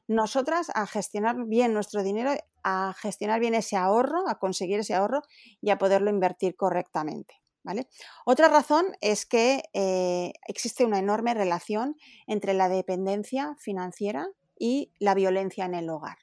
nosotras 0.08 0.72
a 0.74 0.88
gestionar 0.88 1.36
bien 1.46 1.74
nuestro 1.74 2.02
dinero, 2.02 2.32
a 2.64 2.94
gestionar 2.98 3.40
bien 3.40 3.54
ese 3.54 3.76
ahorro, 3.76 4.28
a 4.28 4.40
conseguir 4.40 4.80
ese 4.80 4.96
ahorro 4.96 5.22
y 5.62 5.70
a 5.70 5.78
poderlo 5.78 6.10
invertir 6.10 6.56
correctamente. 6.56 7.36
¿Vale? 7.64 7.90
Otra 8.26 8.48
razón 8.48 8.86
es 9.02 9.26
que 9.26 9.62
eh, 9.74 10.32
existe 10.48 10.86
una 10.86 11.00
enorme 11.00 11.34
relación 11.34 11.98
entre 12.26 12.54
la 12.54 12.70
dependencia 12.70 13.58
financiera 13.60 14.30
y 14.58 14.94
la 15.00 15.14
violencia 15.14 15.66
en 15.66 15.74
el 15.74 15.90
hogar. 15.90 16.18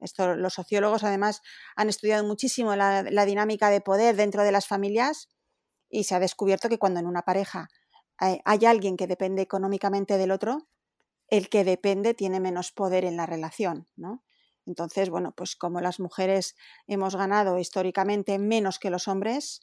Esto, 0.00 0.34
los 0.34 0.54
sociólogos 0.54 1.04
además 1.04 1.42
han 1.76 1.90
estudiado 1.90 2.24
muchísimo 2.24 2.74
la, 2.74 3.02
dinámica 3.02 3.68
de 3.68 3.82
poder 3.82 4.16
dentro 4.16 4.44
de 4.44 4.52
las 4.52 4.66
familias 4.66 5.28
y 5.90 6.04
se 6.04 6.14
ha 6.14 6.20
descubierto 6.20 6.70
que 6.70 6.78
cuando 6.78 7.00
en 7.00 7.06
una 7.06 7.22
pareja 7.22 7.68
hay, 8.16 8.40
hay 8.46 8.64
alguien 8.64 8.96
que 8.96 9.06
depende 9.06 9.42
económicamente 9.42 10.16
del 10.16 10.30
otro, 10.30 10.68
el 11.28 11.48
que 11.48 11.64
depende 11.64 12.14
tiene 12.14 12.40
menos 12.40 12.72
poder 12.72 13.04
en 13.04 13.16
la 13.16 13.26
relación, 13.26 13.88
¿no? 13.96 14.24
Entonces, 14.66 15.08
bueno, 15.08 15.32
pues 15.34 15.56
como 15.56 15.80
las 15.80 15.98
mujeres 15.98 16.54
hemos 16.86 17.16
ganado 17.16 17.58
históricamente 17.58 18.38
menos 18.38 18.78
que 18.78 18.90
los 18.90 19.08
hombres, 19.08 19.60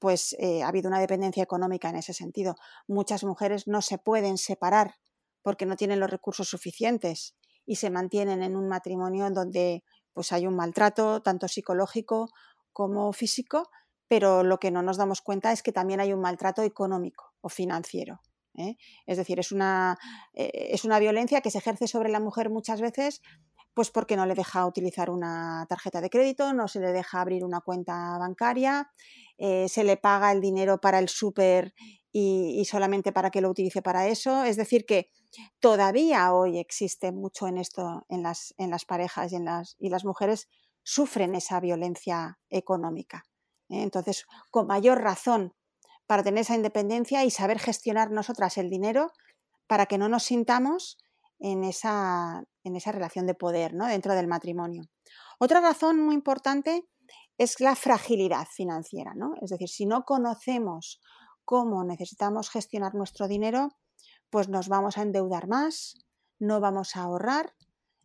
pues 0.00 0.34
eh, 0.40 0.62
ha 0.62 0.68
habido 0.68 0.88
una 0.88 0.98
dependencia 0.98 1.42
económica 1.42 1.88
en 1.88 1.96
ese 1.96 2.14
sentido. 2.14 2.56
Muchas 2.88 3.22
mujeres 3.22 3.68
no 3.68 3.80
se 3.80 3.98
pueden 3.98 4.38
separar 4.38 4.96
porque 5.42 5.66
no 5.66 5.76
tienen 5.76 6.00
los 6.00 6.10
recursos 6.10 6.48
suficientes 6.48 7.36
y 7.64 7.76
se 7.76 7.90
mantienen 7.90 8.42
en 8.42 8.56
un 8.56 8.66
matrimonio 8.66 9.30
donde 9.30 9.84
pues 10.12 10.32
hay 10.32 10.46
un 10.46 10.56
maltrato 10.56 11.22
tanto 11.22 11.46
psicológico 11.46 12.28
como 12.72 13.12
físico, 13.12 13.70
pero 14.08 14.42
lo 14.42 14.58
que 14.58 14.72
no 14.72 14.82
nos 14.82 14.96
damos 14.96 15.20
cuenta 15.20 15.52
es 15.52 15.62
que 15.62 15.72
también 15.72 16.00
hay 16.00 16.12
un 16.12 16.20
maltrato 16.20 16.62
económico 16.62 17.32
o 17.40 17.48
financiero. 17.48 18.20
¿Eh? 18.60 18.78
Es 19.06 19.16
decir, 19.16 19.40
es 19.40 19.52
una, 19.52 19.98
eh, 20.34 20.68
es 20.72 20.84
una 20.84 20.98
violencia 20.98 21.40
que 21.40 21.50
se 21.50 21.58
ejerce 21.58 21.88
sobre 21.88 22.10
la 22.10 22.20
mujer 22.20 22.50
muchas 22.50 22.80
veces 22.80 23.22
pues 23.74 23.90
porque 23.90 24.16
no 24.16 24.26
le 24.26 24.34
deja 24.34 24.66
utilizar 24.66 25.10
una 25.10 25.64
tarjeta 25.68 26.00
de 26.00 26.10
crédito, 26.10 26.52
no 26.52 26.68
se 26.68 26.80
le 26.80 26.92
deja 26.92 27.20
abrir 27.20 27.44
una 27.44 27.60
cuenta 27.60 28.18
bancaria, 28.18 28.90
eh, 29.38 29.68
se 29.68 29.84
le 29.84 29.96
paga 29.96 30.32
el 30.32 30.40
dinero 30.40 30.80
para 30.80 30.98
el 30.98 31.08
súper 31.08 31.72
y, 32.12 32.64
solamente 32.64 33.12
para 33.12 33.30
que 33.30 33.40
lo 33.40 33.48
utilice 33.48 33.82
para 33.82 34.08
eso. 34.08 34.44
Es 34.44 34.56
decir, 34.56 34.84
que 34.84 35.10
todavía 35.60 36.32
hoy 36.32 36.58
existe 36.58 37.12
mucho 37.12 37.46
en 37.46 37.58
esto 37.58 38.04
en 38.08 38.22
las, 38.22 38.54
en 38.58 38.70
las 38.70 38.84
parejas 38.84 39.32
y, 39.32 39.36
en 39.36 39.44
las, 39.44 39.76
y 39.78 39.88
las 39.88 40.04
mujeres 40.04 40.48
sufren 40.82 41.34
esa 41.34 41.60
violencia 41.60 42.38
económica. 42.48 43.24
Entonces, 43.68 44.26
con 44.50 44.66
mayor 44.66 45.00
razón 45.00 45.54
para 46.10 46.24
tener 46.24 46.40
esa 46.40 46.56
independencia 46.56 47.24
y 47.24 47.30
saber 47.30 47.60
gestionar 47.60 48.10
nosotras 48.10 48.58
el 48.58 48.68
dinero 48.68 49.12
para 49.68 49.86
que 49.86 49.96
no 49.96 50.08
nos 50.08 50.24
sintamos 50.24 50.98
en 51.38 51.62
esa, 51.62 52.42
en 52.64 52.74
esa 52.74 52.90
relación 52.90 53.28
de 53.28 53.36
poder 53.36 53.74
¿no? 53.74 53.86
dentro 53.86 54.16
del 54.16 54.26
matrimonio. 54.26 54.82
Otra 55.38 55.60
razón 55.60 56.00
muy 56.00 56.16
importante 56.16 56.82
es 57.38 57.60
la 57.60 57.76
fragilidad 57.76 58.48
financiera, 58.48 59.12
¿no? 59.14 59.34
Es 59.40 59.50
decir, 59.50 59.68
si 59.68 59.86
no 59.86 60.02
conocemos 60.02 61.00
cómo 61.44 61.84
necesitamos 61.84 62.50
gestionar 62.50 62.96
nuestro 62.96 63.28
dinero, 63.28 63.68
pues 64.30 64.48
nos 64.48 64.66
vamos 64.66 64.98
a 64.98 65.02
endeudar 65.02 65.46
más, 65.46 65.94
no 66.40 66.58
vamos 66.58 66.96
a 66.96 67.02
ahorrar. 67.02 67.54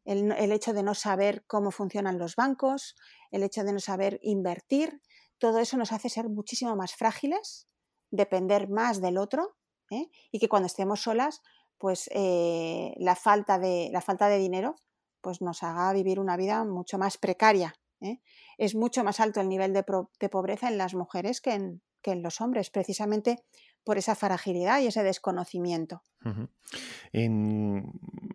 El, 0.04 0.32
el, 0.34 0.52
hecho 0.52 0.74
de 0.74 0.84
no 0.84 0.94
saber 0.94 1.44
cómo 1.48 1.72
funcionan 1.72 2.20
los 2.20 2.36
bancos, 2.36 2.96
el 3.32 3.42
hecho 3.42 3.64
de 3.64 3.74
no 3.74 3.80
saber 3.80 4.20
invertir, 4.22 5.02
todo 5.40 5.58
eso 5.58 5.76
nos 5.76 5.92
hace 5.92 6.10
ser 6.10 6.30
muchísimo 6.30 6.76
más 6.76 6.94
frágiles 6.94 7.68
depender 8.12 8.70
más 8.70 9.02
del 9.02 9.18
otro 9.18 9.56
¿eh? 9.90 10.10
y 10.32 10.40
que 10.40 10.50
cuando 10.50 10.68
estemos 10.68 11.02
solas, 11.02 11.42
pues 11.78 12.10
eh, 12.14 12.94
la, 12.98 13.16
falta 13.16 13.60
de, 13.60 13.90
la 13.92 14.02
falta 14.02 14.28
de 14.28 14.38
dinero 14.38 14.76
pues 15.22 15.42
nos 15.42 15.64
haga 15.64 15.92
vivir 15.94 16.20
una 16.20 16.38
vida 16.38 16.64
mucho 16.66 16.98
más 16.98 17.18
precaria. 17.18 17.76
¿eh? 18.00 18.20
Es 18.58 18.76
mucho 18.76 19.04
más 19.04 19.20
alto 19.20 19.42
el 19.42 19.50
nivel 19.50 19.74
de, 19.74 19.84
pobreza 20.30 20.68
en 20.68 20.78
las 20.78 20.94
mujeres 20.94 21.42
que 21.42 21.54
en, 21.54 21.82
que 22.04 22.12
en 22.12 22.22
los 22.22 22.42
hombres, 22.42 22.70
precisamente 22.70 23.44
por 23.84 23.98
esa 23.98 24.16
fragilidad 24.16 24.82
y 24.82 24.88
ese 24.88 25.04
desconocimiento. 25.04 26.04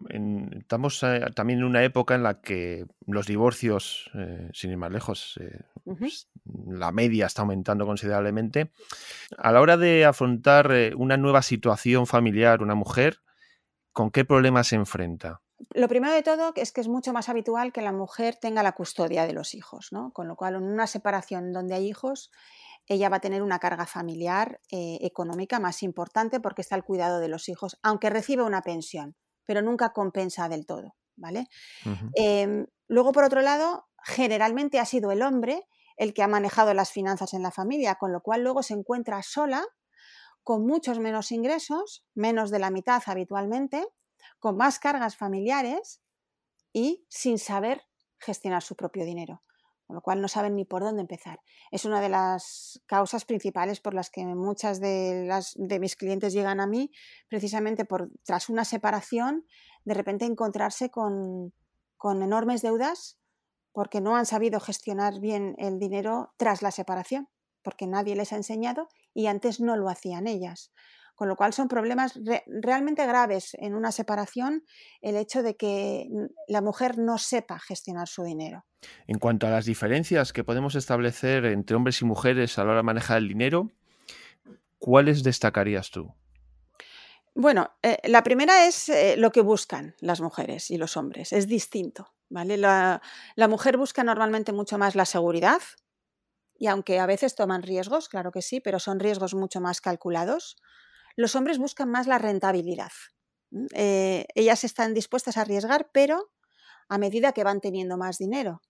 estamos 0.09 1.05
también 1.35 1.61
en 1.61 1.65
una 1.65 1.85
época 1.85 2.17
en 2.17 2.25
la 2.25 2.41
que 2.41 2.87
los 3.07 3.27
divorcios, 3.27 4.11
sin 4.53 4.71
ir 4.71 4.77
más 4.77 4.93
lejos, 4.93 5.39
pues, 5.85 6.29
la 6.67 6.93
media 6.93 7.27
está 7.27 7.43
aumentando 7.43 7.87
considerablemente. 7.87 8.71
A 9.39 9.53
la 9.53 9.61
hora 9.61 9.77
de 9.77 10.05
afrontar 10.05 10.73
eh, 10.73 10.95
una 10.97 11.17
nueva 11.17 11.43
situación 11.43 12.07
familiar, 12.07 12.63
una 12.63 12.75
mujer, 12.75 13.19
¿con 13.93 14.11
qué 14.11 14.25
problemas 14.25 14.69
se 14.69 14.77
enfrenta? 14.77 15.41
Lo 15.75 15.89
primero 15.89 16.13
de 16.15 16.23
todo 16.23 16.53
es 16.57 16.73
que 16.73 16.81
es 16.81 16.89
mucho 16.89 17.13
más 17.13 17.29
habitual 17.29 17.73
que 17.73 17.83
la 17.83 17.93
mujer 17.93 18.37
tenga 18.37 18.63
la 18.63 18.73
custodia 18.73 19.27
de 19.27 19.35
los 19.35 19.55
hijos, 19.55 19.89
¿no? 19.93 20.13
Con 20.13 20.27
lo 20.27 20.37
cual, 20.37 20.55
en 20.55 20.63
una 20.63 20.87
separación 20.87 21.53
donde 21.53 21.75
hay 21.75 21.87
hijos, 21.87 22.31
ella 22.87 23.09
va 23.09 23.19
a 23.19 23.21
tener 23.21 23.43
una 23.43 23.59
carga 23.59 23.87
familiar 23.87 24.61
eh, 24.71 24.99
económica 25.03 25.61
más 25.61 25.83
importante 25.83 26.41
porque 26.41 26.63
está 26.63 26.75
al 26.75 26.85
cuidado 26.85 27.21
de 27.21 27.29
los 27.29 27.49
hijos, 27.49 27.79
aunque 27.83 28.11
recibe 28.11 28.43
una 28.43 28.63
pensión, 28.63 29.17
pero 29.45 29.63
nunca 29.63 29.93
compensa 29.93 30.49
del 30.49 30.67
todo, 30.67 30.97
¿vale? 31.17 31.47
Luego, 32.91 33.13
por 33.13 33.25
otro 33.25 33.41
lado, 33.41 33.89
generalmente 34.05 34.81
ha 34.81 34.85
sido 34.85 35.13
el 35.13 35.23
hombre 35.23 35.67
el 35.97 36.13
que 36.13 36.23
ha 36.23 36.29
manejado 36.29 36.75
las 36.75 36.91
finanzas 36.91 37.35
en 37.35 37.43
la 37.43 37.51
familia, 37.51 37.95
con 37.95 38.13
lo 38.13 38.21
cual 38.21 38.43
luego 38.43 38.63
se 38.63 38.75
encuentra 38.75 39.23
sola, 39.23 39.65
con 40.43 40.67
muchos 40.67 40.99
menos 40.99 41.31
ingresos, 41.31 42.05
menos 42.15 42.51
de 42.51 42.59
la 42.59 42.71
mitad 42.71 43.03
habitualmente, 43.07 43.87
con 44.39 44.57
más 44.57 44.79
cargas 44.79 45.17
familiares 45.17 46.01
y 46.73 47.05
sin 47.09 47.39
saber 47.39 47.83
gestionar 48.19 48.63
su 48.63 48.75
propio 48.75 49.05
dinero, 49.05 49.43
con 49.87 49.95
lo 49.95 50.03
cual 50.03 50.21
no 50.21 50.29
saben 50.29 50.57
ni 50.57 50.65
por 50.65 50.83
dónde 50.83 51.03
empezar. 51.03 51.41
Es 51.71 51.85
una 51.85 52.01
de 52.01 52.09
las 52.09 52.83
causas 52.87 53.25
principales 53.25 53.81
por 53.81 53.95
las 53.95 54.11
que 54.11 54.25
muchas 54.25 54.81
de, 54.81 55.25
las, 55.27 55.53
de 55.57 55.79
mis 55.79 55.95
clientes 55.95 56.33
llegan 56.33 56.61
a 56.61 56.67
mí, 56.67 56.91
precisamente 57.29 57.85
por, 57.85 58.11
tras 58.25 58.49
una 58.49 58.65
separación, 58.65 59.47
de 59.85 59.95
repente 59.95 60.25
encontrarse 60.25 60.91
con, 60.91 61.53
con 62.01 62.23
enormes 62.23 62.63
deudas 62.63 63.19
porque 63.73 64.01
no 64.01 64.17
han 64.17 64.25
sabido 64.25 64.59
gestionar 64.59 65.21
bien 65.21 65.55
el 65.59 65.79
dinero 65.79 66.33
tras 66.39 66.63
la 66.63 66.71
separación, 66.71 67.29
porque 67.63 67.87
nadie 67.87 68.17
les 68.17 68.33
ha 68.33 68.37
enseñado 68.37 68.89
y 69.13 69.27
antes 69.27 69.61
no 69.61 69.77
lo 69.77 69.91
hacían 69.91 70.27
ellas. 70.27 70.73
Con 71.15 71.29
lo 71.29 71.37
cual 71.37 71.53
son 71.53 71.69
problemas 71.69 72.19
realmente 72.47 73.07
graves 73.07 73.55
en 73.61 73.75
una 73.75 73.93
separación 73.93 74.65
el 75.03 75.15
hecho 75.15 75.43
de 75.43 75.57
que 75.57 76.09
la 76.49 76.63
mujer 76.63 76.97
no 76.97 77.19
sepa 77.19 77.59
gestionar 77.59 78.09
su 78.09 78.25
dinero. 78.25 78.65
En 79.07 79.19
cuanto 79.19 79.47
a 79.47 79.51
las 79.51 79.67
diferencias 79.67 80.33
que 80.33 80.43
podemos 80.43 80.77
establecer 80.77 81.45
entre 81.45 81.77
hombres 81.77 82.01
y 82.01 82.07
mujeres 82.07 82.59
a 82.59 82.65
la 82.65 82.71
hora 82.71 82.79
de 82.79 82.85
manejar 82.85 83.19
el 83.19 83.29
dinero, 83.29 83.71
¿cuáles 84.79 85.23
destacarías 85.23 85.91
tú? 85.91 86.15
Bueno, 87.41 87.71
eh, 87.83 87.97
la 88.05 88.23
primera 88.23 88.67
es 88.67 88.91
eh, 88.91 89.17
lo 89.17 89.33
que 89.33 89.41
buscan 89.41 89.95
las 90.01 90.21
mujeres 90.21 90.71
y 90.71 90.77
los 90.77 90.99
hombres, 90.99 91.33
es 91.33 91.49
distinto. 91.49 92.13
¿vale? 92.29 92.59
La, 92.59 93.01
mujer 93.49 93.79
busca 93.79 94.05
normalmente 94.05 94.53
mucho 94.53 94.77
más 94.77 94.95
la 94.95 95.07
seguridad 95.07 95.63
y 96.59 96.67
aunque 96.67 97.01
a 97.01 97.07
veces 97.07 97.35
toman 97.37 97.63
riesgos, 97.63 98.11
claro 98.11 98.31
que 98.31 98.43
sí, 98.43 98.61
pero 98.61 98.79
son 98.79 99.01
riesgos 99.01 99.33
mucho 99.33 99.59
más 99.63 99.81
calculados, 99.81 100.59
los 101.17 101.35
hombres 101.35 101.57
buscan 101.57 101.91
más 101.91 102.07
la 102.07 102.19
rentabilidad. 102.19 102.93
Eh, 103.73 104.27
ellas 104.35 104.63
están 104.65 104.93
dispuestas 104.93 105.39
a 105.39 105.41
arriesgar, 105.41 105.89
pero 105.95 106.31
a 106.91 106.99
medida 106.99 107.33
que 107.33 107.43
van 107.43 107.63
teniendo 107.63 107.97
más 107.97 108.19
dinero. 108.19 108.61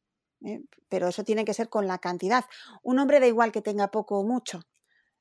Pero 0.88 1.08
eso 1.08 1.24
tiene 1.24 1.44
que 1.44 1.54
ser 1.54 1.68
con 1.68 1.88
la 1.88 1.98
cantidad. 1.98 2.44
Un 2.84 3.00
hombre 3.00 3.18
da 3.18 3.26
igual 3.26 3.50
que 3.50 3.62
tenga 3.62 3.90
poco 3.90 4.20
o 4.20 4.24
mucho. 4.24 4.60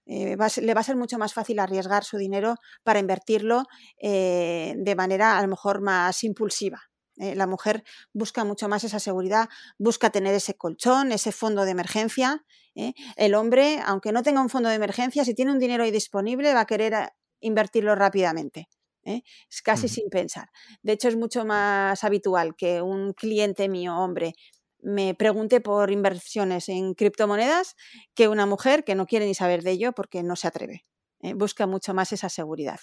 Eh, 0.10 0.36
le 0.62 0.74
va 0.74 0.82
a 0.82 0.84
ser 0.84 0.95
mucho 0.95 1.17
más 1.17 1.34
fácil 1.34 1.60
arriesgar 1.60 2.04
su 2.04 2.17
dinero 2.17 2.56
para 2.84 3.00
invertirlo 3.00 3.63
de 4.02 4.95
manera 4.98 5.38
a 5.38 5.41
lo 5.41 5.48
mejor 5.48 5.82
más 5.82 6.24
impulsiva. 6.24 6.89
Eh, 7.19 7.36
la 7.36 7.48
mujer 7.48 7.84
busca 8.13 8.45
mucho 8.45 8.69
más 8.69 8.86
esa 8.86 9.00
seguridad, 9.00 9.50
busca 9.78 10.10
tener 10.10 10.34
ese 10.34 10.56
colchón, 10.56 11.12
ese 11.12 11.34
fondo 11.34 11.65
de 11.65 11.72
emergencia. 11.72 12.45
¿eh? 12.76 12.93
El 13.18 13.36
hombre, 13.36 13.82
aunque 13.86 14.14
no 14.14 14.24
tenga 14.24 14.41
un 14.41 14.49
fondo 14.49 14.70
de 14.70 14.76
emergencia, 14.76 15.26
si 15.26 15.36
tiene 15.36 15.51
un 15.51 15.60
dinero 15.60 15.84
ahí 15.84 15.91
disponible, 15.91 16.53
va 16.53 16.62
a 16.62 16.66
querer 16.66 16.93
eh, 16.93 17.10
invertirlo 17.41 17.93
rápidamente. 17.95 18.70
Es 19.01 19.62
casi 19.64 19.88
sin 19.88 20.10
pensar. 20.10 20.49
De 20.84 20.91
hecho, 20.91 21.07
es 21.07 21.16
mucho 21.16 21.43
más 21.43 22.03
habitual 22.03 22.55
que 22.55 22.82
un 22.82 23.14
cliente 23.14 23.68
mío, 23.68 23.95
hombre, 23.97 24.34
me 24.82 25.13
pregunte 25.15 25.61
por 25.61 25.91
inversiones 25.91 26.69
en 26.69 26.93
criptomonedas 26.93 27.75
que 28.15 28.27
una 28.27 28.45
mujer 28.45 28.84
que 28.84 28.95
no 28.95 29.05
quiere 29.05 29.25
ni 29.25 29.34
saber 29.34 29.63
de 29.63 29.71
ello 29.71 29.91
porque 29.93 30.23
no 30.23 30.36
se 30.36 30.47
atreve. 30.47 30.86
Eh, 31.21 31.34
busca 31.34 31.67
mucho 31.67 31.93
más 31.93 32.13
esa 32.13 32.30
seguridad. 32.30 32.80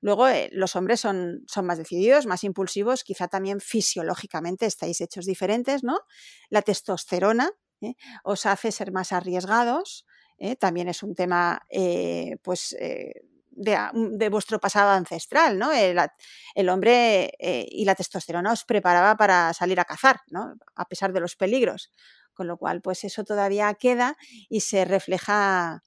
Luego, 0.00 0.28
eh, 0.28 0.48
los 0.52 0.76
hombres 0.76 1.00
son, 1.00 1.42
son, 1.48 1.66
más 1.66 1.76
decididos, 1.76 2.24
más 2.24 2.44
impulsivos, 2.44 3.02
quizá 3.02 3.26
también 3.26 3.60
fisiológicamente 3.60 4.66
estáis 4.66 5.00
hechos 5.00 5.26
diferentes, 5.26 5.82
¿no? 5.82 5.98
La 6.50 6.62
testosterona 6.62 7.50
¿eh? 7.80 7.94
os 8.22 8.46
hace 8.46 8.70
ser 8.70 8.92
más 8.92 9.12
arriesgados, 9.12 10.06
también 10.58 10.88
es 10.88 11.02
un 11.04 11.14
tema 11.14 11.62
pues, 12.42 12.76
de, 13.56 14.28
vuestro 14.28 14.58
pasado 14.58 14.90
ancestral, 14.90 15.58
¿no? 15.58 15.72
El, 15.72 16.68
hombre 16.68 17.32
eh, 17.38 17.66
y 17.68 17.84
la 17.84 17.94
testosterona 17.94 18.52
os 18.52 18.64
preparaba 18.64 19.16
para 19.16 19.52
salir 19.52 19.80
a 19.80 19.84
cazar, 19.84 20.20
¿no? 20.30 20.54
A 20.74 20.84
pesar 20.86 21.12
de 21.12 21.20
los 21.20 21.36
peligros. 21.36 21.90
Con 22.32 22.48
lo 22.48 22.56
cual, 22.56 22.82
pues 22.82 23.04
eso 23.04 23.24
todavía 23.24 23.72
queda 23.74 24.16
y 24.48 24.60
se 24.60 24.84
refleja 24.84 25.82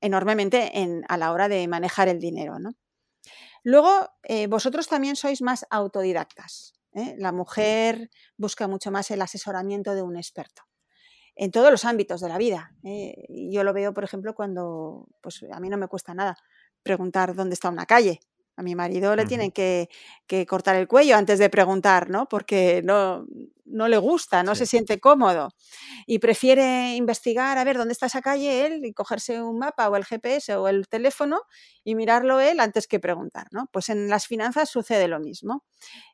enormemente 0.00 0.72
a 1.08 1.16
la 1.16 1.32
hora 1.32 1.48
de 1.48 1.66
manejar 1.68 2.08
el 2.08 2.18
dinero, 2.18 2.58
¿no? 2.58 2.72
Luego, 3.62 4.08
eh, 4.22 4.46
vosotros 4.46 4.88
también 4.88 5.16
sois 5.16 5.42
más 5.42 5.66
autodidactas. 5.70 6.72
¿eh? 6.94 7.14
La 7.18 7.30
mujer 7.30 8.10
busca 8.36 8.68
mucho 8.68 8.90
más 8.90 9.10
el 9.10 9.20
asesoramiento 9.22 9.94
de 9.94 10.02
un 10.02 10.16
experto 10.16 10.62
en 11.36 11.50
todos 11.50 11.70
los 11.70 11.84
ámbitos 11.84 12.20
de 12.20 12.28
la 12.28 12.36
vida. 12.38 12.74
Yo 13.28 13.64
lo 13.64 13.72
veo, 13.72 13.94
por 13.94 14.04
ejemplo, 14.04 14.34
cuando 14.34 15.08
pues, 15.22 15.42
a 15.50 15.60
mí 15.60 15.68
no 15.70 15.78
me 15.78 15.88
cuesta 15.88 16.12
nada 16.12 16.36
preguntar 16.82 17.34
dónde 17.34 17.54
está 17.54 17.68
una 17.68 17.86
calle. 17.86 18.20
A 18.56 18.62
mi 18.62 18.74
marido 18.74 19.16
le 19.16 19.24
tienen 19.24 19.52
que, 19.52 19.88
cortar 20.46 20.76
el 20.76 20.86
cuello 20.86 21.16
antes 21.16 21.38
de 21.38 21.48
preguntar, 21.48 22.10
¿no? 22.10 22.28
Porque 22.28 22.82
no, 22.84 23.24
no 23.64 23.88
le 23.88 23.96
gusta, 23.96 24.42
no 24.42 24.54
se 24.54 24.66
siente 24.66 25.00
cómodo 25.00 25.54
y 26.06 26.18
prefiere 26.18 26.94
investigar 26.94 27.56
a 27.56 27.64
ver 27.64 27.78
dónde 27.78 27.92
está 27.92 28.06
esa 28.06 28.20
calle 28.20 28.66
él 28.66 28.84
y 28.84 28.92
cogerse 28.92 29.40
un 29.40 29.58
mapa 29.58 29.88
o 29.88 29.96
el 29.96 30.04
GPS 30.04 30.56
o 30.56 30.68
el 30.68 30.88
teléfono 30.88 31.40
y 31.84 31.94
mirarlo 31.94 32.38
él 32.38 32.60
antes 32.60 32.86
que 32.86 33.00
preguntar, 33.00 33.46
¿no? 33.50 33.66
Pues 33.72 33.88
en 33.88 34.10
las 34.10 34.26
finanzas 34.26 34.68
sucede 34.68 35.08
lo 35.08 35.20
mismo. 35.20 35.64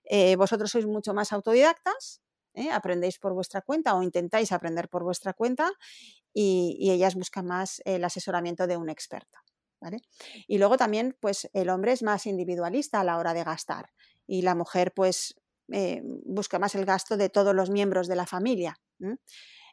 Eh, 0.04 0.36
vosotros 0.36 0.70
sois 0.70 0.86
mucho 0.86 1.14
más 1.14 1.32
autodidactas, 1.32 2.20
¿eh? 2.54 2.70
aprendéis 2.70 3.18
por 3.18 3.32
vuestra 3.32 3.60
cuenta 3.62 3.94
o 3.94 4.02
intentáis 4.02 4.52
aprender 4.52 4.88
por 4.88 5.02
vuestra 5.02 5.32
cuenta 5.32 5.72
y, 6.32 6.76
y 6.78 6.92
ellas 6.92 7.16
buscan 7.16 7.46
más 7.46 7.82
el 7.84 8.04
asesoramiento 8.04 8.68
de 8.68 8.76
un 8.76 8.88
experto. 8.88 9.38
Y 10.46 10.58
luego 10.58 10.76
también, 10.76 11.16
pues 11.20 11.48
el 11.52 11.68
hombre 11.70 11.92
es 11.92 12.02
más 12.02 12.26
individualista 12.26 13.00
a 13.00 13.04
la 13.04 13.18
hora 13.18 13.34
de 13.34 13.44
gastar 13.44 13.90
y 14.26 14.42
la 14.42 14.54
mujer, 14.54 14.92
pues, 14.94 15.34
eh, 15.72 16.02
busca 16.24 16.58
más 16.58 16.74
el 16.74 16.84
gasto 16.84 17.16
de 17.16 17.28
todos 17.28 17.54
los 17.54 17.70
miembros 17.70 18.08
de 18.08 18.16
la 18.16 18.26
familia. 18.26 18.78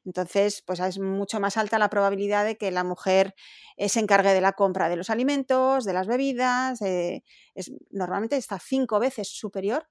Entonces, 0.06 0.62
pues 0.66 0.80
es 0.80 0.99
mucho 0.99 1.39
más 1.39 1.56
alta 1.58 1.80
la 1.80 1.89
probabilidad 1.89 2.45
de 2.45 2.58
que 2.58 2.72
la 2.72 2.84
mujer 2.84 3.36
eh, 3.78 3.89
se 3.89 3.99
encargue 3.99 4.34
de 4.34 4.41
la 4.41 4.54
compra 4.54 4.89
de 4.89 4.97
los 4.97 5.10
alimentos, 5.10 5.86
de 5.86 5.93
las 5.93 6.08
bebidas. 6.08 6.82
es, 6.82 7.72
normalmente 7.89 8.36
está 8.38 8.60
cinco 8.60 8.99
veces 8.99 9.30
superior 9.30 9.88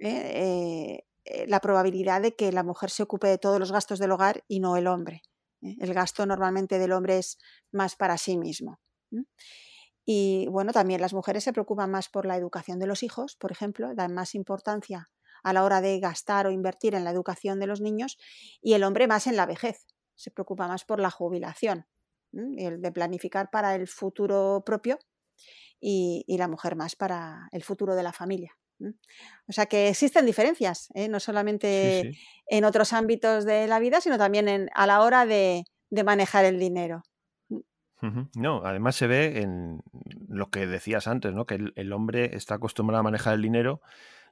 ¿eh? 0.00 1.04
la 1.46 1.60
probabilidad 1.60 2.22
de 2.22 2.34
que 2.34 2.52
la 2.52 2.62
mujer 2.62 2.90
se 2.90 3.02
ocupe 3.02 3.26
de 3.28 3.38
todos 3.38 3.58
los 3.58 3.72
gastos 3.72 3.98
del 3.98 4.12
hogar 4.12 4.44
y 4.48 4.60
no 4.60 4.76
el 4.76 4.86
hombre. 4.86 5.22
El 5.60 5.92
gasto 5.94 6.24
normalmente 6.26 6.78
del 6.78 6.92
hombre 6.92 7.18
es 7.18 7.38
más 7.72 7.96
para 7.96 8.18
sí 8.18 8.36
mismo. 8.36 8.78
Y 10.04 10.46
bueno, 10.46 10.72
también 10.72 11.00
las 11.00 11.12
mujeres 11.12 11.42
se 11.42 11.52
preocupan 11.52 11.90
más 11.90 12.08
por 12.08 12.26
la 12.26 12.36
educación 12.36 12.78
de 12.78 12.86
los 12.86 13.02
hijos, 13.02 13.34
por 13.36 13.50
ejemplo, 13.50 13.92
dan 13.94 14.14
más 14.14 14.36
importancia 14.36 15.10
a 15.42 15.52
la 15.52 15.64
hora 15.64 15.80
de 15.80 15.98
gastar 15.98 16.46
o 16.46 16.52
invertir 16.52 16.94
en 16.94 17.04
la 17.04 17.10
educación 17.10 17.58
de 17.58 17.66
los 17.66 17.80
niños 17.80 18.16
y 18.62 18.74
el 18.74 18.84
hombre 18.84 19.08
más 19.08 19.26
en 19.26 19.36
la 19.36 19.46
vejez, 19.46 19.86
se 20.14 20.30
preocupa 20.30 20.68
más 20.68 20.84
por 20.84 21.00
la 21.00 21.10
jubilación, 21.10 21.86
el 22.32 22.80
de 22.80 22.92
planificar 22.92 23.50
para 23.50 23.74
el 23.74 23.88
futuro 23.88 24.62
propio 24.64 24.98
y, 25.80 26.24
la 26.38 26.48
mujer 26.48 26.76
más 26.76 26.96
para 26.96 27.48
el 27.52 27.64
futuro 27.64 27.94
de 27.94 28.02
la 28.02 28.12
familia. 28.12 28.56
O 29.48 29.52
sea 29.52 29.66
que 29.66 29.88
existen 29.88 30.26
diferencias, 30.26 30.88
¿eh? 30.94 31.08
no 31.08 31.18
solamente 31.18 32.12
en 32.46 32.64
otros 32.64 32.92
ámbitos 32.92 33.44
de 33.44 33.66
la 33.66 33.78
vida, 33.78 34.00
sino 34.00 34.18
también 34.18 34.68
a 34.74 34.86
la 34.86 35.00
hora 35.00 35.26
de 35.26 35.64
manejar 35.90 36.44
el 36.44 36.58
dinero. 36.58 37.02
No, 38.36 38.62
además 38.64 38.94
se 38.96 39.06
ve 39.06 39.40
en 39.40 39.80
lo 40.28 40.50
que 40.50 40.66
decías 40.66 41.06
antes, 41.06 41.32
¿no? 41.32 41.46
Que 41.46 41.72
el, 41.74 41.92
hombre 41.92 42.36
está 42.36 42.56
acostumbrado 42.56 43.00
a 43.00 43.04
manejar 43.04 43.34
el 43.34 43.42
dinero 43.42 43.80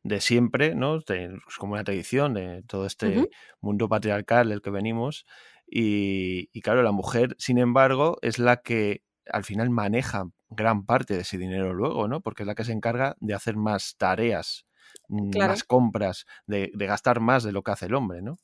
de 0.03 0.21
siempre, 0.21 0.75
¿no? 0.75 0.97
Es 0.97 1.05
pues, 1.07 1.57
como 1.59 1.73
una 1.73 1.85
tradición 1.85 2.35
de 2.35 2.62
todo 2.67 2.87
este 2.87 3.29
mundo 3.61 3.89
patriarcal 3.89 4.51
del 4.51 4.61
que 4.61 4.71
venimos. 4.71 5.27
Y, 5.67 6.61
claro, 6.61 6.83
la 6.83 6.93
mujer, 6.93 7.35
sin 7.39 7.59
embargo, 7.59 8.19
es 8.23 8.39
la 8.39 8.59
que 8.59 9.03
al 9.31 9.45
final 9.45 9.71
maneja 9.71 10.25
gran 10.51 10.85
parte 10.85 11.15
de 11.15 11.21
ese 11.21 11.39
dinero 11.39 11.73
luego, 11.73 12.07
¿no? 12.07 12.21
Porque 12.21 12.43
es 12.43 12.47
la 12.47 12.55
que 12.55 12.65
se 12.65 12.73
encarga 12.73 13.17
de 13.21 13.35
hacer 13.35 13.57
más 13.57 13.97
tareas, 13.97 14.67
mm, 15.09 15.39
más 15.39 15.65
compras, 15.65 16.27
de, 16.47 16.71
de 16.75 16.87
gastar 16.87 17.21
más 17.21 17.43
de 17.43 17.53
lo 17.53 17.62
que 17.62 17.73
hace 17.73 17.87
el 17.87 17.95
hombre, 17.95 18.21
¿no? 18.21 18.37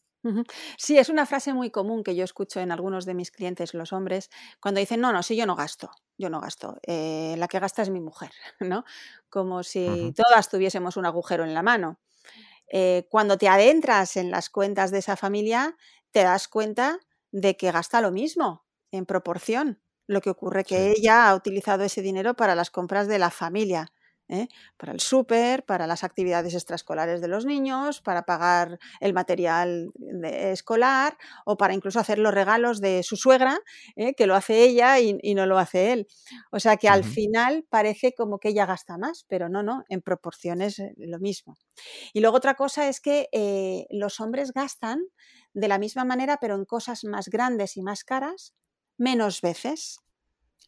Sí, 0.77 0.99
es 0.99 1.09
una 1.09 1.27
frase 1.27 1.53
muy 1.55 1.71
común 1.71 2.03
que 2.05 2.15
yo 2.15 2.25
escucho 2.25 2.61
en 2.61 2.73
algunos 2.73 3.07
de 3.07 3.15
mis 3.15 3.31
clientes, 3.31 3.75
los 3.75 3.93
hombres, 3.93 4.31
cuando 4.61 4.81
dicen, 4.81 5.01
no, 5.01 5.13
no, 5.13 5.23
sí, 5.23 5.37
yo 5.37 5.47
no 5.47 5.57
gasto, 5.57 5.91
yo 6.19 6.29
no 6.31 6.41
gasto, 6.41 6.79
eh, 6.87 7.35
la 7.39 7.49
que 7.49 7.59
gasta 7.59 7.83
es 7.83 7.91
mi 7.91 8.01
mujer, 8.01 8.31
¿no? 8.61 8.85
Como 9.29 9.63
si 9.63 10.13
todas 10.17 10.49
tuviésemos 10.49 10.97
un 10.97 11.07
agujero 11.07 11.45
en 11.45 11.55
la 11.55 11.63
mano. 11.63 11.99
Eh, 12.69 13.07
cuando 13.11 13.39
te 13.39 13.49
adentras 13.49 14.17
en 14.17 14.31
las 14.31 14.51
cuentas 14.51 14.91
de 14.91 14.99
esa 14.99 15.17
familia, 15.17 15.77
te 16.13 16.23
das 16.25 16.49
cuenta 16.49 16.99
de 17.33 17.57
que 17.57 17.73
gasta 17.73 18.01
lo 18.01 18.13
mismo, 18.13 18.67
en 18.93 19.07
proporción. 19.07 19.83
Lo 20.07 20.21
que 20.23 20.31
ocurre 20.31 20.65
que 20.65 20.91
ella 20.93 21.29
ha 21.29 21.35
utilizado 21.37 21.85
ese 21.85 22.03
dinero 22.03 22.35
para 22.35 22.55
las 22.57 22.71
compras 22.71 23.09
de 23.09 23.19
la 23.21 23.31
familia. 23.31 23.93
¿Eh? 24.31 24.49
para 24.77 24.93
el 24.93 25.01
súper, 25.01 25.65
para 25.65 25.87
las 25.87 26.05
actividades 26.05 26.55
extraescolares 26.55 27.21
de 27.21 27.29
los 27.29 27.45
niños, 27.45 28.01
para 28.01 28.23
pagar 28.23 28.79
el 29.01 29.13
material 29.13 29.93
escolar 30.23 31.19
o 31.45 31.57
para 31.57 31.75
incluso 31.75 31.99
hacer 31.99 32.19
los 32.19 32.33
regalos 32.33 32.81
de 32.81 33.03
su 33.03 33.17
suegra, 33.17 33.59
¿eh? 33.97 34.15
que 34.15 34.27
lo 34.27 34.37
hace 34.37 34.63
ella 34.63 34.99
y, 35.01 35.35
no 35.35 35.47
lo 35.47 35.59
hace 35.59 35.93
él. 35.93 36.09
O 36.51 36.61
sea 36.61 36.77
que 36.77 36.89
al 36.89 37.05
final 37.05 37.67
parece 37.69 38.15
como 38.15 38.39
que 38.39 38.51
ella 38.51 38.67
gasta 38.67 38.99
más, 38.99 39.25
pero 39.29 39.49
no, 39.49 39.63
no, 39.63 39.85
en 39.89 40.01
proporciones 40.01 40.79
eh, 40.79 40.95
lo 40.97 41.19
mismo. 41.19 41.57
Y 42.13 42.21
luego 42.21 42.37
otra 42.37 42.55
cosa 42.55 42.89
es 42.89 43.01
que 43.01 43.29
los 43.91 44.21
hombres 44.21 44.53
gastan 44.53 45.01
de 45.55 45.69
la 45.69 45.79
misma 45.79 46.05
manera, 46.05 46.39
pero 46.41 46.55
en 46.55 46.65
cosas 46.65 47.05
más 47.05 47.29
grandes 47.29 47.77
y 47.77 47.83
más 47.83 48.05
caras, 48.05 48.55
menos 48.97 49.41
veces. 49.41 49.99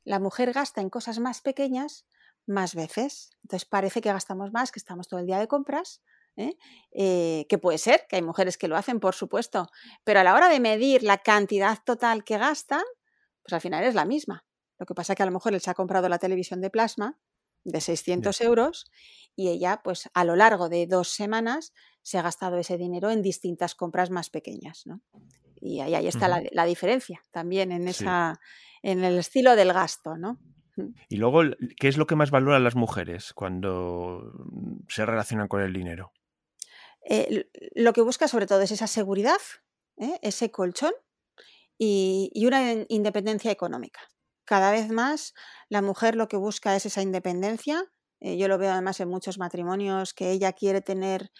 La 0.04 0.18
mujer 0.18 0.52
gasta 0.52 0.80
en 0.80 0.90
cosas 0.90 1.20
más 1.20 1.42
pequeñas 1.42 2.06
más 2.46 2.74
veces. 2.74 3.30
Entonces 3.42 3.68
parece 3.68 4.00
que 4.00 4.12
gastamos 4.12 4.52
más, 4.52 4.72
que 4.72 4.78
estamos 4.78 5.08
todo 5.08 5.20
el 5.20 5.26
día 5.26 5.38
de 5.38 5.48
compras, 5.48 6.02
¿eh? 6.36 6.56
Eh, 6.92 7.46
que 7.48 7.58
puede 7.58 7.78
ser, 7.78 8.06
que 8.08 8.16
hay 8.16 8.22
mujeres 8.22 8.56
que 8.58 8.68
lo 8.68 8.76
hacen, 8.76 9.00
por 9.00 9.14
supuesto, 9.14 9.68
pero 10.04 10.20
a 10.20 10.24
la 10.24 10.34
hora 10.34 10.48
de 10.48 10.60
medir 10.60 11.02
la 11.02 11.18
cantidad 11.18 11.78
total 11.84 12.24
que 12.24 12.38
gasta, 12.38 12.82
pues 13.42 13.52
al 13.52 13.60
final 13.60 13.84
es 13.84 13.94
la 13.94 14.04
misma. 14.04 14.44
Lo 14.78 14.86
que 14.86 14.94
pasa 14.94 15.12
es 15.12 15.16
que 15.16 15.22
a 15.22 15.26
lo 15.26 15.32
mejor 15.32 15.54
él 15.54 15.60
se 15.60 15.70
ha 15.70 15.74
comprado 15.74 16.08
la 16.08 16.18
televisión 16.18 16.60
de 16.60 16.70
plasma 16.70 17.18
de 17.64 17.80
600 17.80 18.40
euros 18.40 18.86
y 19.36 19.48
ella, 19.48 19.80
pues 19.84 20.10
a 20.14 20.24
lo 20.24 20.36
largo 20.36 20.68
de 20.68 20.86
dos 20.86 21.08
semanas, 21.08 21.72
se 22.02 22.18
ha 22.18 22.22
gastado 22.22 22.56
ese 22.58 22.76
dinero 22.76 23.10
en 23.10 23.22
distintas 23.22 23.74
compras 23.74 24.10
más 24.10 24.30
pequeñas. 24.30 24.82
¿no? 24.86 25.00
Y 25.60 25.80
ahí, 25.80 25.94
ahí 25.94 26.08
está 26.08 26.28
la, 26.28 26.64
diferencia 26.64 27.22
también 27.30 27.70
en, 27.70 27.86
esa, 27.86 28.40
en 28.82 29.04
el 29.04 29.18
estilo 29.18 29.54
del 29.54 29.72
gasto. 29.72 30.16
¿no? 30.16 30.40
Y 31.08 31.16
luego, 31.16 31.42
¿qué 31.78 31.88
es 31.88 31.96
lo 31.96 32.06
que 32.06 32.16
más 32.16 32.30
valoran 32.30 32.64
las 32.64 32.76
mujeres 32.76 33.32
cuando 33.34 34.32
se 34.88 35.04
relacionan 35.04 35.48
con 35.48 35.62
el 35.62 35.72
dinero? 35.72 36.12
Eh, 37.04 37.50
lo 37.74 37.92
que 37.92 38.00
busca 38.00 38.28
sobre 38.28 38.46
todo 38.46 38.62
es 38.62 38.70
esa 38.70 38.86
seguridad, 38.86 39.38
¿eh? 39.98 40.18
ese 40.22 40.50
colchón 40.50 40.92
y, 41.78 42.30
una 42.46 42.84
independencia 42.88 43.50
económica. 43.50 44.00
Cada 44.44 44.70
vez 44.70 44.90
más 44.90 45.34
la 45.68 45.82
mujer 45.82 46.16
lo 46.16 46.28
que 46.28 46.36
busca 46.36 46.74
es 46.76 46.86
esa 46.86 47.02
independencia. 47.02 47.84
Eh, 48.20 48.36
yo 48.38 48.48
lo 48.48 48.58
veo 48.58 48.72
además 48.72 49.00
en 49.00 49.08
muchos 49.08 49.38
matrimonios 49.38 50.14
que 50.14 50.30
ella 50.30 50.52
quiere 50.52 50.80
tener 50.80 51.30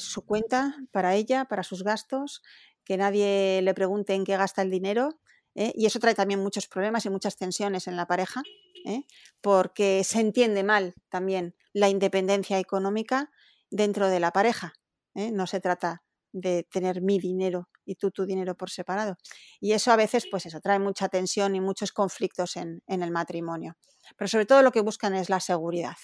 su 0.00 0.26
cuenta 0.26 0.76
para 0.90 1.14
ella, 1.14 1.46
para 1.46 1.62
sus 1.62 1.82
gastos, 1.82 2.42
que 2.84 2.98
nadie 2.98 3.62
le 3.62 3.72
pregunte 3.72 4.12
en 4.12 4.24
qué 4.24 4.36
gasta 4.36 4.60
el 4.60 4.70
dinero 4.70 5.18
¿eh? 5.54 5.72
y 5.74 5.86
eso 5.86 5.98
trae 5.98 6.14
también 6.14 6.40
muchos 6.40 6.66
problemas 6.66 7.04
y 7.06 7.10
muchas 7.10 7.36
tensiones 7.36 7.86
en 7.88 7.96
la 7.96 8.06
pareja, 8.06 8.42
¿eh? 8.84 9.04
porque 9.40 10.04
se 10.04 10.20
entiende 10.20 10.62
mal 10.64 10.94
también 11.08 11.54
la 11.72 11.88
independencia 11.88 12.58
económica 12.58 13.30
dentro 13.70 14.08
de 14.08 14.20
la 14.20 14.32
pareja. 14.32 14.74
¿eh? 15.14 15.30
No 15.32 15.46
se 15.46 15.60
trata 15.60 16.02
de 16.32 16.64
tener 16.64 17.02
mi 17.02 17.18
dinero 17.18 17.68
y 17.84 17.96
tú 17.96 18.10
tu 18.10 18.24
dinero 18.24 18.54
por 18.54 18.70
separado. 18.70 19.16
Y 19.60 19.72
eso 19.72 19.92
a 19.92 19.96
veces, 19.96 20.26
pues 20.30 20.46
eso, 20.46 20.60
trae 20.60 20.78
mucha 20.78 21.08
tensión 21.08 21.54
y 21.54 21.60
muchos 21.60 21.92
conflictos 21.92 22.56
en, 22.56 22.82
el 22.86 23.10
matrimonio. 23.10 23.76
Pero 24.16 24.28
sobre 24.28 24.46
todo 24.46 24.62
lo 24.62 24.72
que 24.72 24.80
buscan 24.80 25.14
es 25.14 25.28
la 25.28 25.40
seguridad. 25.40 25.96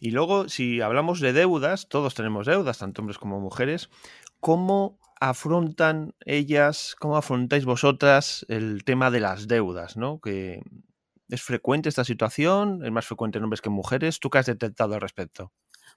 Y 0.00 0.12
luego, 0.12 0.48
si 0.48 0.80
hablamos 0.80 1.20
de 1.20 1.34
deudas, 1.34 1.88
todos 1.88 2.14
tenemos 2.14 2.46
deudas, 2.46 2.78
tanto 2.78 3.02
hombres 3.02 3.18
como 3.18 3.38
mujeres, 3.38 3.90
¿cómo 4.40 4.98
afrontan 5.28 6.14
ellas, 6.24 6.96
cómo 6.98 7.16
afrontáis 7.16 7.64
vosotras 7.64 8.44
el 8.48 8.84
tema 8.84 9.10
de 9.10 9.20
las 9.20 9.48
deudas, 9.48 9.96
¿no? 9.96 10.20
Que 10.20 10.62
es 11.28 11.42
frecuente 11.42 11.88
esta 11.88 12.04
situación, 12.04 12.84
es 12.84 12.90
más 12.90 13.06
frecuente 13.06 13.38
en 13.38 13.44
hombres 13.44 13.60
que 13.60 13.68
en 13.68 13.74
mujeres. 13.74 14.20
¿Tú 14.20 14.30
qué 14.30 14.38
has 14.38 14.46
detectado 14.46 14.94
al 14.94 15.00
respecto? 15.00 15.52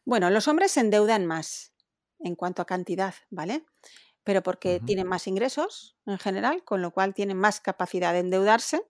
Bueno, 0.05 0.30
los 0.30 0.47
hombres 0.47 0.71
se 0.71 0.80
endeudan 0.80 1.25
más 1.25 1.73
en 2.19 2.36
cuanto 2.36 2.61
a 2.61 2.65
cantidad, 2.65 3.13
¿vale? 3.30 3.65
Pero 4.23 4.43
porque 4.43 4.82
tienen 4.86 5.07
más 5.07 5.28
ingresos 5.28 5.97
en 6.05 6.17
general, 6.17 6.63
con 6.63 6.82
lo 6.82 6.91
cual 6.91 7.13
tienen 7.13 7.38
más 7.38 7.61
capacidad 7.61 8.13
de 8.13 8.19
endeudarse. 8.19 8.82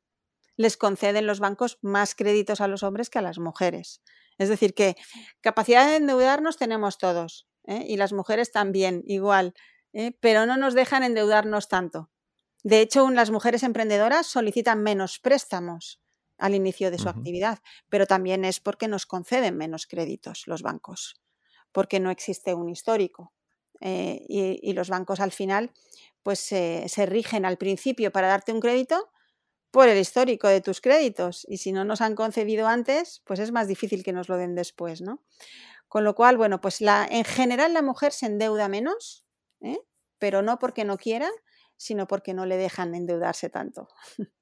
les 0.59 0.75
conceden 0.75 1.27
los 1.27 1.39
bancos 1.39 1.77
más 1.83 2.15
créditos 2.15 2.61
a 2.61 2.67
los 2.67 2.81
hombres 2.81 3.11
que 3.11 3.19
a 3.19 3.21
las 3.21 3.37
mujeres. 3.37 4.01
Es 4.39 4.49
decir, 4.49 4.73
que 4.73 4.95
capacidad 5.41 5.87
de 5.87 5.97
endeudarnos 5.97 6.57
tenemos 6.57 6.97
todos 6.97 7.47
¿eh? 7.67 7.85
y 7.87 7.97
las 7.97 8.11
mujeres 8.11 8.51
también, 8.51 9.03
igual, 9.05 9.53
¿eh? 9.97 10.15
pero 10.19 10.45
no 10.45 10.57
nos 10.57 10.75
dejan 10.75 11.03
endeudarnos 11.03 11.67
tanto. 11.67 12.11
De 12.63 12.81
hecho, 12.81 13.09
las 13.09 13.31
mujeres 13.31 13.63
emprendedoras 13.63 14.27
solicitan 14.27 14.83
menos 14.83 15.19
préstamos 15.19 15.99
al 16.37 16.53
inicio 16.53 16.91
de 16.91 16.99
su 16.99 17.09
actividad, 17.09 17.59
pero 17.89 18.05
también 18.05 18.45
es 18.45 18.59
porque 18.59 18.87
nos 18.87 19.07
conceden 19.07 19.57
menos 19.57 19.87
créditos 19.87 20.43
los 20.45 20.61
bancos, 20.61 21.19
porque 21.71 21.99
no 21.99 22.11
existe 22.11 22.53
un 22.53 22.69
histórico. 22.69 23.33
Eh, 23.81 24.23
y, 24.27 24.73
los 24.73 24.89
bancos 24.89 25.19
al 25.19 25.31
final 25.31 25.71
pues 26.23 26.39
se 26.39 27.05
rigen 27.05 27.45
al 27.45 27.57
principio 27.57 28.11
para 28.11 28.27
darte 28.27 28.51
un 28.51 28.59
crédito 28.59 29.11
por 29.69 29.87
el 29.87 29.99
histórico 29.99 30.47
de 30.47 30.61
tus 30.61 30.81
créditos 30.81 31.45
y 31.47 31.57
si 31.57 31.71
no 31.71 31.85
nos 31.85 32.01
han 32.01 32.15
concedido 32.15 32.67
antes, 32.67 33.21
pues 33.25 33.39
es 33.39 33.51
más 33.51 33.67
difícil 33.67 34.03
que 34.03 34.13
nos 34.13 34.29
lo 34.29 34.37
den 34.37 34.55
después, 34.55 35.01
¿no? 35.01 35.23
Con 35.87 36.03
lo 36.03 36.15
cual, 36.15 36.37
bueno, 36.37 36.59
pues 36.59 36.81
la, 36.81 37.07
en 37.09 37.23
general 37.23 37.73
la 37.73 37.81
mujer 37.83 38.11
se 38.11 38.25
endeuda 38.25 38.67
menos, 38.67 39.26
¿eh? 39.61 39.79
pero 40.19 40.41
no 40.41 40.59
porque 40.59 40.85
no 40.85 40.97
quiera, 40.97 41.29
sino 41.77 42.07
porque 42.07 42.33
no 42.33 42.45
le 42.45 42.57
dejan 42.57 42.95
endeudarse 42.95 43.49
tanto. 43.49 43.87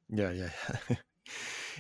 Ya, 0.07 0.31
ya, 0.33 0.45
ya. 0.45 1.05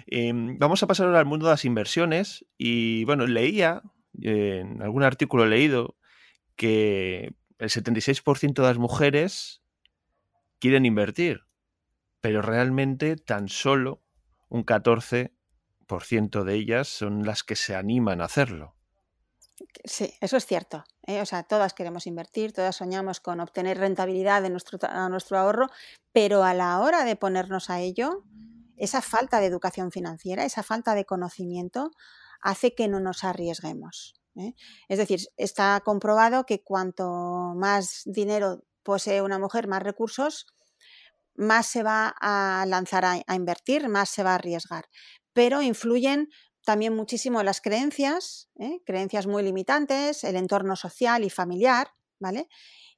Em, 0.07 0.57
vamos 0.57 0.83
a 0.83 0.87
pasar 0.87 1.05
ahora 1.05 1.19
al 1.19 1.25
mundo 1.25 1.45
de 1.45 1.51
las 1.51 1.63
inversiones 1.63 2.45
y 2.57 3.05
bueno, 3.05 3.27
leía 3.27 3.81
en 4.19 4.81
algún 4.81 5.03
artículo 5.03 5.45
leído 5.45 5.95
que 6.55 7.33
el 7.59 7.69
76% 7.69 8.61
de 8.61 8.67
las 8.67 8.77
mujeres 8.77 9.61
quieren 10.59 10.85
invertir, 10.85 11.41
pero 12.19 12.41
realmente 12.41 13.15
tan 13.15 13.47
solo 13.47 14.01
un 14.49 14.65
14% 14.65 16.43
de 16.43 16.53
ellas 16.55 16.87
son 16.87 17.25
las 17.25 17.43
que 17.43 17.55
se 17.55 17.75
animan 17.75 18.21
a 18.21 18.25
hacerlo. 18.25 18.74
Sí, 19.83 20.13
eso 20.19 20.37
es 20.37 20.45
cierto. 20.45 20.83
¿eh? 21.03 21.21
O 21.21 21.25
sea, 21.25 21.43
todas 21.43 21.73
queremos 21.73 22.07
invertir, 22.07 22.51
todas 22.51 22.75
soñamos 22.75 23.19
con 23.19 23.39
obtener 23.39 23.77
rentabilidad 23.77 24.41
de 24.41 24.49
nuestro, 24.49 24.79
nuestro 25.09 25.37
ahorro, 25.37 25.69
pero 26.11 26.43
a 26.43 26.53
la 26.53 26.79
hora 26.81 27.05
de 27.05 27.15
ponernos 27.15 27.69
a 27.69 27.79
ello, 27.79 28.23
esa 28.77 29.01
falta 29.01 29.39
de 29.39 29.45
educación 29.45 29.91
financiera, 29.91 30.43
esa 30.43 30.63
falta 30.63 30.95
de 30.95 31.05
conocimiento, 31.05 31.91
hace 32.41 32.75
que 32.75 32.87
no 32.87 32.99
nos 32.99 33.23
arriesguemos. 33.23 34.15
¿eh? 34.35 34.53
Es 34.89 34.97
decir, 34.97 35.21
está 35.37 35.81
comprobado 35.85 36.45
que 36.45 36.61
cuanto 36.61 37.53
más 37.55 38.01
dinero 38.05 38.65
posee 38.83 39.21
una 39.21 39.39
mujer, 39.39 39.67
más 39.67 39.83
recursos, 39.83 40.47
más 41.35 41.65
se 41.65 41.83
va 41.83 42.13
a 42.19 42.65
lanzar 42.67 43.05
a 43.05 43.35
invertir, 43.35 43.89
más 43.89 44.09
se 44.09 44.23
va 44.23 44.31
a 44.31 44.35
arriesgar. 44.35 44.85
Pero 45.33 45.61
influyen 45.61 46.29
también 46.65 46.95
muchísimo 46.95 47.41
las 47.43 47.61
creencias, 47.61 48.49
¿eh? 48.59 48.81
creencias 48.85 49.27
muy 49.27 49.43
limitantes, 49.43 50.23
el 50.23 50.35
entorno 50.35 50.75
social 50.75 51.23
y 51.23 51.29
familiar, 51.29 51.91
¿vale? 52.19 52.49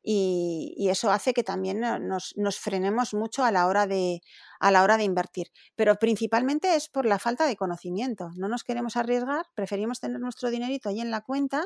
Y, 0.01 0.87
eso 0.89 1.11
hace 1.11 1.33
que 1.33 1.43
también 1.43 1.81
nos, 1.81 2.59
frenemos 2.59 3.13
mucho 3.13 3.43
a 3.43 3.51
la, 3.51 3.67
hora 3.67 3.87
de, 3.87 4.21
a 4.59 4.71
la 4.71 4.83
hora 4.83 4.95
de 4.95 5.03
invertir. 5.03 5.51
Pero 5.75 5.95
principalmente 5.95 6.75
es 6.75 6.87
por 6.87 7.05
la 7.05 7.19
falta 7.19 7.45
de 7.45 7.57
conocimiento. 7.57 8.29
No 8.37 8.47
nos 8.47 8.63
queremos 8.63 8.95
arriesgar, 8.95 9.45
preferimos 9.53 9.99
tener 9.99 10.21
nuestro 10.21 10.49
dinerito 10.49 10.87
ahí 10.87 11.01
en 11.01 11.11
la 11.11 11.21
cuenta, 11.21 11.65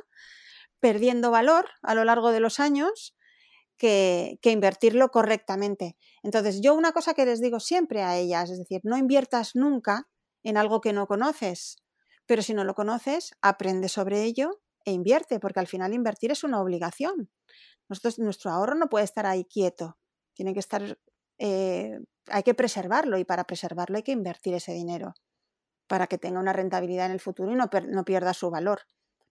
perdiendo 0.79 1.29
valor 1.29 1.69
a 1.83 1.93
lo 1.93 2.03
largo 2.03 2.31
de 2.31 2.39
los 2.39 2.59
años, 2.59 3.15
que, 3.81 4.39
invertirlo 4.43 5.09
correctamente. 5.09 5.97
Entonces, 6.21 6.61
yo 6.61 6.75
una 6.75 6.91
cosa 6.91 7.13
que 7.13 7.25
les 7.25 7.41
digo 7.41 7.59
siempre 7.59 8.03
a 8.03 8.17
ellas, 8.17 8.49
es 8.51 8.59
decir, 8.59 8.81
no 8.83 8.97
inviertas 8.97 9.55
nunca 9.55 10.07
en 10.43 10.57
algo 10.57 10.81
que 10.81 10.93
no 10.93 11.07
conoces. 11.07 11.80
Pero 12.31 12.43
si 12.43 12.53
no 12.53 12.63
lo 12.63 12.75
conoces, 12.75 13.35
aprende 13.41 13.89
sobre 13.89 14.23
ello 14.23 14.61
e 14.85 14.93
invierte, 14.93 15.37
porque 15.37 15.59
al 15.59 15.67
final 15.67 15.93
invertir 15.93 16.31
es 16.31 16.45
una 16.45 16.61
obligación. 16.61 17.29
Nosotros, 17.89 18.19
nuestro 18.19 18.51
ahorro 18.51 18.75
no 18.75 18.87
puede 18.87 19.03
estar 19.03 19.25
ahí 19.25 19.43
quieto, 19.43 19.97
tiene 20.33 20.53
que 20.53 20.61
estar, 20.61 20.97
eh, 21.39 21.99
hay 22.27 22.43
que 22.43 22.53
preservarlo 22.53 23.17
y 23.17 23.25
para 23.25 23.43
preservarlo 23.43 23.97
hay 23.97 24.03
que 24.03 24.13
invertir 24.13 24.53
ese 24.53 24.71
dinero 24.71 25.13
para 25.87 26.07
que 26.07 26.17
tenga 26.17 26.39
una 26.39 26.53
rentabilidad 26.53 27.07
en 27.07 27.11
el 27.11 27.19
futuro 27.19 27.51
y 27.51 27.55
no, 27.55 27.69
no 27.89 28.05
pierda 28.05 28.33
su 28.33 28.49
valor. 28.49 28.83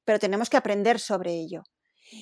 Pero 0.05 0.19
tenemos 0.19 0.51
que 0.51 0.59
aprender 0.59 1.01
sobre 1.01 1.33
ello. 1.33 1.63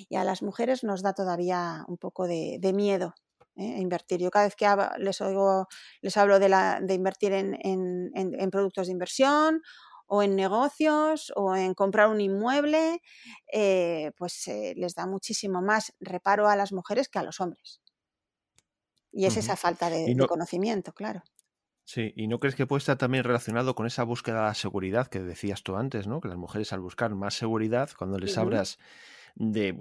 Y 0.09 0.15
a 0.15 0.23
las 0.23 0.45
mujeres 0.45 0.85
nos 0.85 1.03
da 1.03 1.13
todavía 1.13 1.85
un 1.89 1.99
poco 1.99 2.29
de, 2.29 2.61
miedo 2.73 3.15
¿eh? 3.57 3.81
invertir. 3.81 4.21
Yo 4.21 4.31
cada 4.31 4.45
vez 4.45 4.55
que 4.55 4.69
les 4.99 5.21
oigo, 5.23 5.67
les 6.03 6.17
hablo 6.17 6.39
de, 6.39 6.49
la, 6.49 6.79
de 6.81 6.95
invertir 6.95 7.33
en, 7.33 7.59
en, 7.65 8.51
productos 8.53 8.87
de 8.87 8.93
inversión 8.93 9.61
o 10.09 10.23
en 10.23 10.35
negocios 10.35 11.33
o 11.37 11.55
en 11.55 11.75
comprar 11.75 12.09
un 12.09 12.21
inmueble, 12.21 13.01
eh, 13.53 14.11
pues 14.17 14.49
eh, 14.49 14.75
les 14.77 14.95
da 14.95 15.07
muchísimo 15.07 15.63
más 15.63 15.95
reparo 16.01 16.49
a 16.49 16.57
las 16.57 16.73
mujeres 16.73 17.09
que 17.09 17.19
a 17.19 17.23
los 17.23 17.41
hombres. 17.41 17.81
Y 19.13 19.27
es 19.27 19.37
esa 19.37 19.57
falta 19.57 19.91
de, 19.91 20.17
conocimiento, 20.29 20.93
claro. 20.93 21.23
Sí, 21.85 22.13
y 22.17 22.27
¿no 22.29 22.39
crees 22.39 22.55
que 22.55 22.67
puede 22.67 22.79
estar 22.79 22.99
también 22.99 23.25
relacionado 23.25 23.75
con 23.75 23.87
esa 23.87 24.03
búsqueda 24.03 24.49
de 24.49 24.55
seguridad 24.55 25.09
que 25.09 25.21
decías 25.21 25.63
tú 25.63 25.77
antes, 25.77 26.07
¿no? 26.07 26.21
Que 26.21 26.29
las 26.29 26.37
mujeres 26.37 26.73
al 26.73 26.81
buscar 26.81 27.15
más 27.15 27.35
seguridad, 27.35 27.91
cuando 27.97 28.19
les 28.19 28.37
hablas 28.37 28.79
de, 29.35 29.75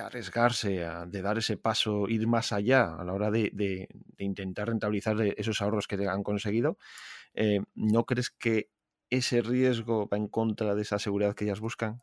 arriesgarse, 0.00 0.86
de 1.08 1.22
dar 1.22 1.38
ese 1.38 1.56
paso, 1.56 2.08
ir 2.08 2.26
más 2.26 2.52
allá 2.52 2.94
a 2.96 3.04
la 3.04 3.12
hora 3.12 3.30
de, 3.30 3.88
intentar 4.18 4.68
rentabilizar 4.68 5.20
esos 5.20 5.60
ahorros 5.60 5.88
que 5.88 5.96
han 6.08 6.22
conseguido, 6.22 6.78
eh, 7.34 7.60
¿no 7.74 8.04
crees 8.04 8.30
que 8.30 8.70
ese 9.10 9.42
riesgo 9.42 10.08
va 10.08 10.16
en 10.16 10.28
contra 10.28 10.74
de 10.74 10.82
esa 10.82 10.98
seguridad 10.98 11.34
que 11.34 11.44
ellas 11.44 11.60
buscan. 11.60 12.02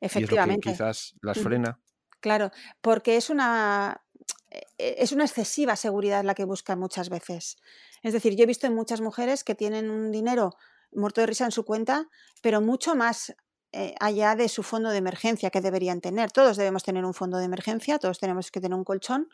Efectivamente. 0.00 0.68
Y 0.68 0.72
es 0.72 0.78
lo 0.78 0.84
que 0.84 0.84
quizás 0.84 1.14
las 1.22 1.38
frena. 1.38 1.80
Claro, 2.20 2.50
porque 2.80 3.16
es 3.16 3.30
una, 3.30 4.02
e, 4.50 4.62
e, 4.78 4.96
es 4.98 5.12
una 5.12 5.24
excesiva 5.24 5.76
seguridad 5.76 6.24
la 6.24 6.34
que 6.34 6.44
buscan 6.44 6.78
muchas 6.78 7.08
veces. 7.08 7.56
Es 8.02 8.12
decir, 8.12 8.34
yo 8.36 8.44
he 8.44 8.46
visto 8.46 8.66
en 8.66 8.74
muchas 8.74 9.00
mujeres 9.00 9.44
que 9.44 9.54
tienen 9.54 9.90
un 9.90 10.10
dinero 10.10 10.56
muerto 10.92 11.20
de 11.20 11.26
risa 11.26 11.44
en 11.44 11.52
su 11.52 11.64
cuenta, 11.64 12.08
pero 12.42 12.60
mucho 12.60 12.94
más 12.94 13.34
eh, 13.72 13.94
allá 14.00 14.34
de 14.36 14.48
su 14.48 14.62
fondo 14.62 14.90
de 14.90 14.98
emergencia 14.98 15.50
que 15.50 15.60
deberían 15.60 16.00
tener. 16.00 16.32
Todos 16.32 16.56
debemos 16.56 16.82
tener 16.82 17.04
un 17.04 17.14
fondo 17.14 17.38
de 17.38 17.44
emergencia, 17.44 17.98
todos 17.98 18.18
tenemos 18.18 18.50
que 18.50 18.60
tener 18.60 18.76
un 18.76 18.84
colchón, 18.84 19.28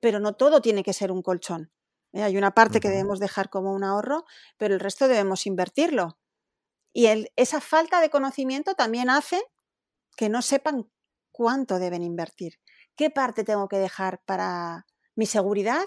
pero 0.00 0.18
no 0.18 0.34
todo 0.34 0.62
tiene 0.62 0.82
que 0.82 0.92
ser 0.92 1.12
un 1.12 1.22
colchón. 1.22 1.70
¿eh? 2.12 2.22
Hay 2.22 2.36
una 2.36 2.52
parte 2.52 2.80
que 2.80 2.88
debemos 2.88 3.20
dejar 3.20 3.50
como 3.50 3.72
un 3.72 3.84
ahorro, 3.84 4.24
pero 4.56 4.74
el 4.74 4.80
resto 4.80 5.08
debemos 5.08 5.46
invertirlo. 5.46 6.18
Y 6.92 7.28
esa 7.36 7.60
falta 7.60 8.00
de 8.00 8.10
conocimiento 8.10 8.74
también 8.74 9.08
hace 9.08 9.42
que 10.16 10.28
no 10.28 10.42
sepan 10.42 10.90
cuánto 11.30 11.78
deben 11.78 12.02
invertir, 12.02 12.60
qué 12.96 13.08
parte 13.10 13.44
tengo 13.44 13.68
que 13.68 13.78
dejar 13.78 14.22
para 14.24 14.86
mi 15.14 15.26
seguridad 15.26 15.86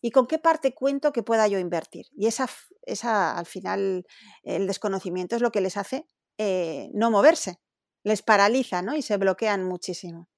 y 0.00 0.10
con 0.10 0.26
qué 0.26 0.38
parte 0.38 0.74
cuento 0.74 1.12
que 1.12 1.22
pueda 1.22 1.48
yo 1.48 1.58
invertir. 1.58 2.06
Y 2.12 2.26
esa, 2.26 2.48
esa 2.82 3.36
al 3.36 3.46
final, 3.46 4.06
el 4.42 4.66
desconocimiento 4.66 5.36
es 5.36 5.42
lo 5.42 5.50
que 5.50 5.60
les 5.60 5.76
hace 5.76 6.06
eh, 6.38 6.90
no 6.94 7.10
moverse, 7.10 7.60
les 8.04 8.22
paraliza 8.22 8.80
¿no? 8.80 8.94
y 8.96 9.02
se 9.02 9.16
bloquean 9.16 9.64
muchísimo. 9.64 10.28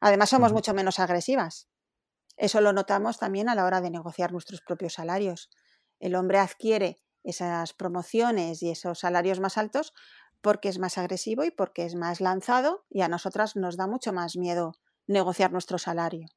Además, 0.00 0.30
somos 0.30 0.52
mucho 0.52 0.74
menos 0.74 0.98
agresivas. 0.98 1.68
Eso 2.36 2.60
lo 2.60 2.72
notamos 2.72 3.18
también 3.18 3.48
a 3.48 3.54
la 3.54 3.64
hora 3.64 3.80
de 3.80 3.90
negociar 3.90 4.32
nuestros 4.32 4.60
propios 4.62 4.94
salarios. 4.94 5.50
El 5.98 6.14
hombre 6.14 6.38
adquiere 6.38 7.02
esas 7.24 7.72
promociones 7.72 8.62
y 8.62 8.70
esos 8.70 9.00
salarios 9.00 9.40
más 9.40 9.58
altos 9.58 9.92
porque 10.40 10.68
es 10.68 10.78
más 10.78 10.98
agresivo 10.98 11.44
y 11.44 11.50
porque 11.50 11.84
es 11.84 11.94
más 11.94 12.20
lanzado 12.20 12.84
y 12.88 13.02
a 13.02 13.08
nosotras 13.08 13.56
nos 13.56 13.76
da 13.76 13.86
mucho 13.86 14.12
más 14.12 14.36
miedo 14.36 14.74
negociar 15.06 15.52
nuestro 15.52 15.78
salario. 15.78 16.28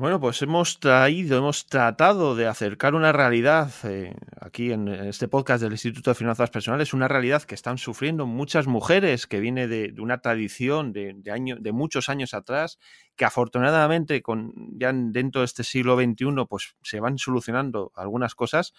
Bueno, 0.00 0.18
pues 0.18 0.40
hemos 0.40 0.80
traído, 0.80 1.36
hemos 1.36 1.66
tratado 1.66 2.34
de 2.34 2.46
acercar 2.46 2.94
una 2.94 3.12
realidad 3.12 3.70
eh, 3.84 4.14
aquí 4.40 4.72
en 4.72 4.88
este 4.88 5.28
podcast 5.28 5.62
del 5.62 5.72
Instituto 5.72 6.10
de 6.10 6.14
Finanzas 6.14 6.48
Personales, 6.48 6.94
una 6.94 7.06
realidad 7.06 7.42
que 7.42 7.54
están 7.54 7.76
sufriendo 7.76 8.24
muchas 8.24 8.66
mujeres, 8.66 9.26
que 9.26 9.40
viene 9.40 9.68
de, 9.68 9.94
una 9.98 10.22
tradición 10.22 10.94
de, 10.94 11.12
de 11.14 11.72
muchos 11.72 12.08
años 12.08 12.32
atrás, 12.32 12.78
que 13.20 13.26
afortunadamente 13.26 14.22
con, 14.22 14.54
ya 14.78 14.94
dentro 14.94 15.42
de 15.42 15.44
este 15.44 15.62
siglo 15.62 15.94
XXI 15.94 16.46
pues 16.48 16.74
se 16.82 17.00
van 17.00 17.18
solucionando 17.18 17.92
algunas 17.94 18.34
cosas, 18.34 18.72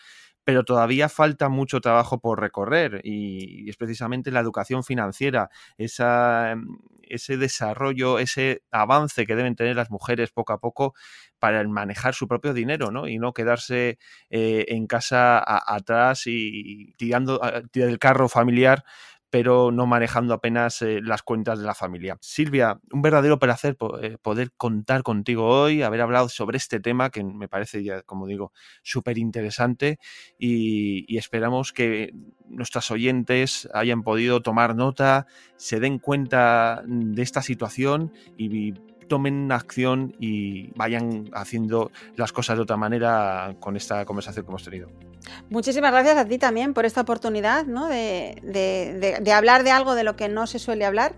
pero 0.43 0.63
todavía 0.63 1.09
falta 1.09 1.47
mucho 1.47 1.79
trabajo 1.79 2.19
por 2.19 2.41
recorrer 2.41 3.01
y, 3.03 3.69
es 3.69 3.77
precisamente 3.77 4.31
la 4.31 4.39
educación 4.39 4.83
financiera, 4.83 5.51
esa, 5.77 6.55
ese 7.03 7.37
desarrollo, 7.37 8.17
ese 8.17 8.63
avance 8.71 9.27
que 9.27 9.35
deben 9.35 9.55
tener 9.55 9.75
las 9.75 9.91
mujeres 9.91 10.31
poco 10.31 10.53
a 10.53 10.59
poco 10.59 10.95
para 11.37 11.63
manejar 11.67 12.15
su 12.15 12.27
propio 12.27 12.55
dinero, 12.55 12.89
¿no? 12.89 13.07
Y 13.07 13.19
no 13.19 13.33
quedarse 13.33 13.99
eh, 14.31 14.65
en 14.69 14.87
casa 14.87 15.43
atrás 15.71 16.23
y 16.25 16.95
tirando 16.97 17.39
del 17.73 17.99
carro 17.99 18.27
familiar 18.27 18.83
pero 19.31 19.71
no 19.71 19.87
manejando 19.87 20.33
apenas 20.33 20.81
eh, 20.81 20.99
las 21.01 21.23
cuentas 21.23 21.57
de 21.57 21.65
la 21.65 21.73
familia. 21.73 22.17
Silvia, 22.21 22.79
un 22.91 23.01
verdadero 23.01 23.39
placer 23.39 23.77
eh, 24.01 24.17
poder 24.21 24.51
contar 24.51 25.03
contigo 25.03 25.47
hoy, 25.47 25.81
haber 25.81 26.01
hablado 26.01 26.27
sobre 26.29 26.57
este 26.57 26.81
tema 26.81 27.09
que 27.09 27.23
me 27.23 27.47
parece, 27.47 27.81
ya, 27.83 28.01
como 28.03 28.27
digo, 28.27 28.51
súper 28.83 29.17
interesante 29.17 29.97
y, 30.37 31.17
esperamos 31.21 31.71
que 31.71 32.13
nuestras 32.49 32.89
oyentes 32.89 33.69
hayan 33.73 34.01
podido 34.01 34.41
tomar 34.41 34.75
nota, 34.75 35.27
se 35.55 35.79
den 35.79 35.99
cuenta 35.99 36.81
de 36.85 37.21
esta 37.21 37.43
situación 37.43 38.11
y 38.37 38.73
tomen 39.07 39.51
acción 39.51 40.15
y 40.19 40.71
vayan 40.71 41.29
haciendo 41.33 41.91
las 42.15 42.33
cosas 42.33 42.57
de 42.57 42.63
otra 42.63 42.77
manera 42.77 43.55
con 43.59 43.77
esta 43.77 44.03
conversación 44.03 44.45
que 44.45 44.49
hemos 44.49 44.63
tenido. 44.63 45.10
Muchísimas 45.49 45.91
gracias 45.91 46.17
a 46.17 46.25
ti 46.25 46.37
también 46.37 46.73
por 46.73 46.85
esta 46.85 47.01
oportunidad 47.01 47.65
¿no? 47.65 47.87
de, 47.87 49.33
hablar 49.33 49.63
de 49.63 49.71
algo 49.71 49.95
de 49.95 50.03
lo 50.03 50.15
que 50.15 50.29
no 50.29 50.47
se 50.47 50.59
suele 50.59 50.85
hablar 50.85 51.15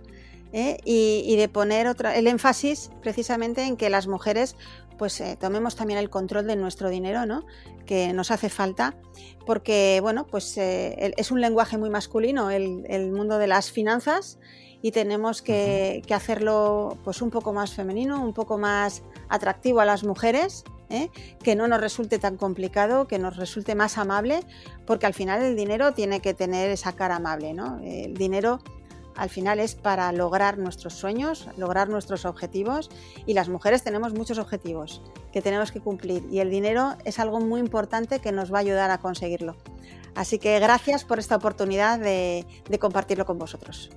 ¿eh? 0.51 0.77
y, 0.83 1.35
de 1.35 1.47
poner 1.49 1.87
otra, 1.87 2.15
el 2.15 2.27
énfasis 2.27 2.91
precisamente 3.01 3.63
en 3.63 3.77
que 3.77 3.89
las 3.89 4.07
mujeres 4.07 4.55
pues 4.97 5.19
eh, 5.21 5.37
tomemos 5.39 5.75
también 5.75 5.99
el 5.99 6.09
control 6.09 6.45
de 6.47 6.55
nuestro 6.55 6.89
dinero, 6.89 7.25
¿no? 7.25 7.45
que 7.85 8.13
nos 8.13 8.31
hace 8.31 8.49
falta, 8.49 8.95
porque 9.45 9.99
bueno, 10.01 10.27
pues 10.27 10.57
eh, 10.57 11.13
es 11.17 11.31
un 11.31 11.41
lenguaje 11.41 11.77
muy 11.77 11.89
masculino 11.89 12.51
el, 12.51 12.85
el 12.87 13.11
mundo 13.11 13.39
de 13.39 13.47
las 13.47 13.71
finanzas 13.71 14.37
y 14.83 14.91
tenemos 14.91 15.41
que, 15.41 16.03
hacerlo 16.13 16.97
pues 17.05 17.21
un 17.21 17.31
poco 17.31 17.53
más 17.53 17.73
femenino, 17.73 18.21
un 18.21 18.33
poco 18.33 18.57
más 18.57 19.01
atractivo 19.29 19.79
a 19.79 19.85
las 19.85 20.03
mujeres, 20.03 20.65
¿eh? 20.93 21.09
que 21.43 21.55
no 21.55 21.67
nos 21.67 21.81
resulte 21.81 22.19
tan 22.19 22.37
complicado, 22.37 23.07
que 23.07 23.19
nos 23.19 23.35
resulte 23.35 23.75
más 23.75 23.97
amable, 23.97 24.41
porque 24.85 25.05
al 25.05 25.13
final 25.13 25.41
el 25.41 25.55
dinero 25.55 25.93
tiene 25.93 26.21
que 26.21 26.33
tener 26.33 26.69
esa 26.69 26.93
cara 26.93 27.17
amable, 27.17 27.53
¿no? 27.53 27.79
El 27.83 28.13
dinero 28.13 28.59
al 29.15 29.29
final 29.29 29.59
es 29.59 29.75
para 29.75 30.11
lograr 30.11 30.57
nuestros 30.57 30.93
sueños, 30.93 31.47
lograr 31.57 31.89
nuestros 31.89 32.25
objetivos 32.25 32.89
y 33.25 33.33
las 33.33 33.49
mujeres 33.49 33.83
tenemos 33.83 34.13
muchos 34.13 34.37
objetivos 34.39 35.01
que 35.31 35.41
tenemos 35.41 35.71
que 35.71 35.79
cumplir 35.79 36.23
y 36.31 36.39
el 36.39 36.49
dinero 36.49 36.95
es 37.05 37.19
algo 37.19 37.39
muy 37.39 37.59
importante 37.59 38.19
que 38.19 38.31
nos 38.31 38.51
va 38.51 38.57
a 38.57 38.61
ayudar 38.61 38.91
a 38.91 38.97
conseguirlo. 38.99 39.55
Así 40.15 40.39
que 40.39 40.59
gracias 40.59 41.05
por 41.05 41.19
esta 41.19 41.35
oportunidad 41.35 41.99
de 41.99 42.45
compartirlo 42.79 43.25
con 43.25 43.37
vosotros. 43.37 43.91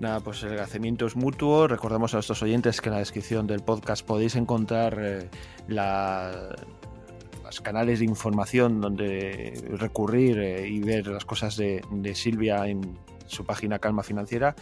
Nada, 0.00 0.20
pues 0.20 0.42
el 0.42 0.52
agradecimiento 0.52 1.06
es 1.06 1.14
mutuo. 1.14 1.68
Recordemos 1.68 2.14
a 2.14 2.16
nuestros 2.16 2.42
oyentes 2.42 2.80
que 2.80 2.88
en 2.88 2.94
la 2.94 3.00
descripción 3.00 3.46
del 3.46 3.60
podcast 3.60 4.04
podéis 4.04 4.34
encontrar 4.34 4.96
eh, 4.98 5.28
los 5.68 7.60
canales 7.60 7.98
de 7.98 8.06
información 8.06 8.80
donde 8.80 9.62
recurrir 9.76 10.38
eh, 10.38 10.66
y 10.66 10.80
ver 10.80 11.06
las 11.06 11.26
cosas 11.26 11.54
de, 11.56 11.82
Silvia 12.14 12.66
en 12.66 12.96
su 13.26 13.44
página 13.44 13.78
Calma 13.78 14.02
Financiera. 14.02 14.56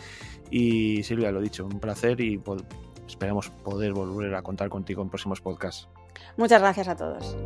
Y 0.51 1.05
Silvia, 1.05 1.31
lo 1.31 1.41
dicho, 1.41 1.65
un 1.65 1.79
placer 1.79 2.21
y 2.21 2.43
esperamos 3.07 3.51
poder 3.51 3.93
volver 3.93 4.35
a 4.35 4.43
contar 4.43 4.69
contigo 4.69 5.03
en 5.03 5.09
próximos 5.09 5.41
podcasts. 5.41 5.89
Muchas 6.37 6.61
gracias 6.61 6.89
a 6.89 6.97
todos. 6.97 7.37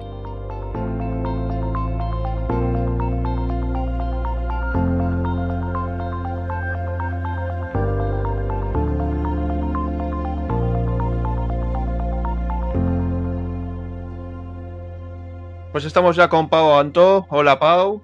Pues 15.73 15.87
estamos 15.87 16.17
ya 16.17 16.29
con 16.29 16.51
Pau 16.51 16.75
Antó. 16.75 17.27
Hola 17.31 17.59
Pau. 17.59 18.03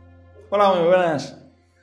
Hola, 0.49 0.73
muy 0.73 0.87
buenas. 0.87 1.39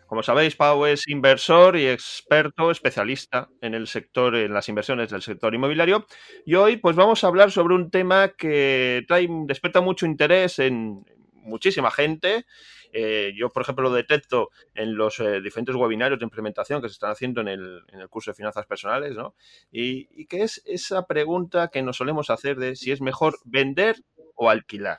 Como 0.08 0.24
sabéis, 0.24 0.56
Pau 0.56 0.84
es 0.88 1.08
inversor 1.08 1.78
y 1.78 1.86
experto 1.88 2.72
especialista 2.72 3.50
en 3.62 3.76
el 3.76 3.86
sector, 3.86 4.36
en 4.36 4.52
las 4.52 4.68
inversiones 4.68 5.12
del 5.12 5.22
sector 5.22 5.54
inmobiliario. 5.54 6.08
Y 6.44 6.56
hoy, 6.56 6.78
pues 6.78 6.96
vamos 6.96 7.24
a 7.24 7.28
hablar 7.28 7.52
sobre 7.52 7.76
un 7.76 7.92
tema 7.92 8.30
que 8.30 9.06
trae, 9.08 9.28
despierta 9.46 9.80
mucho 9.82 10.08
interés 10.08 10.58
en 10.58 11.06
muchísima 11.34 11.92
gente. 11.92 12.48
Eh, 12.92 13.34
yo, 13.38 13.52
por 13.52 13.62
ejemplo, 13.62 13.84
lo 13.84 13.94
detecto 13.94 14.50
en 14.74 14.96
los 14.96 15.20
eh, 15.20 15.40
diferentes 15.40 15.76
webinarios 15.76 16.18
de 16.18 16.26
implementación 16.26 16.82
que 16.82 16.90
se 16.90 16.94
están 16.94 17.12
haciendo 17.12 17.42
en 17.42 17.48
el, 17.48 17.84
curso 18.10 18.32
de 18.32 18.36
finanzas 18.36 18.66
personales, 18.66 19.16
¿no? 19.16 19.36
Y, 19.72 20.08
y 20.20 20.26
que 20.26 20.42
es 20.42 20.64
esa 20.66 21.06
pregunta 21.06 21.68
que 21.68 21.84
nos 21.84 21.98
solemos 21.98 22.32
hacer 22.32 22.58
de 22.58 22.76
si 22.76 22.92
es 22.92 23.02
mejor 23.02 23.38
vender 23.46 23.98
o 24.34 24.50
alquilar. 24.50 24.98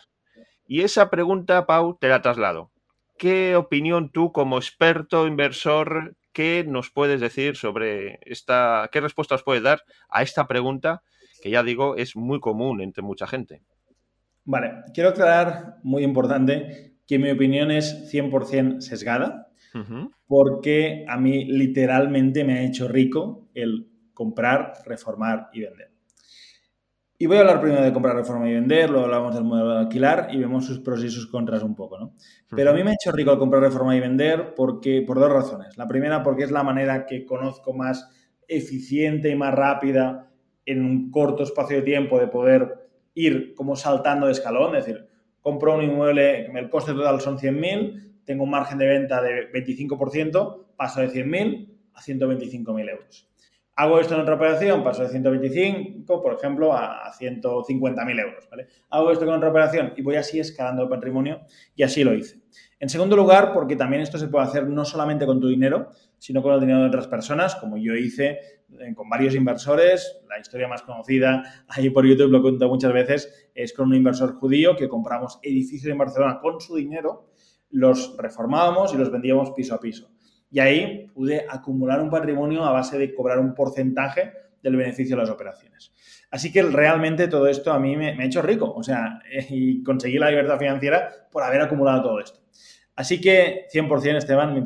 Y 0.67 0.83
esa 0.83 1.11
pregunta, 1.11 1.67
Pau, 1.67 1.97
te 1.99 2.09
la 2.09 2.23
traslado. 2.23 2.71
¿Qué 3.19 3.57
opinión 3.57 4.11
tú 4.11 4.33
como 4.33 4.59
experto 4.59 5.27
inversor, 5.27 6.17
qué 6.33 6.65
nos 6.67 6.91
puedes 6.91 7.21
decir 7.21 7.57
sobre 7.57 8.19
esta, 8.23 8.89
qué 8.93 9.01
respuestas 9.01 9.43
puedes 9.43 9.63
dar 9.63 9.83
a 10.09 10.23
esta 10.23 10.47
pregunta 10.47 11.03
que 11.43 11.51
ya 11.51 11.63
digo 11.63 11.97
es 11.97 12.17
muy 12.17 12.41
común 12.41 12.81
entre 12.81 13.03
mucha 13.03 13.27
gente? 13.27 13.63
Vale, 14.45 14.75
quiero 14.93 15.11
aclarar, 15.11 15.77
muy 15.83 16.03
importante, 16.05 16.97
que 17.07 17.19
mi 17.19 17.31
opinión 17.31 17.71
es 17.71 18.13
100% 18.13 18.81
sesgada, 18.81 19.49
porque 20.27 21.05
a 21.09 21.19
mí 21.19 21.45
literalmente 21.45 22.45
me 22.45 22.55
ha 22.55 22.65
hecho 22.65 22.89
rico 22.89 23.49
el 23.55 23.89
comprar, 24.15 24.73
reformar 24.85 25.49
y 25.53 25.61
vender. 25.61 25.96
Y 27.19 27.27
voy 27.27 27.39
a 27.39 27.41
hablar 27.41 27.63
primero 27.63 27.83
de 27.83 27.95
comprar, 27.95 28.15
reforma 28.15 28.49
y 28.49 28.53
vender, 28.53 28.91
luego 28.91 29.07
hablamos 29.07 29.35
del 29.35 29.45
modelo 29.45 29.73
de 29.73 29.79
alquilar 29.79 30.29
y 30.33 30.39
vemos 30.39 30.67
sus 30.67 30.81
pros 30.81 31.03
y 31.03 31.09
sus 31.09 31.27
contras 31.27 31.63
un 31.63 31.75
poco, 31.75 31.99
¿no? 31.99 32.13
Pero 32.55 32.71
a 32.71 32.75
mí 32.75 32.85
me 32.85 32.91
ha 32.91 32.95
hecho 32.95 33.11
rico 33.11 33.33
el 33.33 33.39
comprar, 33.39 33.63
reforma 33.63 33.97
y 33.97 34.01
vender 34.01 34.55
porque, 34.55 35.01
por 35.01 35.19
dos 35.19 35.33
razones. 35.33 35.79
La 35.79 35.89
primera, 35.89 36.23
porque 36.23 36.45
es 36.45 36.51
la 36.51 36.63
manera 36.63 37.07
que 37.07 37.25
conozco 37.25 37.73
más 37.73 38.11
eficiente 38.47 39.31
y 39.31 39.35
más 39.35 39.55
rápida 39.55 40.31
en 40.67 40.85
un 40.85 41.11
corto 41.11 41.43
espacio 41.43 41.79
de 41.79 41.83
tiempo 41.83 42.19
de 42.19 42.27
poder 42.27 42.91
ir 43.15 43.55
como 43.55 43.77
saltando 43.77 44.27
de 44.27 44.33
escalón, 44.33 44.77
es 44.77 44.85
decir, 44.85 45.09
compro 45.41 45.75
un 45.75 45.85
inmueble, 45.85 46.47
el 46.47 46.69
coste 46.69 46.93
total 46.93 47.21
son 47.23 47.39
100.000, 47.39 48.25
tengo 48.25 48.45
un 48.45 48.51
margen 48.51 48.77
de 48.77 48.87
venta 48.89 49.23
de 49.23 49.51
25%, 49.53 50.67
paso 50.77 51.01
de 51.01 51.09
100.000 51.09 51.73
a 51.95 52.03
125.000 52.03 52.91
euros. 52.91 53.31
Hago 53.79 54.01
esto 54.01 54.15
en 54.15 54.23
otra 54.23 54.37
operación, 54.37 54.83
paso 54.83 55.03
de 55.03 55.11
125, 55.11 56.23
por 56.23 56.33
ejemplo, 56.33 56.73
a 56.73 57.13
150.000 57.13 58.21
euros. 58.21 58.49
¿vale? 58.51 58.69
Hago 58.89 59.13
esto 59.13 59.27
con 59.27 59.35
otra 59.35 59.51
operación 59.51 59.93
y 59.99 60.01
voy 60.01 60.17
así 60.17 60.41
escalando 60.41 60.85
el 60.85 60.89
patrimonio 60.89 61.43
y 61.75 61.83
así 61.83 62.03
lo 62.03 62.15
hice. 62.15 62.41
En 62.81 62.89
segundo 62.89 63.17
lugar, 63.17 63.53
porque 63.53 63.77
también 63.77 64.01
esto 64.01 64.17
se 64.17 64.29
puede 64.29 64.47
hacer 64.47 64.67
no 64.67 64.87
solamente 64.87 65.27
con 65.27 65.41
tu 65.41 65.49
dinero, 65.49 65.91
sino 66.17 66.43
con 66.43 66.55
el 66.55 66.61
dinero 66.61 66.81
de 66.81 66.87
otras 66.87 67.07
personas, 67.07 67.55
como 67.57 67.77
yo 67.77 67.95
hice 67.95 68.39
eh, 68.81 68.95
con 68.95 69.11
varios 69.11 69.35
inversores. 69.35 70.23
La 70.27 70.39
historia 70.39 70.69
más 70.69 70.81
conocida, 70.81 71.43
ahí 71.69 71.91
por 71.91 72.07
YouTube 72.07 72.31
lo 72.31 72.41
cuento 72.41 72.69
muchas 72.69 72.95
veces, 72.95 73.51
es 73.55 73.75
con 73.75 73.89
un 73.89 73.95
inversor 73.95 74.37
judío 74.37 74.75
que 74.75 74.89
compramos 74.89 75.39
edificios 75.43 75.93
en 75.93 75.99
Barcelona 75.99 76.39
con 76.41 76.63
su 76.63 76.77
dinero, 76.77 77.29
los 77.71 78.17
reformábamos 78.17 78.95
y 78.95 78.97
los 78.97 79.11
vendíamos 79.13 79.51
piso 79.51 79.75
a 79.75 79.81
piso. 79.81 80.16
Y 80.51 80.61
ahí 80.61 81.07
pude 81.13 81.45
acumular 81.49 82.01
un 82.01 82.11
patrimonio 82.11 82.65
a 82.65 82.73
base 82.73 82.99
de 82.99 83.15
cobrar 83.15 83.39
un 83.39 83.55
porcentaje 83.55 84.33
del 84.63 84.77
beneficio 84.77 85.17
de 85.17 85.23
las 85.23 85.31
operaciones. 85.31 85.93
Así 86.31 86.53
que 86.53 86.63
realmente 86.63 87.29
todo 87.29 87.47
esto 87.47 87.73
a 87.73 87.79
mí 87.79 87.97
me, 87.97 88.11
ha 88.11 88.25
hecho 88.25 88.43
rico, 88.43 88.73
o 88.73 88.83
sea, 88.83 89.21
y 89.51 89.83
conseguí 89.83 90.19
la 90.19 90.31
libertad 90.31 90.59
financiera 90.59 91.09
por 91.31 91.43
haber 91.43 91.61
acumulado 91.61 92.03
todo 92.03 92.21
esto. 92.21 92.41
Así 92.97 93.21
que 93.21 93.67
100%, 93.73 94.17
Esteban, 94.17 94.55
mi 94.55 94.61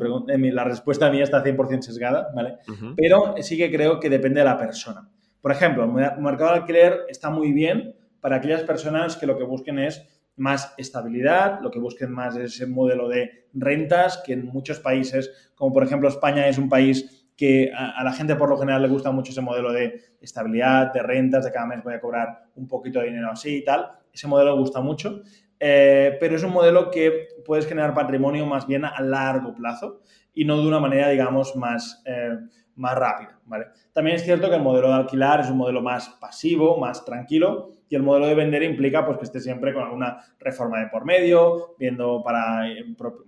eh, 0.47 0.53
la 0.53 0.63
respuesta 0.63 1.11
mía 1.11 1.23
está 1.23 1.43
100% 1.43 1.81
sesgada, 1.81 2.29
¿vale? 2.33 2.59
Pero 2.95 3.35
sí 3.41 3.57
que 3.57 3.69
creo 3.69 3.99
que 3.99 4.09
depende 4.09 4.39
de 4.39 4.45
la 4.45 4.57
persona. 4.57 5.09
Por 5.41 5.51
ejemplo, 5.51 5.83
el 5.83 6.21
mercado 6.21 6.51
de 6.51 6.59
alquiler 6.59 7.01
está 7.09 7.29
muy 7.29 7.51
bien 7.51 7.93
para 8.21 8.37
aquellas 8.37 8.63
personas 8.63 9.17
que 9.17 9.25
lo 9.25 9.37
que 9.37 9.43
busquen 9.43 9.79
es 9.79 10.07
más 10.41 10.73
estabilidad, 10.77 11.61
lo 11.61 11.69
que 11.69 11.77
busquen 11.77 12.11
más 12.11 12.35
es 12.35 12.55
ese 12.55 12.65
modelo 12.65 13.07
de 13.07 13.45
rentas, 13.53 14.23
que 14.25 14.33
en 14.33 14.47
muchos 14.47 14.79
países, 14.79 15.51
como 15.53 15.71
por 15.71 15.83
ejemplo 15.83 16.09
España 16.09 16.47
es 16.47 16.57
un 16.57 16.67
país 16.67 17.29
que 17.37 17.71
a, 17.75 18.03
la 18.03 18.11
gente 18.11 18.35
por 18.35 18.49
lo 18.49 18.57
general 18.57 18.81
le 18.81 18.87
gusta 18.87 19.11
mucho 19.11 19.31
ese 19.31 19.41
modelo 19.41 19.71
de 19.71 20.01
estabilidad, 20.19 20.91
de 20.91 21.03
rentas, 21.03 21.45
de 21.45 21.51
cada 21.51 21.67
mes 21.67 21.83
voy 21.83 21.93
a 21.93 22.01
cobrar 22.01 22.45
un 22.55 22.67
poquito 22.67 22.99
de 22.99 23.07
dinero 23.07 23.29
así 23.31 23.57
y 23.57 23.63
tal. 23.63 23.91
Ese 24.11 24.27
modelo 24.27 24.57
gusta 24.57 24.81
mucho, 24.81 25.21
eh, 25.59 26.17
pero 26.19 26.35
es 26.35 26.43
un 26.43 26.53
modelo 26.53 26.89
que 26.89 27.27
puedes 27.45 27.67
generar 27.67 27.93
patrimonio 27.93 28.45
más 28.47 28.65
bien 28.65 28.83
a 28.83 28.99
largo 28.99 29.53
plazo 29.53 30.01
y 30.33 30.43
no 30.43 30.59
de 30.59 30.67
una 30.67 30.79
manera, 30.79 31.09
digamos, 31.09 31.55
más, 31.55 32.01
eh, 32.05 32.31
más 32.75 32.95
rápida. 32.95 33.39
¿vale? 33.45 33.67
También 33.93 34.15
es 34.15 34.23
cierto 34.23 34.49
que 34.49 34.55
el 34.55 34.63
modelo 34.63 34.87
de 34.87 34.95
alquilar 34.95 35.41
es 35.41 35.51
un 35.51 35.57
modelo 35.57 35.83
más 35.83 36.09
pasivo, 36.19 36.79
más 36.79 37.05
tranquilo, 37.05 37.69
y 37.91 37.95
el 37.97 38.03
modelo 38.03 38.27
de 38.27 38.35
vender 38.35 38.63
implica 38.63 39.05
pues, 39.05 39.17
que 39.17 39.25
esté 39.25 39.41
siempre 39.41 39.73
con 39.73 39.83
alguna 39.83 40.17
reforma 40.39 40.79
de 40.79 40.87
por 40.87 41.03
medio, 41.03 41.75
viendo 41.77 42.23
para 42.23 42.71
eh, 42.71 42.85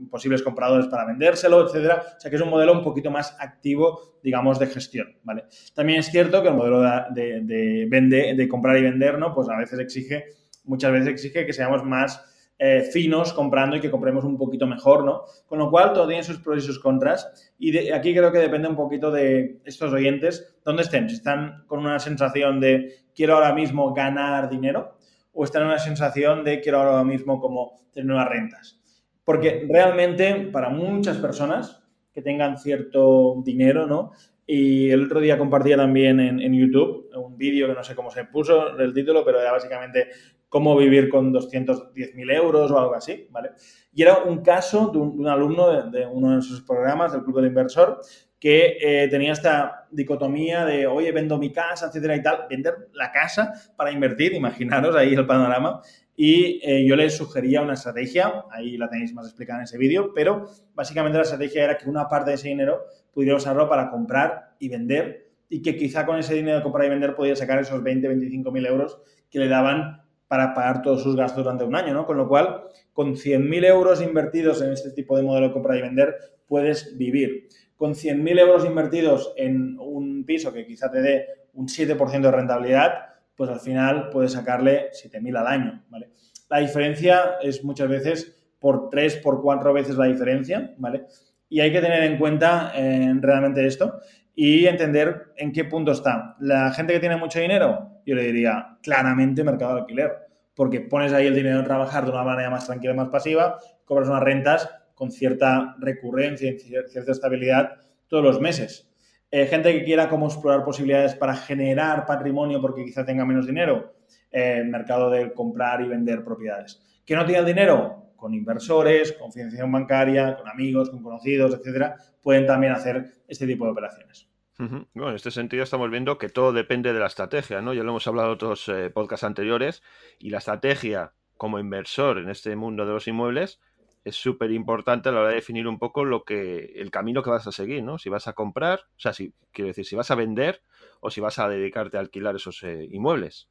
posibles 0.10 0.42
compradores 0.42 0.88
para 0.88 1.06
vendérselo, 1.06 1.68
etcétera. 1.68 2.02
O 2.16 2.20
sea 2.20 2.32
que 2.32 2.38
es 2.38 2.42
un 2.42 2.50
modelo 2.50 2.72
un 2.72 2.82
poquito 2.82 3.12
más 3.12 3.36
activo, 3.42 4.20
digamos, 4.24 4.60
de 4.60 4.68
gestión, 4.68 5.18
¿vale? 5.24 5.44
También 5.76 6.00
es 6.00 6.06
cierto 6.06 6.42
que 6.42 6.48
el 6.48 6.54
modelo 6.54 6.82
de, 6.82 7.42
de, 7.42 8.36
de 8.38 8.48
comprar 8.48 8.78
y 8.78 8.84
vender, 8.84 9.20
¿no? 9.20 9.34
Pues 9.36 9.50
a 9.50 9.58
veces 9.58 9.80
exige, 9.80 10.28
muchas 10.64 10.94
veces 10.94 11.10
exige 11.10 11.46
que 11.46 11.52
seamos 11.52 11.84
más 11.84 12.24
eh, 12.66 12.82
finos 12.82 13.34
comprando 13.34 13.76
y 13.76 13.82
que 13.82 13.92
compremos 13.92 14.24
un 14.24 14.38
poquito 14.38 14.66
mejor, 14.66 15.04
¿no? 15.04 15.24
Con 15.48 15.60
lo 15.60 15.70
cual, 15.70 15.92
todo 15.92 16.08
tiene 16.08 16.24
sus 16.24 16.38
pros 16.38 16.64
y 16.64 16.66
sus 16.66 16.80
contras. 16.80 17.52
Y 17.60 17.90
aquí 17.90 18.16
creo 18.16 18.32
que 18.32 18.38
depende 18.38 18.70
un 18.70 18.78
poquito 18.78 19.12
de 19.12 19.60
estos 19.66 19.92
oyentes, 19.92 20.56
dónde 20.64 20.84
estén. 20.84 21.10
Si 21.10 21.16
están 21.16 21.66
con 21.68 21.82
una 21.82 22.00
sensación 22.00 22.62
de 22.62 23.00
quiero 23.14 23.36
ahora 23.36 23.54
mismo 23.54 23.94
ganar 23.94 24.50
dinero 24.50 24.96
o 25.34 25.44
están 25.44 25.64
en 25.64 25.68
una 25.68 25.78
sensación 25.78 26.46
de 26.46 26.62
quiero 26.62 26.80
ahora 26.80 27.04
mismo 27.04 27.42
como 27.42 27.82
tener 27.92 28.08
nuevas 28.08 28.30
rentas. 28.30 28.80
Porque 29.26 29.68
realmente 29.70 30.34
para 30.50 30.70
muchas 30.70 31.18
personas 31.18 31.84
que 32.14 32.22
tengan 32.22 32.58
cierto 32.58 33.42
dinero, 33.44 33.88
¿no? 33.88 34.14
Y 34.46 34.90
el 34.90 35.04
otro 35.04 35.20
día 35.20 35.38
compartía 35.38 35.76
también 35.78 36.20
en, 36.20 36.54
YouTube 36.54 37.10
un 37.16 37.38
vídeo 37.38 37.68
que 37.68 37.74
no 37.74 37.84
sé 37.84 37.96
cómo 37.96 38.12
se 38.12 38.26
puso 38.26 38.78
el 38.78 38.94
título, 38.94 39.24
pero 39.24 39.40
era 39.40 39.52
básicamente 39.52 40.08
cómo 40.54 40.78
vivir 40.78 41.10
con 41.10 41.34
210.000 41.34 42.32
euros 42.32 42.70
o 42.70 42.78
algo 42.78 42.94
así, 42.94 43.28
¿vale? 43.32 43.54
Y 43.92 44.04
era 44.04 44.20
un 44.20 44.44
caso 44.44 44.92
de 44.94 45.00
un, 45.00 45.28
alumno 45.28 45.90
de, 45.90 46.06
uno 46.06 46.36
de 46.36 46.44
sus 46.44 46.62
programas 46.62 47.12
del 47.12 47.24
Club 47.24 47.38
del 47.38 47.48
Inversor 47.48 48.02
que 48.40 48.78
eh, 48.80 49.08
tenía 49.08 49.32
esta 49.32 49.88
dicotomía 49.90 50.64
de, 50.64 50.86
oye, 50.86 51.12
vendo 51.12 51.40
mi 51.40 51.52
casa, 51.52 51.88
etcétera 51.88 52.16
y 52.18 52.22
tal, 52.22 52.46
vender 52.48 52.90
la 52.94 53.12
casa 53.12 53.52
para 53.76 53.92
invertir, 53.92 54.34
imaginaros 54.34 54.96
ahí 54.96 55.16
el 55.16 55.26
panorama. 55.26 55.82
Y 56.16 56.60
eh, 56.64 56.86
yo 56.86 56.96
le 56.96 57.10
sugería 57.10 57.64
una 57.64 57.74
estrategia, 57.74 58.46
ahí 58.52 58.78
la 58.78 58.88
tenéis 58.92 59.12
más 59.12 59.26
explicada 59.26 59.58
en 59.58 59.64
ese 59.64 59.80
vídeo, 59.80 60.14
pero 60.14 60.46
básicamente 60.76 61.18
la 61.18 61.24
estrategia 61.24 61.64
era 61.64 61.78
que 61.80 61.90
una 61.90 62.08
parte 62.08 62.30
de 62.30 62.36
ese 62.36 62.50
dinero 62.50 62.84
pudiera 63.12 63.38
usarlo 63.38 63.68
para 63.68 63.90
comprar 63.90 64.54
y 64.60 64.70
vender 64.70 65.32
y 65.50 65.64
que 65.64 65.76
quizá 65.76 66.06
con 66.06 66.20
ese 66.20 66.36
dinero 66.36 66.58
de 66.58 66.64
comprar 66.64 66.86
y 66.86 66.90
vender 66.92 67.16
podía 67.16 67.36
sacar 67.36 67.58
esos 67.58 67.82
20, 67.82 68.08
25 68.08 68.52
mil 68.52 68.68
euros 68.68 69.02
que 69.32 69.40
le 69.40 69.48
daban 69.48 70.03
para 70.34 70.56
pagar 70.56 70.82
todos 70.82 71.04
sus 71.04 71.16
gastos 71.16 71.44
durante 71.44 71.64
un 71.64 71.76
año, 71.76 71.94
¿no? 71.94 72.08
Con 72.08 72.18
lo 72.18 72.28
cual, 72.28 72.64
con 72.92 73.14
100.000 73.14 73.66
euros 73.68 74.02
invertidos 74.02 74.64
en 74.64 74.72
este 74.72 74.90
tipo 74.90 75.16
de 75.16 75.22
modelo 75.22 75.50
de 75.50 75.54
compra 75.54 75.78
y 75.78 75.82
vender, 75.84 76.16
puedes 76.48 76.98
vivir. 76.98 77.50
Con 77.78 77.94
100.000 77.94 78.40
euros 78.40 78.66
invertidos 78.66 79.32
en 79.38 79.78
un 79.78 80.26
piso 80.26 80.52
que 80.52 80.66
quizá 80.66 80.90
te 80.90 81.04
dé 81.04 81.28
un 81.54 81.68
7% 81.68 82.20
de 82.20 82.32
rentabilidad, 82.32 82.94
pues 83.36 83.48
al 83.52 83.60
final 83.60 84.10
puedes 84.10 84.32
sacarle 84.32 84.90
7.000 84.92 85.38
al 85.38 85.46
año, 85.46 85.84
¿vale? 85.90 86.10
La 86.50 86.58
diferencia 86.58 87.36
es 87.40 87.64
muchas 87.64 87.88
veces 87.88 88.36
por 88.58 88.90
3, 88.90 89.18
por 89.18 89.40
4 89.40 89.72
veces 89.72 89.98
la 89.98 90.06
diferencia, 90.06 90.74
¿vale? 90.80 91.06
Y 91.48 91.60
hay 91.60 91.72
que 91.72 91.80
tener 91.80 92.02
en 92.06 92.18
cuenta 92.18 92.72
eh, 92.76 93.14
realmente 93.22 93.68
esto 93.68 94.00
y 94.34 94.66
entender 94.66 95.34
en 95.38 95.52
qué 95.52 95.66
punto 95.66 95.92
está. 95.92 96.36
La 96.40 96.72
gente 96.72 96.94
que 96.94 97.00
tiene 97.00 97.18
mucho 97.18 97.40
dinero, 97.40 98.02
yo 98.04 98.16
le 98.16 98.24
diría 98.24 98.78
claramente 98.82 99.44
mercado 99.44 99.76
de 99.76 99.82
alquiler, 99.82 100.23
porque 100.56 100.82
pones 100.82 101.14
ahí 101.14 101.28
el 101.28 101.36
dinero 101.36 101.60
a 101.60 101.64
trabajar 101.64 102.06
de 102.06 102.12
una 102.12 102.24
manera 102.24 102.50
más 102.50 102.66
tranquila 102.66 102.94
más 102.94 103.10
pasiva, 103.10 103.60
cobras 103.86 104.10
unas 104.10 104.24
rentas 104.24 104.70
con 104.94 105.12
cierta 105.12 105.76
recurrencia 105.80 106.52
y 106.52 106.60
cierta 106.60 107.12
estabilidad 107.12 107.78
todos 108.08 108.24
los 108.24 108.40
meses. 108.40 108.90
Eh, 109.32 109.48
gente 109.48 109.74
que 109.74 109.84
quiera 109.84 110.10
como 110.10 110.28
explorar 110.28 110.64
posibilidades 110.64 111.16
para 111.16 111.36
generar 111.36 112.06
patrimonio 112.06 112.62
porque 112.62 112.86
quizá 112.86 113.04
tenga 113.04 113.26
menos 113.26 113.48
dinero, 113.48 113.96
eh, 114.32 114.64
mercado 114.64 115.10
de 115.10 115.34
comprar 115.34 115.82
y 115.82 115.88
vender 115.88 116.24
propiedades. 116.24 116.80
¿Que 117.04 117.16
no 117.16 117.26
tiene 117.26 117.44
dinero? 117.44 118.12
Con 118.16 118.36
inversores, 118.36 119.14
con 119.14 119.32
financiación 119.32 119.72
bancaria, 119.72 120.38
con 120.38 120.48
amigos, 120.48 120.92
con 120.92 121.02
conocidos, 121.02 121.56
etcétera, 121.56 121.96
pueden 122.22 122.46
también 122.46 122.74
hacer 122.74 123.06
este 123.28 123.48
tipo 123.48 123.66
de 123.66 123.72
operaciones. 123.72 124.33
Bueno, 124.58 125.10
en 125.10 125.16
este 125.16 125.32
sentido 125.32 125.64
estamos 125.64 125.90
viendo 125.90 126.18
que 126.18 126.30
todo 126.30 126.54
depende 126.54 126.94
de 126.94 127.00
la 127.00 127.08
estrategia, 127.08 127.62
¿no? 127.62 127.74
Ya 127.74 127.84
lo 127.84 127.90
hemos 127.90 128.08
hablado 128.08 128.30
en 128.30 128.34
otros 128.36 128.70
eh, 128.70 128.90
podcasts 128.92 129.24
anteriores 129.24 129.82
y 130.20 130.30
la 130.30 130.38
estrategia 130.38 131.14
como 131.38 131.60
inversor 131.60 132.20
en 132.20 132.30
este 132.30 132.56
mundo 132.56 132.86
de 132.86 132.94
los 132.94 133.08
inmuebles 133.08 133.60
es 134.04 134.16
súper 134.16 134.52
importante 134.52 135.10
a 135.10 135.12
la 135.12 135.22
hora 135.22 135.30
de 135.30 135.36
definir 135.36 135.68
un 135.68 135.80
poco 135.80 136.04
lo 136.06 136.24
que 136.24 136.74
el 136.76 136.92
camino 136.92 137.24
que 137.24 137.30
vas 137.30 137.48
a 137.48 137.52
seguir, 137.52 137.84
¿no? 137.84 137.98
Si 137.98 138.10
vas 138.10 138.28
a 138.28 138.34
comprar, 138.34 138.80
o 138.80 139.00
sea, 139.00 139.14
si 139.14 139.34
quiero 139.52 139.70
decir, 139.70 139.86
si 139.86 139.96
vas 139.96 140.12
a 140.12 140.16
vender 140.16 140.62
o 141.00 141.10
si 141.10 141.22
vas 141.22 141.40
a 141.40 141.48
dedicarte 141.48 141.98
a 141.98 142.02
alquilar 142.02 142.36
esos 142.36 142.62
eh, 142.64 142.88
inmuebles. 142.92 143.50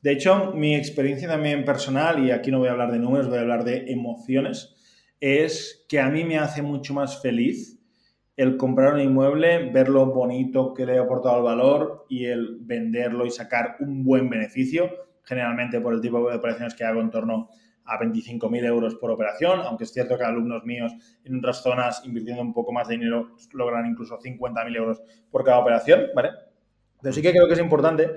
De 0.00 0.12
hecho, 0.12 0.52
mi 0.52 0.76
experiencia 0.76 1.26
también 1.26 1.64
personal, 1.64 2.24
y 2.24 2.30
aquí 2.30 2.52
no 2.52 2.60
voy 2.60 2.68
a 2.68 2.72
hablar 2.72 2.92
de 2.92 3.00
números, 3.00 3.28
voy 3.28 3.38
a 3.38 3.40
hablar 3.40 3.64
de 3.64 3.90
emociones, 3.90 4.76
es 5.18 5.84
que 5.88 5.98
a 5.98 6.08
mí 6.08 6.22
me 6.22 6.38
hace 6.38 6.62
mucho 6.62 6.94
más 6.94 7.20
feliz 7.20 7.83
el 8.36 8.56
comprar 8.56 8.94
un 8.94 9.00
inmueble, 9.00 9.70
ver 9.70 9.88
lo 9.88 10.06
bonito 10.06 10.74
que 10.74 10.86
le 10.86 10.98
ha 10.98 11.02
aportado 11.02 11.38
el 11.38 11.44
valor 11.44 12.06
y 12.08 12.26
el 12.26 12.58
venderlo 12.60 13.26
y 13.26 13.30
sacar 13.30 13.76
un 13.80 14.04
buen 14.04 14.28
beneficio, 14.28 14.90
generalmente 15.22 15.80
por 15.80 15.94
el 15.94 16.00
tipo 16.00 16.28
de 16.28 16.36
operaciones 16.36 16.74
que 16.74 16.84
hago 16.84 17.00
en 17.00 17.10
torno 17.10 17.48
a 17.84 17.98
25.000 17.98 18.64
euros 18.64 18.94
por 18.96 19.10
operación, 19.10 19.60
aunque 19.60 19.84
es 19.84 19.92
cierto 19.92 20.16
que 20.16 20.24
alumnos 20.24 20.64
míos 20.64 20.92
en 21.24 21.38
otras 21.38 21.62
zonas 21.62 22.02
invirtiendo 22.04 22.42
un 22.42 22.54
poco 22.54 22.72
más 22.72 22.88
de 22.88 22.94
dinero 22.94 23.36
logran 23.52 23.86
incluso 23.86 24.18
50.000 24.18 24.76
euros 24.76 25.02
por 25.30 25.44
cada 25.44 25.58
operación, 25.58 26.06
¿vale? 26.14 26.30
Pero 27.02 27.12
sí 27.12 27.20
que 27.20 27.32
creo 27.32 27.46
que 27.46 27.52
es 27.52 27.60
importante 27.60 28.10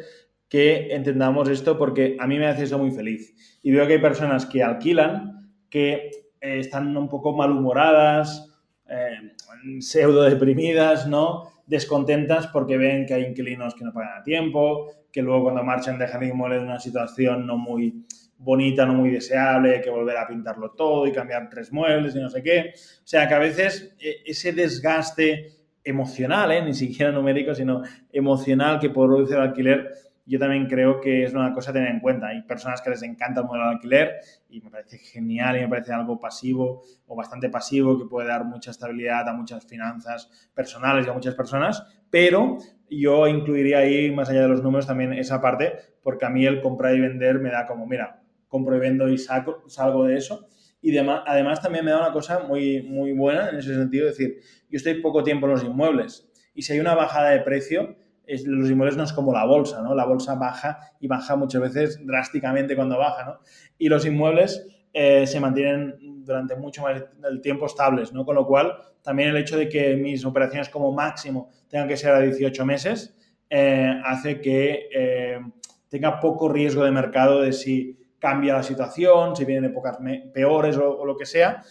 que 0.47 0.95
entendamos 0.95 1.49
esto 1.49 1.77
porque 1.77 2.15
a 2.19 2.27
mí 2.27 2.39
me 2.39 2.47
hace 2.47 2.63
eso 2.63 2.77
muy 2.77 2.91
feliz. 2.91 3.59
Y 3.61 3.71
veo 3.71 3.85
que 3.85 3.93
hay 3.93 4.01
personas 4.01 4.45
que 4.45 4.63
alquilan, 4.63 5.51
que 5.69 6.09
eh, 6.39 6.59
están 6.59 6.95
un 6.95 7.09
poco 7.09 7.35
malhumoradas, 7.35 8.56
eh, 8.89 9.33
pseudo 9.79 10.23
deprimidas, 10.23 11.07
¿no? 11.07 11.51
Descontentas 11.65 12.47
porque 12.47 12.77
ven 12.77 13.05
que 13.05 13.13
hay 13.13 13.25
inquilinos 13.25 13.75
que 13.75 13.83
no 13.83 13.93
pagan 13.93 14.19
a 14.19 14.23
tiempo, 14.23 14.91
que 15.11 15.21
luego 15.21 15.43
cuando 15.43 15.63
marchan 15.63 15.97
dejan 15.97 16.23
el 16.23 16.29
inmueble 16.29 16.57
en 16.57 16.63
una 16.63 16.79
situación 16.79 17.45
no 17.45 17.57
muy 17.57 18.05
bonita, 18.37 18.85
no 18.85 18.93
muy 18.93 19.09
deseable, 19.09 19.81
que 19.81 19.89
volver 19.89 20.17
a 20.17 20.27
pintarlo 20.27 20.71
todo 20.71 21.07
y 21.07 21.11
cambiar 21.11 21.49
tres 21.49 21.71
muebles 21.71 22.15
y 22.15 22.19
no 22.19 22.29
sé 22.29 22.43
qué. 22.43 22.73
O 22.75 23.07
sea 23.07 23.27
que 23.27 23.33
a 23.33 23.39
veces 23.39 23.95
eh, 23.99 24.17
ese 24.25 24.53
desgaste 24.53 25.57
emocional, 25.83 26.51
¿eh? 26.51 26.61
ni 26.61 26.73
siquiera 26.73 27.11
numérico, 27.11 27.55
sino 27.55 27.81
emocional 28.11 28.79
que 28.79 28.89
produce 28.89 29.33
el 29.33 29.41
alquiler, 29.41 29.91
yo 30.27 30.39
también 30.39 30.67
creo 30.67 30.99
que 30.99 31.23
es 31.23 31.33
una 31.33 31.53
cosa 31.53 31.71
a 31.71 31.73
tener 31.73 31.89
en 31.89 32.01
cuenta. 32.01 32.27
Hay 32.27 32.41
personas 32.43 32.81
que 32.81 32.89
les 32.89 33.01
encanta 33.01 33.41
el 33.41 33.47
modelo 33.47 33.65
de 33.65 33.71
alquiler 33.71 34.15
y 34.49 34.59
me 34.61 34.69
parece 34.69 34.97
genial 34.97 35.57
y 35.57 35.61
me 35.61 35.69
parece 35.69 35.93
algo 35.93 36.19
pasivo 36.19 36.83
o 37.05 37.15
bastante 37.15 37.49
pasivo 37.49 37.97
que 37.97 38.05
puede 38.05 38.27
dar 38.27 38.43
mucha 38.43 38.71
estabilidad 38.71 39.27
a 39.29 39.33
muchas 39.33 39.65
finanzas 39.65 40.29
personales 40.53 41.07
y 41.07 41.09
a 41.09 41.13
muchas 41.13 41.33
personas, 41.33 41.83
pero 42.09 42.57
yo 42.89 43.27
incluiría 43.27 43.79
ahí, 43.79 44.11
más 44.11 44.29
allá 44.29 44.41
de 44.41 44.47
los 44.49 44.63
números, 44.63 44.87
también 44.87 45.13
esa 45.13 45.41
parte, 45.41 45.73
porque 46.03 46.25
a 46.25 46.29
mí 46.29 46.45
el 46.45 46.61
comprar 46.61 46.95
y 46.95 46.99
vender 46.99 47.39
me 47.39 47.49
da 47.49 47.65
como, 47.65 47.85
mira, 47.85 48.21
compro 48.47 48.75
y 48.75 48.79
vendo 48.79 49.09
y 49.09 49.17
saco, 49.17 49.63
salgo 49.67 50.05
de 50.05 50.17
eso. 50.17 50.47
Y 50.81 50.95
además 50.97 51.61
también 51.61 51.83
me 51.83 51.91
da 51.91 51.99
una 51.99 52.13
cosa 52.13 52.39
muy, 52.39 52.83
muy 52.83 53.11
buena 53.11 53.49
en 53.49 53.57
ese 53.57 53.73
sentido, 53.73 54.07
es 54.07 54.17
decir, 54.17 54.39
yo 54.69 54.77
estoy 54.77 55.01
poco 55.01 55.23
tiempo 55.23 55.47
en 55.47 55.53
los 55.53 55.63
inmuebles 55.63 56.31
y 56.53 56.61
si 56.61 56.73
hay 56.73 56.79
una 56.79 56.95
bajada 56.95 57.31
de 57.31 57.41
precio, 57.41 57.95
los 58.27 58.69
inmuebles 58.69 58.97
no 58.97 59.03
es 59.03 59.13
como 59.13 59.31
la 59.31 59.45
bolsa, 59.45 59.81
¿no? 59.81 59.95
La 59.95 60.05
bolsa 60.05 60.35
baja 60.35 60.79
y 60.99 61.07
baja 61.07 61.35
muchas 61.35 61.61
veces 61.61 62.05
drásticamente 62.05 62.75
cuando 62.75 62.97
baja, 62.97 63.25
¿no? 63.25 63.39
Y 63.77 63.87
los 63.89 64.05
inmuebles 64.05 64.65
eh, 64.93 65.27
se 65.27 65.39
mantienen 65.39 65.95
durante 66.25 66.55
mucho 66.55 66.81
más 66.81 67.03
del 67.21 67.41
tiempo 67.41 67.65
estables, 67.65 68.11
¿no? 68.13 68.25
Con 68.25 68.35
lo 68.35 68.45
cual, 68.45 68.73
también 69.01 69.29
el 69.29 69.37
hecho 69.37 69.57
de 69.57 69.69
que 69.69 69.95
mis 69.95 70.25
operaciones 70.25 70.69
como 70.69 70.91
máximo 70.91 71.51
tengan 71.69 71.87
que 71.87 71.95
ser 71.95 72.13
a 72.13 72.19
18 72.19 72.65
meses 72.65 73.15
eh, 73.49 73.93
hace 74.03 74.41
que 74.41 74.89
eh, 74.93 75.39
tenga 75.87 76.19
poco 76.19 76.49
riesgo 76.49 76.83
de 76.83 76.91
mercado 76.91 77.41
de 77.41 77.53
si 77.53 77.97
cambia 78.19 78.55
la 78.55 78.63
situación, 78.63 79.35
si 79.35 79.45
vienen 79.45 79.69
épocas 79.71 79.99
peores 80.33 80.75
o, 80.77 80.97
o, 80.97 81.05
lo 81.05 81.15
que 81.15 81.27
sea, 81.27 81.61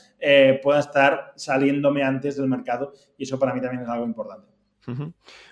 pueda 0.63 0.79
estar 0.79 1.33
saliéndome 1.35 2.05
antes 2.05 2.37
del 2.37 2.49
mercado 2.49 2.93
y 3.19 3.25
eso 3.25 3.39
para 3.39 3.53
mí 3.53 3.61
también 3.61 3.83
es 3.83 3.89
algo 3.89 4.07
importante. 4.07 4.56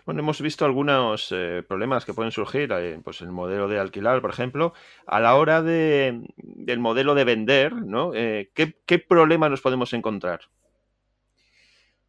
Bueno, 0.07 0.21
hemos 0.21 0.41
visto 0.41 0.65
algunos 0.65 1.29
eh, 1.33 1.63
problemas 1.67 2.05
que 2.05 2.15
pueden 2.15 2.31
surgir, 2.31 2.71
eh, 2.73 3.01
pues 3.03 3.21
el 3.21 3.33
modelo 3.33 3.69
de 3.69 3.79
alquilar, 3.79 4.21
por 4.21 4.31
ejemplo, 4.31 4.75
a 5.07 5.21
la 5.21 5.35
hora 5.35 5.63
de, 5.63 6.23
del 6.37 6.79
modelo 6.79 7.15
de 7.15 7.25
vender, 7.25 7.73
¿no? 7.75 8.13
Eh, 8.15 8.51
¿qué, 8.55 8.77
¿Qué 8.87 8.99
problemas 8.99 9.51
nos 9.51 9.61
podemos 9.61 9.93
encontrar? 9.93 10.41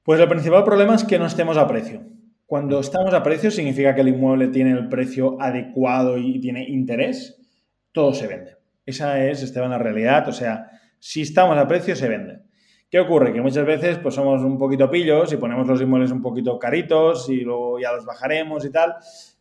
Pues 0.04 0.20
el 0.20 0.30
principal 0.30 0.64
problema 0.64 0.96
es 0.96 1.04
que 1.04 1.18
no 1.18 1.26
estemos 1.26 1.58
a 1.58 1.68
precio. 1.68 2.04
Cuando 2.46 2.80
estamos 2.80 3.14
a 3.14 3.24
precio 3.24 3.50
significa 3.50 3.96
que 3.96 4.02
el 4.02 4.10
inmueble 4.10 4.50
tiene 4.50 4.72
el 4.72 4.88
precio 4.88 5.42
adecuado 5.42 6.20
y 6.20 6.40
tiene 6.40 6.64
interés, 6.70 7.42
todo 7.92 8.14
se 8.14 8.28
vende. 8.28 8.58
Esa 8.86 9.26
es, 9.26 9.42
Esteban, 9.42 9.72
la 9.72 9.80
realidad. 9.80 10.30
O 10.30 10.32
sea, 10.32 10.70
si 11.00 11.22
estamos 11.22 11.58
a 11.58 11.68
precio, 11.68 11.96
se 11.96 12.08
vende. 12.08 12.45
¿Qué 12.90 13.00
ocurre? 13.00 13.34
Que 13.34 13.42
muchas 13.42 13.66
veces 13.66 13.98
pues 13.98 14.16
somos 14.16 14.42
un 14.44 14.58
poquito 14.58 14.90
pillos 14.90 15.34
y 15.34 15.38
ponemos 15.38 15.68
los 15.68 15.82
inmuebles 15.82 16.12
un 16.12 16.22
poquito 16.22 16.60
caritos 16.60 17.30
y 17.30 17.42
luego 17.42 17.80
ya 17.80 17.92
los 17.92 18.06
bajaremos 18.06 18.64
y 18.66 18.72
tal. 18.72 18.96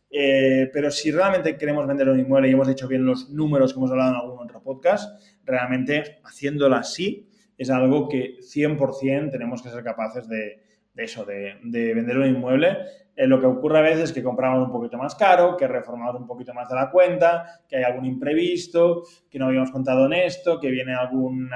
Eh, 0.09 0.69
pero 0.73 0.89
si 0.89 1.11
realmente 1.11 1.57
queremos 1.57 1.85
vender 1.85 2.09
un 2.09 2.19
inmueble 2.19 2.47
y 2.47 2.51
hemos 2.51 2.69
hecho 2.69 2.87
bien 2.87 3.05
los 3.05 3.29
números 3.29 3.73
que 3.73 3.79
hemos 3.79 3.91
hablado 3.91 4.11
en 4.11 4.15
algún 4.15 4.39
otro 4.39 4.61
podcast, 4.63 5.21
realmente 5.43 6.19
haciéndolo 6.23 6.75
así 6.75 7.29
es 7.57 7.69
algo 7.69 8.07
que 8.09 8.37
100% 8.39 9.31
tenemos 9.31 9.61
que 9.61 9.69
ser 9.69 9.83
capaces 9.83 10.27
de, 10.27 10.61
eso, 10.95 11.25
de, 11.25 11.55
vender 11.63 12.17
un 12.17 12.27
inmueble 12.27 12.77
eh, 13.15 13.27
lo 13.27 13.39
que 13.39 13.45
ocurre 13.45 13.79
a 13.79 13.81
veces 13.81 14.05
es 14.05 14.11
que 14.11 14.21
compramos 14.23 14.65
un 14.65 14.71
poquito 14.71 14.97
más 14.97 15.15
caro, 15.15 15.55
que 15.55 15.67
reformamos 15.67 16.19
un 16.19 16.27
poquito 16.27 16.53
más 16.53 16.67
de 16.67 16.75
la 16.75 16.91
cuenta, 16.91 17.61
que 17.67 17.77
hay 17.77 17.83
algún 17.83 18.05
imprevisto, 18.05 19.03
que 19.29 19.39
no 19.39 19.45
habíamos 19.45 19.71
contado 19.71 20.05
en 20.07 20.13
esto, 20.13 20.59
que 20.59 20.69
viene 20.69 20.93
algún 20.93 21.49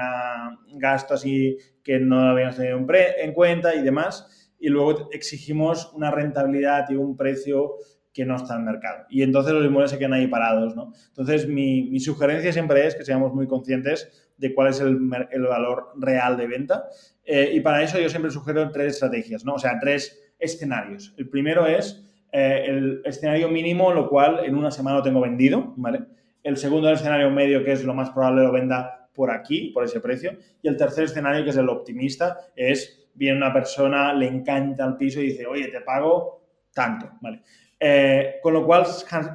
gasto 0.74 1.14
así 1.14 1.58
que 1.82 1.98
no 1.98 2.30
habíamos 2.30 2.56
tenido 2.56 2.78
en 2.78 3.32
cuenta 3.32 3.74
y 3.74 3.82
demás. 3.82 4.54
Y 4.58 4.68
luego 4.68 5.08
exigimos 5.12 5.92
una 5.94 6.10
rentabilidad 6.10 6.88
y 6.90 6.96
un 6.96 7.16
precio 7.16 7.76
que 8.12 8.24
no 8.24 8.36
está 8.36 8.54
en 8.54 8.60
el 8.60 8.66
mercado. 8.66 9.06
Y 9.08 9.22
entonces 9.22 9.52
los 9.52 9.64
inmuebles 9.64 9.90
se 9.90 9.98
quedan 9.98 10.14
ahí 10.14 10.26
parados, 10.26 10.74
¿no? 10.74 10.92
Entonces, 11.08 11.46
mi, 11.46 11.98
sugerencia 12.00 12.52
siempre 12.52 12.86
es 12.86 12.94
que 12.94 13.04
seamos 13.04 13.32
muy 13.32 13.46
conscientes 13.46 14.32
de 14.36 14.54
cuál 14.54 14.68
es 14.68 14.80
el, 14.80 14.98
valor 14.98 15.92
real 15.96 16.36
de 16.36 16.46
venta. 16.46 16.88
Eh, 17.24 17.52
y 17.54 17.60
para 17.60 17.82
eso 17.82 18.00
yo 18.00 18.08
siempre 18.08 18.30
sugiero 18.30 18.70
tres 18.70 18.94
estrategias, 18.94 19.44
¿no? 19.44 19.54
O 19.54 19.58
sea, 19.58 19.78
tres 19.80 20.29
escenarios. 20.40 21.14
El 21.16 21.28
primero 21.28 21.66
es 21.66 22.04
eh, 22.32 22.64
el 22.66 23.02
escenario 23.04 23.48
mínimo, 23.48 23.92
lo 23.92 24.08
cual 24.08 24.44
en 24.44 24.54
una 24.54 24.70
semana 24.70 24.98
lo 24.98 25.02
tengo 25.02 25.20
vendido, 25.20 25.74
¿vale? 25.76 26.00
El 26.42 26.56
segundo 26.56 26.88
el 26.88 26.94
escenario 26.94 27.30
medio, 27.30 27.62
que 27.64 27.72
es 27.72 27.84
lo 27.84 27.94
más 27.94 28.10
probable 28.10 28.42
lo 28.42 28.52
venda 28.52 29.08
por 29.14 29.30
aquí, 29.30 29.70
por 29.74 29.84
ese 29.84 30.00
precio. 30.00 30.36
Y 30.62 30.68
el 30.68 30.76
tercer 30.76 31.04
escenario, 31.04 31.44
que 31.44 31.50
es 31.50 31.56
el 31.56 31.68
optimista, 31.68 32.38
es 32.56 33.08
viene 33.14 33.36
una 33.36 33.52
persona, 33.52 34.14
le 34.14 34.26
encanta 34.26 34.84
el 34.86 34.96
piso 34.96 35.20
y 35.20 35.26
dice, 35.26 35.46
oye, 35.46 35.68
te 35.68 35.80
pago 35.82 36.42
tanto, 36.72 37.10
¿vale? 37.20 37.42
Eh, 37.78 38.36
con 38.42 38.52
lo 38.52 38.64
cual, 38.64 38.84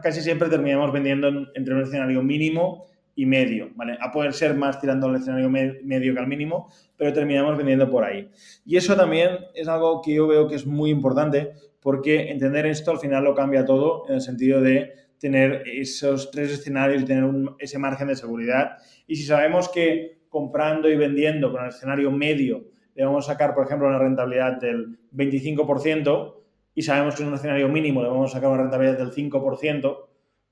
casi 0.01 0.21
siempre 0.21 0.49
terminamos 0.49 0.91
vendiendo 0.91 1.29
entre 1.53 1.73
un 1.73 1.81
escenario 1.81 2.21
mínimo 2.21 2.85
y 3.15 3.25
medio, 3.25 3.69
¿vale? 3.75 3.97
A 4.01 4.11
poder 4.11 4.33
ser 4.33 4.55
más 4.55 4.79
tirando 4.79 5.07
al 5.07 5.15
escenario 5.15 5.49
medio 5.49 6.13
que 6.13 6.19
al 6.19 6.27
mínimo, 6.27 6.69
pero 6.97 7.13
terminamos 7.13 7.57
vendiendo 7.57 7.89
por 7.89 8.03
ahí. 8.03 8.29
Y 8.65 8.75
eso 8.75 8.95
también 8.95 9.37
es 9.53 9.67
algo 9.67 10.01
que 10.01 10.13
yo 10.13 10.27
veo 10.27 10.47
que 10.47 10.55
es 10.55 10.65
muy 10.65 10.89
importante 10.89 11.53
porque 11.79 12.31
entender 12.31 12.65
esto 12.65 12.91
al 12.91 12.99
final 12.99 13.23
lo 13.23 13.35
cambia 13.35 13.63
todo 13.63 14.03
en 14.09 14.15
el 14.15 14.21
sentido 14.21 14.61
de 14.61 14.91
tener 15.19 15.63
esos 15.65 16.29
tres 16.31 16.51
escenarios 16.51 17.05
tener 17.05 17.31
ese 17.59 17.79
margen 17.79 18.07
de 18.07 18.15
seguridad. 18.15 18.77
Y 19.07 19.15
si 19.15 19.23
sabemos 19.23 19.69
que 19.69 20.19
comprando 20.29 20.89
y 20.89 20.97
vendiendo 20.97 21.51
con 21.51 21.63
el 21.63 21.69
escenario 21.69 22.11
medio 22.11 22.65
le 22.95 23.05
vamos 23.05 23.27
a 23.29 23.33
sacar, 23.33 23.53
por 23.53 23.65
ejemplo, 23.65 23.87
una 23.87 23.99
rentabilidad 23.99 24.53
del 24.59 24.97
25%, 25.13 26.35
y 26.73 26.81
sabemos 26.81 27.15
que 27.15 27.23
en 27.23 27.29
un 27.29 27.35
escenario 27.35 27.69
mínimo 27.69 28.01
le 28.01 28.09
vamos 28.09 28.31
a 28.31 28.35
sacar 28.35 28.49
una 28.49 28.61
rentabilidad 28.61 28.97
del 28.97 29.11
5%, 29.11 29.97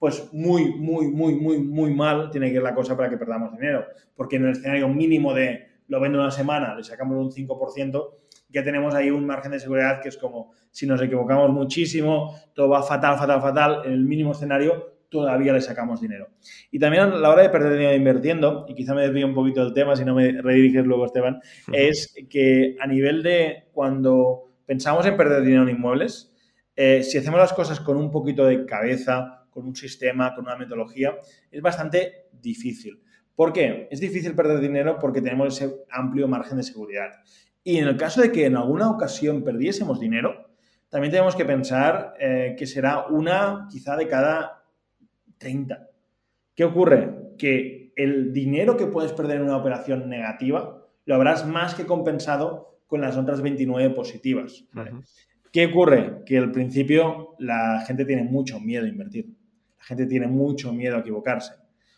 pues 0.04 0.34
muy, 0.34 0.76
muy, 0.76 1.08
muy, 1.08 1.34
muy, 1.34 1.60
muy 1.60 1.94
mal 1.94 2.30
tiene 2.30 2.50
que 2.50 2.58
ir 2.58 2.62
la 2.62 2.76
cosa 2.76 2.98
para 2.98 3.10
que 3.10 3.16
perdamos 3.16 3.54
dinero. 3.54 3.86
Porque 4.14 4.36
en 4.36 4.44
el 4.44 4.52
escenario 4.52 4.90
mínimo 4.90 5.34
de 5.34 5.66
lo 5.88 6.02
vendo 6.02 6.20
una 6.20 6.30
semana, 6.30 6.76
le 6.76 6.84
sacamos 6.84 7.16
un 7.16 7.32
5%, 7.32 8.10
ya 8.50 8.66
tenemos 8.66 8.94
ahí 8.96 9.10
un 9.10 9.26
margen 9.26 9.54
de 9.54 9.62
seguridad 9.62 10.02
que 10.02 10.10
es 10.10 10.18
como 10.18 10.52
si 10.72 10.86
nos 10.86 11.02
equivocamos 11.02 11.52
muchísimo, 11.52 12.38
todo 12.54 12.68
va 12.68 12.84
fatal, 12.84 13.18
fatal, 13.18 13.42
fatal, 13.42 13.82
en 13.86 13.94
el 13.94 14.04
mínimo 14.04 14.34
escenario 14.34 14.98
todavía 15.08 15.54
le 15.54 15.62
sacamos 15.62 16.02
dinero. 16.02 16.28
Y 16.70 16.80
también 16.80 17.04
a 17.04 17.08
la 17.08 17.30
hora 17.30 17.44
de 17.44 17.50
perder 17.50 17.72
dinero 17.72 17.96
invirtiendo, 17.96 18.66
y 18.68 18.76
quizá 18.76 18.94
me 18.94 19.04
desvío 19.04 19.26
un 19.26 19.34
poquito 19.34 19.64
del 19.64 19.74
tema, 19.74 19.96
si 19.96 20.04
no 20.04 20.16
me 20.16 20.42
rediriges 20.42 20.86
luego, 20.86 21.06
Esteban, 21.06 21.40
es 21.72 22.14
que 22.30 22.76
a 22.82 22.88
nivel 22.88 23.24
de 23.24 23.70
cuando 23.72 24.52
pensamos 24.66 25.06
en 25.06 25.16
perder 25.16 25.44
dinero 25.44 25.64
en 25.64 25.70
inmuebles, 25.70 26.36
eh, 26.76 27.04
si 27.04 27.18
hacemos 27.18 27.40
las 27.40 27.54
cosas 27.54 27.80
con 27.80 27.96
un 27.96 28.12
poquito 28.12 28.46
de 28.46 28.66
cabeza, 28.66 29.43
con 29.54 29.68
un 29.68 29.76
sistema, 29.76 30.34
con 30.34 30.46
una 30.46 30.58
metodología, 30.58 31.18
es 31.52 31.62
bastante 31.62 32.28
difícil. 32.32 33.02
¿Por 33.36 33.54
qué? 33.54 33.88
Es 33.92 34.00
difícil 34.00 34.36
perder 34.36 34.60
dinero 34.60 34.98
porque 35.00 35.22
tenemos 35.22 35.56
ese 35.56 35.74
amplio 35.90 36.28
margen 36.28 36.58
de 36.58 36.64
seguridad. 36.64 37.12
Y 37.64 37.78
en 37.78 37.88
el 37.88 37.98
caso 37.98 38.22
de 38.22 38.32
que 38.32 38.46
en 38.46 38.58
alguna 38.58 38.90
ocasión 38.90 39.44
perdiésemos 39.44 40.00
dinero, 40.00 40.50
también 40.90 41.12
tenemos 41.12 41.36
que 41.36 41.46
pensar 41.46 42.14
eh, 42.20 42.56
que 42.58 42.68
será 42.68 43.08
una 43.08 43.68
quizá 43.72 43.96
de 43.96 44.08
cada 44.08 44.64
30. 45.38 45.88
¿Qué 46.56 46.64
ocurre? 46.66 47.34
Que 47.38 47.94
el 47.96 48.34
dinero 48.34 48.78
que 48.78 48.86
puedes 48.86 49.14
perder 49.14 49.38
en 49.38 49.44
una 49.44 49.58
operación 49.58 50.10
negativa 50.10 50.84
lo 51.06 51.16
habrás 51.16 51.48
más 51.48 51.76
que 51.76 51.86
compensado 51.86 52.80
con 52.88 53.02
las 53.02 53.18
otras 53.18 53.42
29 53.42 53.90
positivas. 53.96 54.66
¿Qué 55.52 55.66
ocurre? 55.66 56.24
Que 56.26 56.38
al 56.38 56.52
principio 56.52 57.36
la 57.40 57.84
gente 57.88 58.06
tiene 58.06 58.24
mucho 58.24 58.60
miedo 58.60 58.86
a 58.86 58.90
invertir. 58.90 59.28
Gente 59.84 60.06
tiene 60.06 60.28
mucho 60.28 60.74
miedo 60.74 60.98
a 60.98 61.00
equivocarse. 61.00 61.54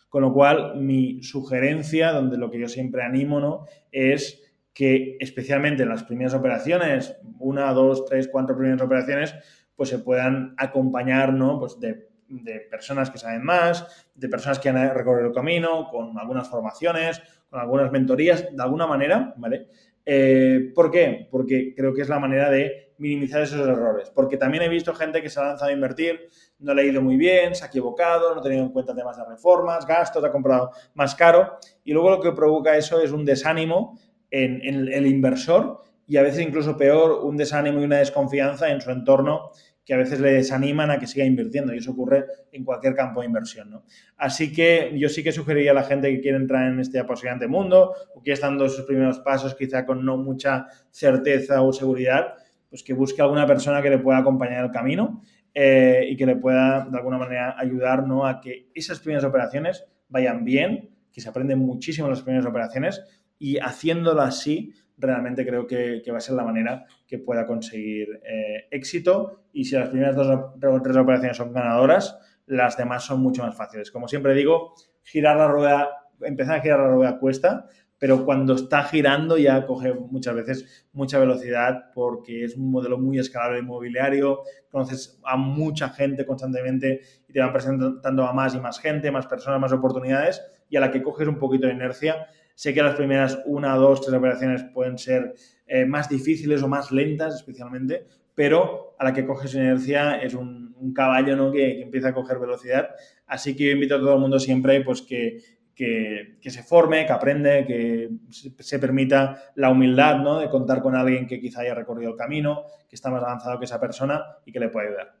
Con 0.08 0.22
lo 0.22 0.32
cual, 0.32 0.80
mi 0.80 1.22
sugerencia, 1.22 2.12
donde 2.12 2.38
lo 2.38 2.50
que 2.50 2.60
yo 2.60 2.68
siempre 2.68 3.02
animo, 3.02 3.40
¿no? 3.40 3.66
Es 3.90 4.42
que 4.72 5.16
especialmente 5.20 5.82
en 5.82 5.88
las 5.88 6.04
primeras 6.04 6.34
operaciones, 6.34 7.16
una, 7.38 7.72
dos, 7.72 8.04
tres, 8.04 8.28
cuatro 8.30 8.56
primeras 8.56 8.82
operaciones, 8.82 9.34
pues 9.74 9.88
se 9.88 9.98
puedan 9.98 10.54
acompañar, 10.58 11.32
¿no? 11.32 11.58
Pues 11.58 11.78
de, 11.80 12.08
de 12.28 12.60
personas 12.60 13.10
que 13.10 13.18
saben 13.18 13.42
más, 13.42 14.06
de 14.14 14.28
personas 14.28 14.58
que 14.58 14.68
han 14.68 14.94
recorrido 14.94 15.28
el 15.28 15.34
camino, 15.34 15.88
con 15.90 16.18
algunas 16.18 16.48
formaciones, 16.48 17.22
con 17.48 17.60
algunas 17.60 17.90
mentorías, 17.90 18.48
de 18.54 18.62
alguna 18.62 18.86
manera, 18.86 19.34
¿vale? 19.36 19.68
Eh, 20.04 20.72
¿Por 20.74 20.90
qué? 20.90 21.28
Porque 21.30 21.74
creo 21.74 21.92
que 21.92 22.02
es 22.02 22.08
la 22.08 22.18
manera 22.18 22.50
de 22.50 22.85
minimizar 22.98 23.42
esos 23.42 23.66
errores. 23.66 24.10
Porque 24.14 24.36
también 24.36 24.62
he 24.62 24.68
visto 24.68 24.94
gente 24.94 25.22
que 25.22 25.28
se 25.28 25.40
ha 25.40 25.44
lanzado 25.44 25.70
a 25.70 25.74
invertir, 25.74 26.28
no 26.58 26.74
le 26.74 26.82
ha 26.82 26.84
ido 26.84 27.02
muy 27.02 27.16
bien, 27.16 27.54
se 27.54 27.64
ha 27.64 27.68
equivocado, 27.68 28.34
no 28.34 28.40
ha 28.40 28.42
tenido 28.42 28.64
en 28.64 28.70
cuenta 28.70 28.94
temas 28.94 29.16
de 29.16 29.24
reformas, 29.24 29.86
gastos, 29.86 30.24
ha 30.24 30.30
comprado 30.30 30.70
más 30.94 31.14
caro 31.14 31.58
y 31.84 31.92
luego 31.92 32.10
lo 32.10 32.20
que 32.20 32.32
provoca 32.32 32.76
eso 32.76 33.00
es 33.00 33.12
un 33.12 33.24
desánimo 33.24 33.98
en 34.30 34.60
el 34.62 35.06
inversor 35.06 35.82
y 36.06 36.16
a 36.16 36.22
veces 36.22 36.40
incluso 36.40 36.76
peor, 36.76 37.24
un 37.24 37.36
desánimo 37.36 37.80
y 37.80 37.84
una 37.84 37.98
desconfianza 37.98 38.70
en 38.70 38.80
su 38.80 38.90
entorno 38.90 39.50
que 39.84 39.94
a 39.94 39.96
veces 39.96 40.18
le 40.18 40.32
desaniman 40.32 40.90
a 40.90 40.98
que 40.98 41.06
siga 41.06 41.24
invirtiendo 41.24 41.72
y 41.72 41.78
eso 41.78 41.92
ocurre 41.92 42.26
en 42.50 42.64
cualquier 42.64 42.94
campo 42.94 43.20
de 43.20 43.26
inversión. 43.26 43.70
¿no? 43.70 43.84
Así 44.16 44.52
que 44.52 44.92
yo 44.96 45.08
sí 45.08 45.22
que 45.22 45.30
sugeriría 45.30 45.70
a 45.70 45.74
la 45.74 45.84
gente 45.84 46.10
que 46.10 46.20
quiere 46.20 46.38
entrar 46.38 46.66
en 46.66 46.80
este 46.80 46.98
apasionante 46.98 47.46
mundo 47.46 47.94
o 48.14 48.20
que 48.20 48.32
está 48.32 48.48
dando 48.48 48.68
sus 48.68 48.84
primeros 48.84 49.20
pasos 49.20 49.54
quizá 49.54 49.86
con 49.86 50.04
no 50.04 50.16
mucha 50.16 50.66
certeza 50.90 51.62
o 51.62 51.72
seguridad, 51.72 52.34
pues 52.76 52.82
que 52.82 52.92
busque 52.92 53.22
alguna 53.22 53.46
persona 53.46 53.80
que 53.80 53.88
le 53.88 53.96
pueda 53.96 54.18
acompañar 54.18 54.62
el 54.62 54.70
camino 54.70 55.22
eh, 55.54 56.08
y 56.10 56.14
que 56.14 56.26
le 56.26 56.36
pueda 56.36 56.86
de 56.90 56.98
alguna 56.98 57.16
manera 57.16 57.58
ayudar 57.58 58.06
¿no? 58.06 58.26
a 58.26 58.38
que 58.38 58.68
esas 58.74 59.00
primeras 59.00 59.24
operaciones 59.24 59.86
vayan 60.10 60.44
bien, 60.44 60.90
que 61.10 61.22
se 61.22 61.30
aprenden 61.30 61.58
muchísimo 61.60 62.06
las 62.06 62.20
primeras 62.20 62.44
operaciones 62.44 63.02
y 63.38 63.56
haciéndolo 63.56 64.20
así 64.20 64.74
realmente 64.98 65.46
creo 65.46 65.66
que, 65.66 66.02
va 66.12 66.18
a 66.18 66.20
ser 66.20 66.34
la 66.34 66.44
manera 66.44 66.84
que 67.06 67.18
pueda 67.18 67.46
conseguir 67.46 68.20
eh, 68.22 68.66
éxito 68.70 69.44
y 69.54 69.64
si 69.64 69.74
las 69.74 69.88
primeras 69.88 70.14
dos 70.14 70.26
o 70.26 70.82
tres 70.82 70.96
operaciones 70.98 71.38
son 71.38 71.54
ganadoras, 71.54 72.18
las 72.44 72.76
demás 72.76 73.04
son 73.04 73.22
mucho 73.22 73.42
más 73.42 73.56
fáciles. 73.56 73.90
Como 73.90 74.06
siempre 74.06 74.34
digo, 74.34 74.74
girar 75.02 75.38
la 75.38 75.48
rueda, 75.48 75.88
empezar 76.20 76.58
a 76.58 76.60
girar 76.60 76.80
la 76.80 76.88
rueda 76.88 77.18
cuesta, 77.18 77.68
pero 77.98 78.24
cuando 78.24 78.54
está 78.54 78.82
girando 78.84 79.38
ya 79.38 79.64
coge 79.66 79.94
muchas 79.94 80.34
veces 80.34 80.86
mucha 80.92 81.18
velocidad 81.18 81.90
porque 81.94 82.44
es 82.44 82.56
un 82.56 82.70
modelo 82.70 82.98
muy 82.98 83.18
escalable 83.18 83.60
inmobiliario, 83.60 84.40
conoces 84.70 85.20
a 85.24 85.36
mucha 85.36 85.88
gente 85.88 86.26
constantemente 86.26 87.00
y 87.28 87.32
te 87.32 87.40
van 87.40 87.52
presentando 87.52 88.24
a 88.24 88.32
más 88.32 88.54
y 88.54 88.60
más 88.60 88.78
gente, 88.78 89.10
más 89.10 89.26
personas, 89.26 89.60
más 89.60 89.72
oportunidades 89.72 90.42
y 90.68 90.76
a 90.76 90.80
la 90.80 90.90
que 90.90 91.02
coges 91.02 91.28
un 91.28 91.38
poquito 91.38 91.66
de 91.66 91.72
inercia 91.72 92.26
Sé 92.56 92.72
que 92.72 92.82
las 92.82 92.94
primeras 92.94 93.38
una, 93.44 93.74
dos, 93.74 94.00
tres 94.00 94.14
operaciones 94.14 94.64
pueden 94.72 94.96
ser 94.96 95.34
eh, 95.66 95.84
más 95.84 96.08
difíciles 96.08 96.62
o 96.62 96.68
más 96.68 96.90
lentas 96.90 97.34
especialmente, 97.34 98.06
pero 98.34 98.96
a 98.98 99.04
la 99.04 99.12
que 99.12 99.26
coges 99.26 99.54
inercia 99.54 100.16
es 100.16 100.32
un, 100.32 100.64
caballo 100.94 101.36
¿no? 101.36 101.52
que, 101.52 101.82
empieza 101.82 102.08
a 102.08 102.14
coger 102.14 102.38
velocidad. 102.38 102.90
Así 103.26 103.54
que 103.54 103.66
yo 103.66 103.72
invito 103.72 103.96
a 103.96 103.98
todo 103.98 104.14
el 104.14 104.20
mundo 104.20 104.38
siempre 104.38 104.80
pues, 104.82 105.02
que, 105.02 105.38
que, 105.76 106.38
se 106.50 106.62
forme, 106.62 107.04
que 107.04 107.12
aprende, 107.12 107.66
que 107.66 108.08
se, 108.30 108.78
permita 108.78 109.52
la 109.56 109.70
humildad 109.70 110.16
¿no? 110.16 110.38
de 110.38 110.48
contar 110.48 110.80
con 110.80 110.96
alguien 110.96 111.26
que 111.26 111.38
quizá 111.38 111.60
haya 111.60 111.74
recorrido 111.74 112.12
el 112.12 112.16
camino, 112.16 112.64
que 112.88 112.96
está 112.96 113.10
más 113.10 113.22
avanzado 113.22 113.58
que 113.58 113.66
esa 113.66 113.78
persona 113.78 114.24
y 114.46 114.52
que 114.52 114.58
le 114.58 114.70
pueda 114.70 114.88
ayudar. 114.88 115.14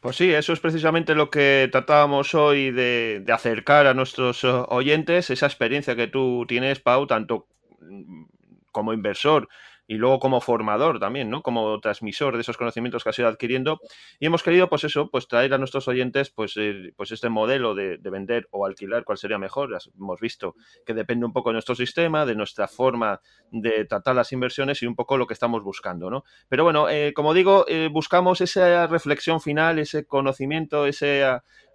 Pues 0.00 0.16
sí, 0.16 0.34
eso 0.34 0.52
es 0.52 0.60
precisamente 0.60 1.14
lo 1.14 1.30
que 1.30 1.68
tratábamos 1.70 2.34
hoy 2.34 2.72
de, 2.72 3.24
acercar 3.32 3.86
a 3.86 3.94
nuestros 3.94 4.42
eh, 4.42 4.48
oyentes, 4.68 5.30
esa 5.30 5.46
experiencia 5.46 5.96
que 5.96 6.08
tú 6.08 6.44
tienes, 6.46 6.80
Pau, 6.80 7.06
tanto 7.06 7.46
mm, 7.80 8.24
como 8.72 8.92
inversor 8.92 9.48
y 9.86 9.96
luego 9.96 10.18
como 10.18 10.40
formador 10.40 10.98
también, 10.98 11.30
¿no? 11.30 11.42
Como 11.42 11.78
transmisor 11.80 12.34
de 12.34 12.40
esos 12.40 12.56
conocimientos 12.56 13.04
que 13.04 13.10
has 13.10 13.18
ido 13.18 13.28
adquiriendo. 13.28 13.80
Y 14.18 14.26
hemos 14.26 14.42
querido, 14.42 14.68
pues 14.68 14.84
eso, 14.84 15.10
pues 15.10 15.28
traer 15.28 15.52
a 15.54 15.58
nuestros 15.58 15.88
oyentes, 15.88 16.30
pues, 16.30 16.54
eh, 16.56 16.92
pues 16.96 17.12
este 17.12 17.28
modelo 17.28 17.74
de, 17.74 17.98
vender 18.14 18.46
o 18.50 18.64
alquilar, 18.64 19.04
cuál 19.04 19.18
sería 19.18 19.38
mejor. 19.38 19.70
Hemos 19.98 20.20
visto 20.20 20.54
que 20.86 20.94
depende 20.94 21.26
un 21.26 21.32
poco 21.32 21.50
de 21.50 21.54
nuestro 21.54 21.74
sistema, 21.74 22.24
de 22.24 22.34
nuestra 22.34 22.68
forma 22.68 23.20
de 23.50 23.84
tratar 23.84 24.14
las 24.14 24.32
inversiones 24.32 24.82
y 24.82 24.86
un 24.86 24.94
poco 24.94 25.16
lo 25.16 25.26
que 25.26 25.34
estamos 25.34 25.62
buscando, 25.62 26.10
¿no? 26.10 26.24
Pero 26.48 26.64
bueno, 26.64 26.88
eh, 26.88 27.12
como 27.14 27.34
digo, 27.34 27.64
eh, 27.68 27.88
buscamos 27.90 28.40
esa 28.40 28.86
reflexión 28.86 29.40
final, 29.40 29.78
ese 29.78 30.06
conocimiento, 30.06 30.86
ese 30.86 31.24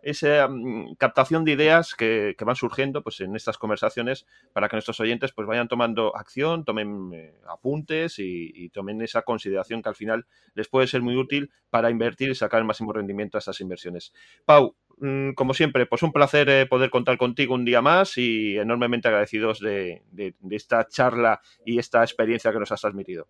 esa 0.03 0.47
mm, 0.47 0.95
captación 0.95 1.45
de 1.45 1.51
ideas 1.51 1.95
que, 1.95 2.35
van 2.39 2.55
surgiendo 2.55 3.03
pues, 3.03 3.19
en 3.21 3.35
estas 3.35 3.57
conversaciones 3.57 4.25
para 4.53 4.69
que 4.69 4.75
nuestros 4.75 4.99
oyentes 4.99 5.31
pues, 5.31 5.47
vayan 5.47 5.67
tomando 5.67 6.15
acción, 6.15 6.65
tomen 6.65 7.11
eh, 7.13 7.35
apuntes 7.47 8.15
y, 8.19 8.69
tomen 8.69 9.01
esa 9.01 9.23
consideración 9.23 9.81
que 9.81 9.89
al 9.89 9.95
final 9.95 10.25
les 10.53 10.67
puede 10.67 10.87
ser 10.87 11.01
muy 11.01 11.15
útil 11.15 11.51
para 11.69 11.89
invertir 11.89 12.29
y 12.29 12.35
sacar 12.35 12.59
el 12.59 12.65
máximo 12.65 12.93
rendimiento 12.93 13.37
a 13.37 13.39
estas 13.39 13.61
inversiones. 13.61 14.13
Pau, 14.45 14.75
mm, 14.97 15.31
como 15.33 15.53
siempre, 15.53 15.85
pues 15.85 16.03
un 16.03 16.11
placer 16.11 16.49
eh, 16.49 16.65
poder 16.65 16.89
contar 16.89 17.17
contigo 17.17 17.55
un 17.55 17.65
día 17.65 17.81
más 17.81 18.17
y 18.17 18.57
enormemente 18.57 19.07
agradecidos 19.07 19.59
de, 19.59 20.03
de 20.11 20.35
esta 20.51 20.87
charla 20.87 21.41
y 21.65 21.79
esta 21.79 22.01
experiencia 22.03 22.51
que 22.51 22.59
nos 22.59 22.71
has 22.71 22.81
transmitido. 22.81 23.27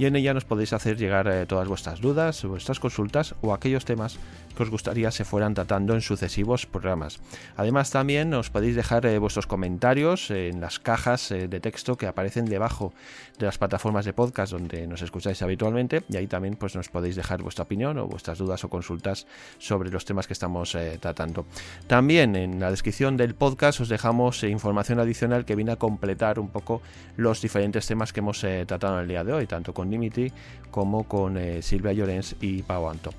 y 0.00 0.06
en 0.06 0.16
ella 0.16 0.32
nos 0.32 0.46
podéis 0.46 0.72
hacer 0.72 0.96
llegar 0.96 1.28
eh, 1.28 1.44
todas 1.44 1.68
vuestras 1.68 2.00
dudas, 2.00 2.42
vuestras 2.44 2.80
consultas 2.80 3.34
o 3.42 3.52
aquellos 3.52 3.84
temas 3.84 4.18
que 4.56 4.62
os 4.62 4.70
gustaría 4.70 5.10
se 5.10 5.24
fueran 5.24 5.54
tratando 5.54 5.94
en 5.94 6.00
sucesivos 6.00 6.66
programas. 6.66 7.20
Además 7.56 7.90
también 7.90 8.32
os 8.34 8.50
podéis 8.50 8.76
dejar 8.76 9.04
eh, 9.06 9.18
vuestros 9.18 9.46
comentarios 9.46 10.30
en 10.30 10.60
las 10.60 10.78
cajas 10.78 11.30
eh, 11.30 11.48
de 11.48 11.60
texto 11.60 11.96
que 11.96 12.06
aparecen 12.06 12.46
debajo 12.46 12.92
de 13.38 13.46
las 13.46 13.58
plataformas 13.58 14.04
de 14.04 14.12
podcast 14.12 14.52
donde 14.52 14.86
nos 14.86 15.02
escucháis 15.02 15.42
habitualmente 15.42 16.02
y 16.08 16.16
ahí 16.16 16.26
también 16.26 16.56
pues 16.56 16.74
nos 16.74 16.88
podéis 16.88 17.16
dejar 17.16 17.42
vuestra 17.42 17.64
opinión 17.64 17.98
o 17.98 18.06
vuestras 18.06 18.38
dudas 18.38 18.64
o 18.64 18.68
consultas 18.68 19.26
sobre 19.58 19.90
los 19.90 20.04
temas 20.04 20.26
que 20.26 20.32
estamos 20.32 20.76
tratando. 21.00 21.46
También 21.86 22.36
en 22.36 22.60
la 22.60 22.70
descripción 22.70 23.16
del 23.16 23.34
podcast 23.34 23.80
os 23.80 23.88
dejamos 23.88 24.42
información 24.44 25.00
adicional 25.00 25.44
que 25.44 25.56
viene 25.56 25.72
a 25.72 25.76
completar 25.76 26.38
un 26.38 26.48
poco 26.48 26.82
los 27.16 27.40
diferentes 27.40 27.86
temas 27.86 28.12
que 28.12 28.20
hemos 28.20 28.40
tratado 28.40 28.96
en 28.96 29.02
el 29.02 29.08
día 29.08 29.24
de 29.24 29.32
hoy, 29.32 29.46
tanto 29.46 29.72
con 29.80 29.90
Dimity 29.90 30.30
como 30.70 31.04
con 31.04 31.36
eh, 31.36 31.62
Silvia 31.62 31.92
Llorens 31.92 32.36
y 32.40 32.62
Pau 32.62 32.88
Anto. 32.88 33.12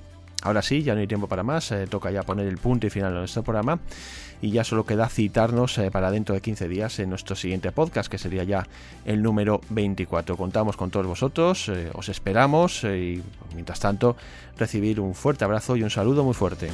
Ahora 0.43 0.61
sí, 0.61 0.83
ya 0.83 0.93
no 0.93 1.01
hay 1.01 1.07
tiempo 1.07 1.27
para 1.27 1.43
más, 1.43 1.71
eh, 1.71 1.87
toca 1.87 2.11
ya 2.11 2.23
poner 2.23 2.47
el 2.47 2.57
punto 2.57 2.87
y 2.87 2.89
final 2.89 3.15
a 3.15 3.19
nuestro 3.19 3.43
programa 3.43 3.79
y 4.41 4.51
ya 4.51 4.63
solo 4.63 4.85
queda 4.85 5.07
citarnos 5.07 5.77
eh, 5.77 5.91
para 5.91 6.09
dentro 6.09 6.33
de 6.33 6.41
15 6.41 6.67
días 6.67 6.99
en 6.99 7.09
nuestro 7.09 7.35
siguiente 7.35 7.71
podcast, 7.71 8.09
que 8.09 8.17
sería 8.17 8.43
ya 8.43 8.67
el 9.05 9.21
número 9.21 9.61
24. 9.69 10.37
Contamos 10.37 10.77
con 10.77 10.89
todos 10.89 11.05
vosotros, 11.05 11.69
os 11.93 12.09
esperamos 12.09 12.83
y 12.83 13.21
mientras 13.53 13.79
tanto 13.79 14.15
recibir 14.57 14.99
un 14.99 15.13
fuerte 15.13 15.45
abrazo 15.45 15.75
y 15.75 15.83
un 15.83 15.89
saludo 15.89 16.23
muy 16.23 16.33
fuerte. 16.33 16.69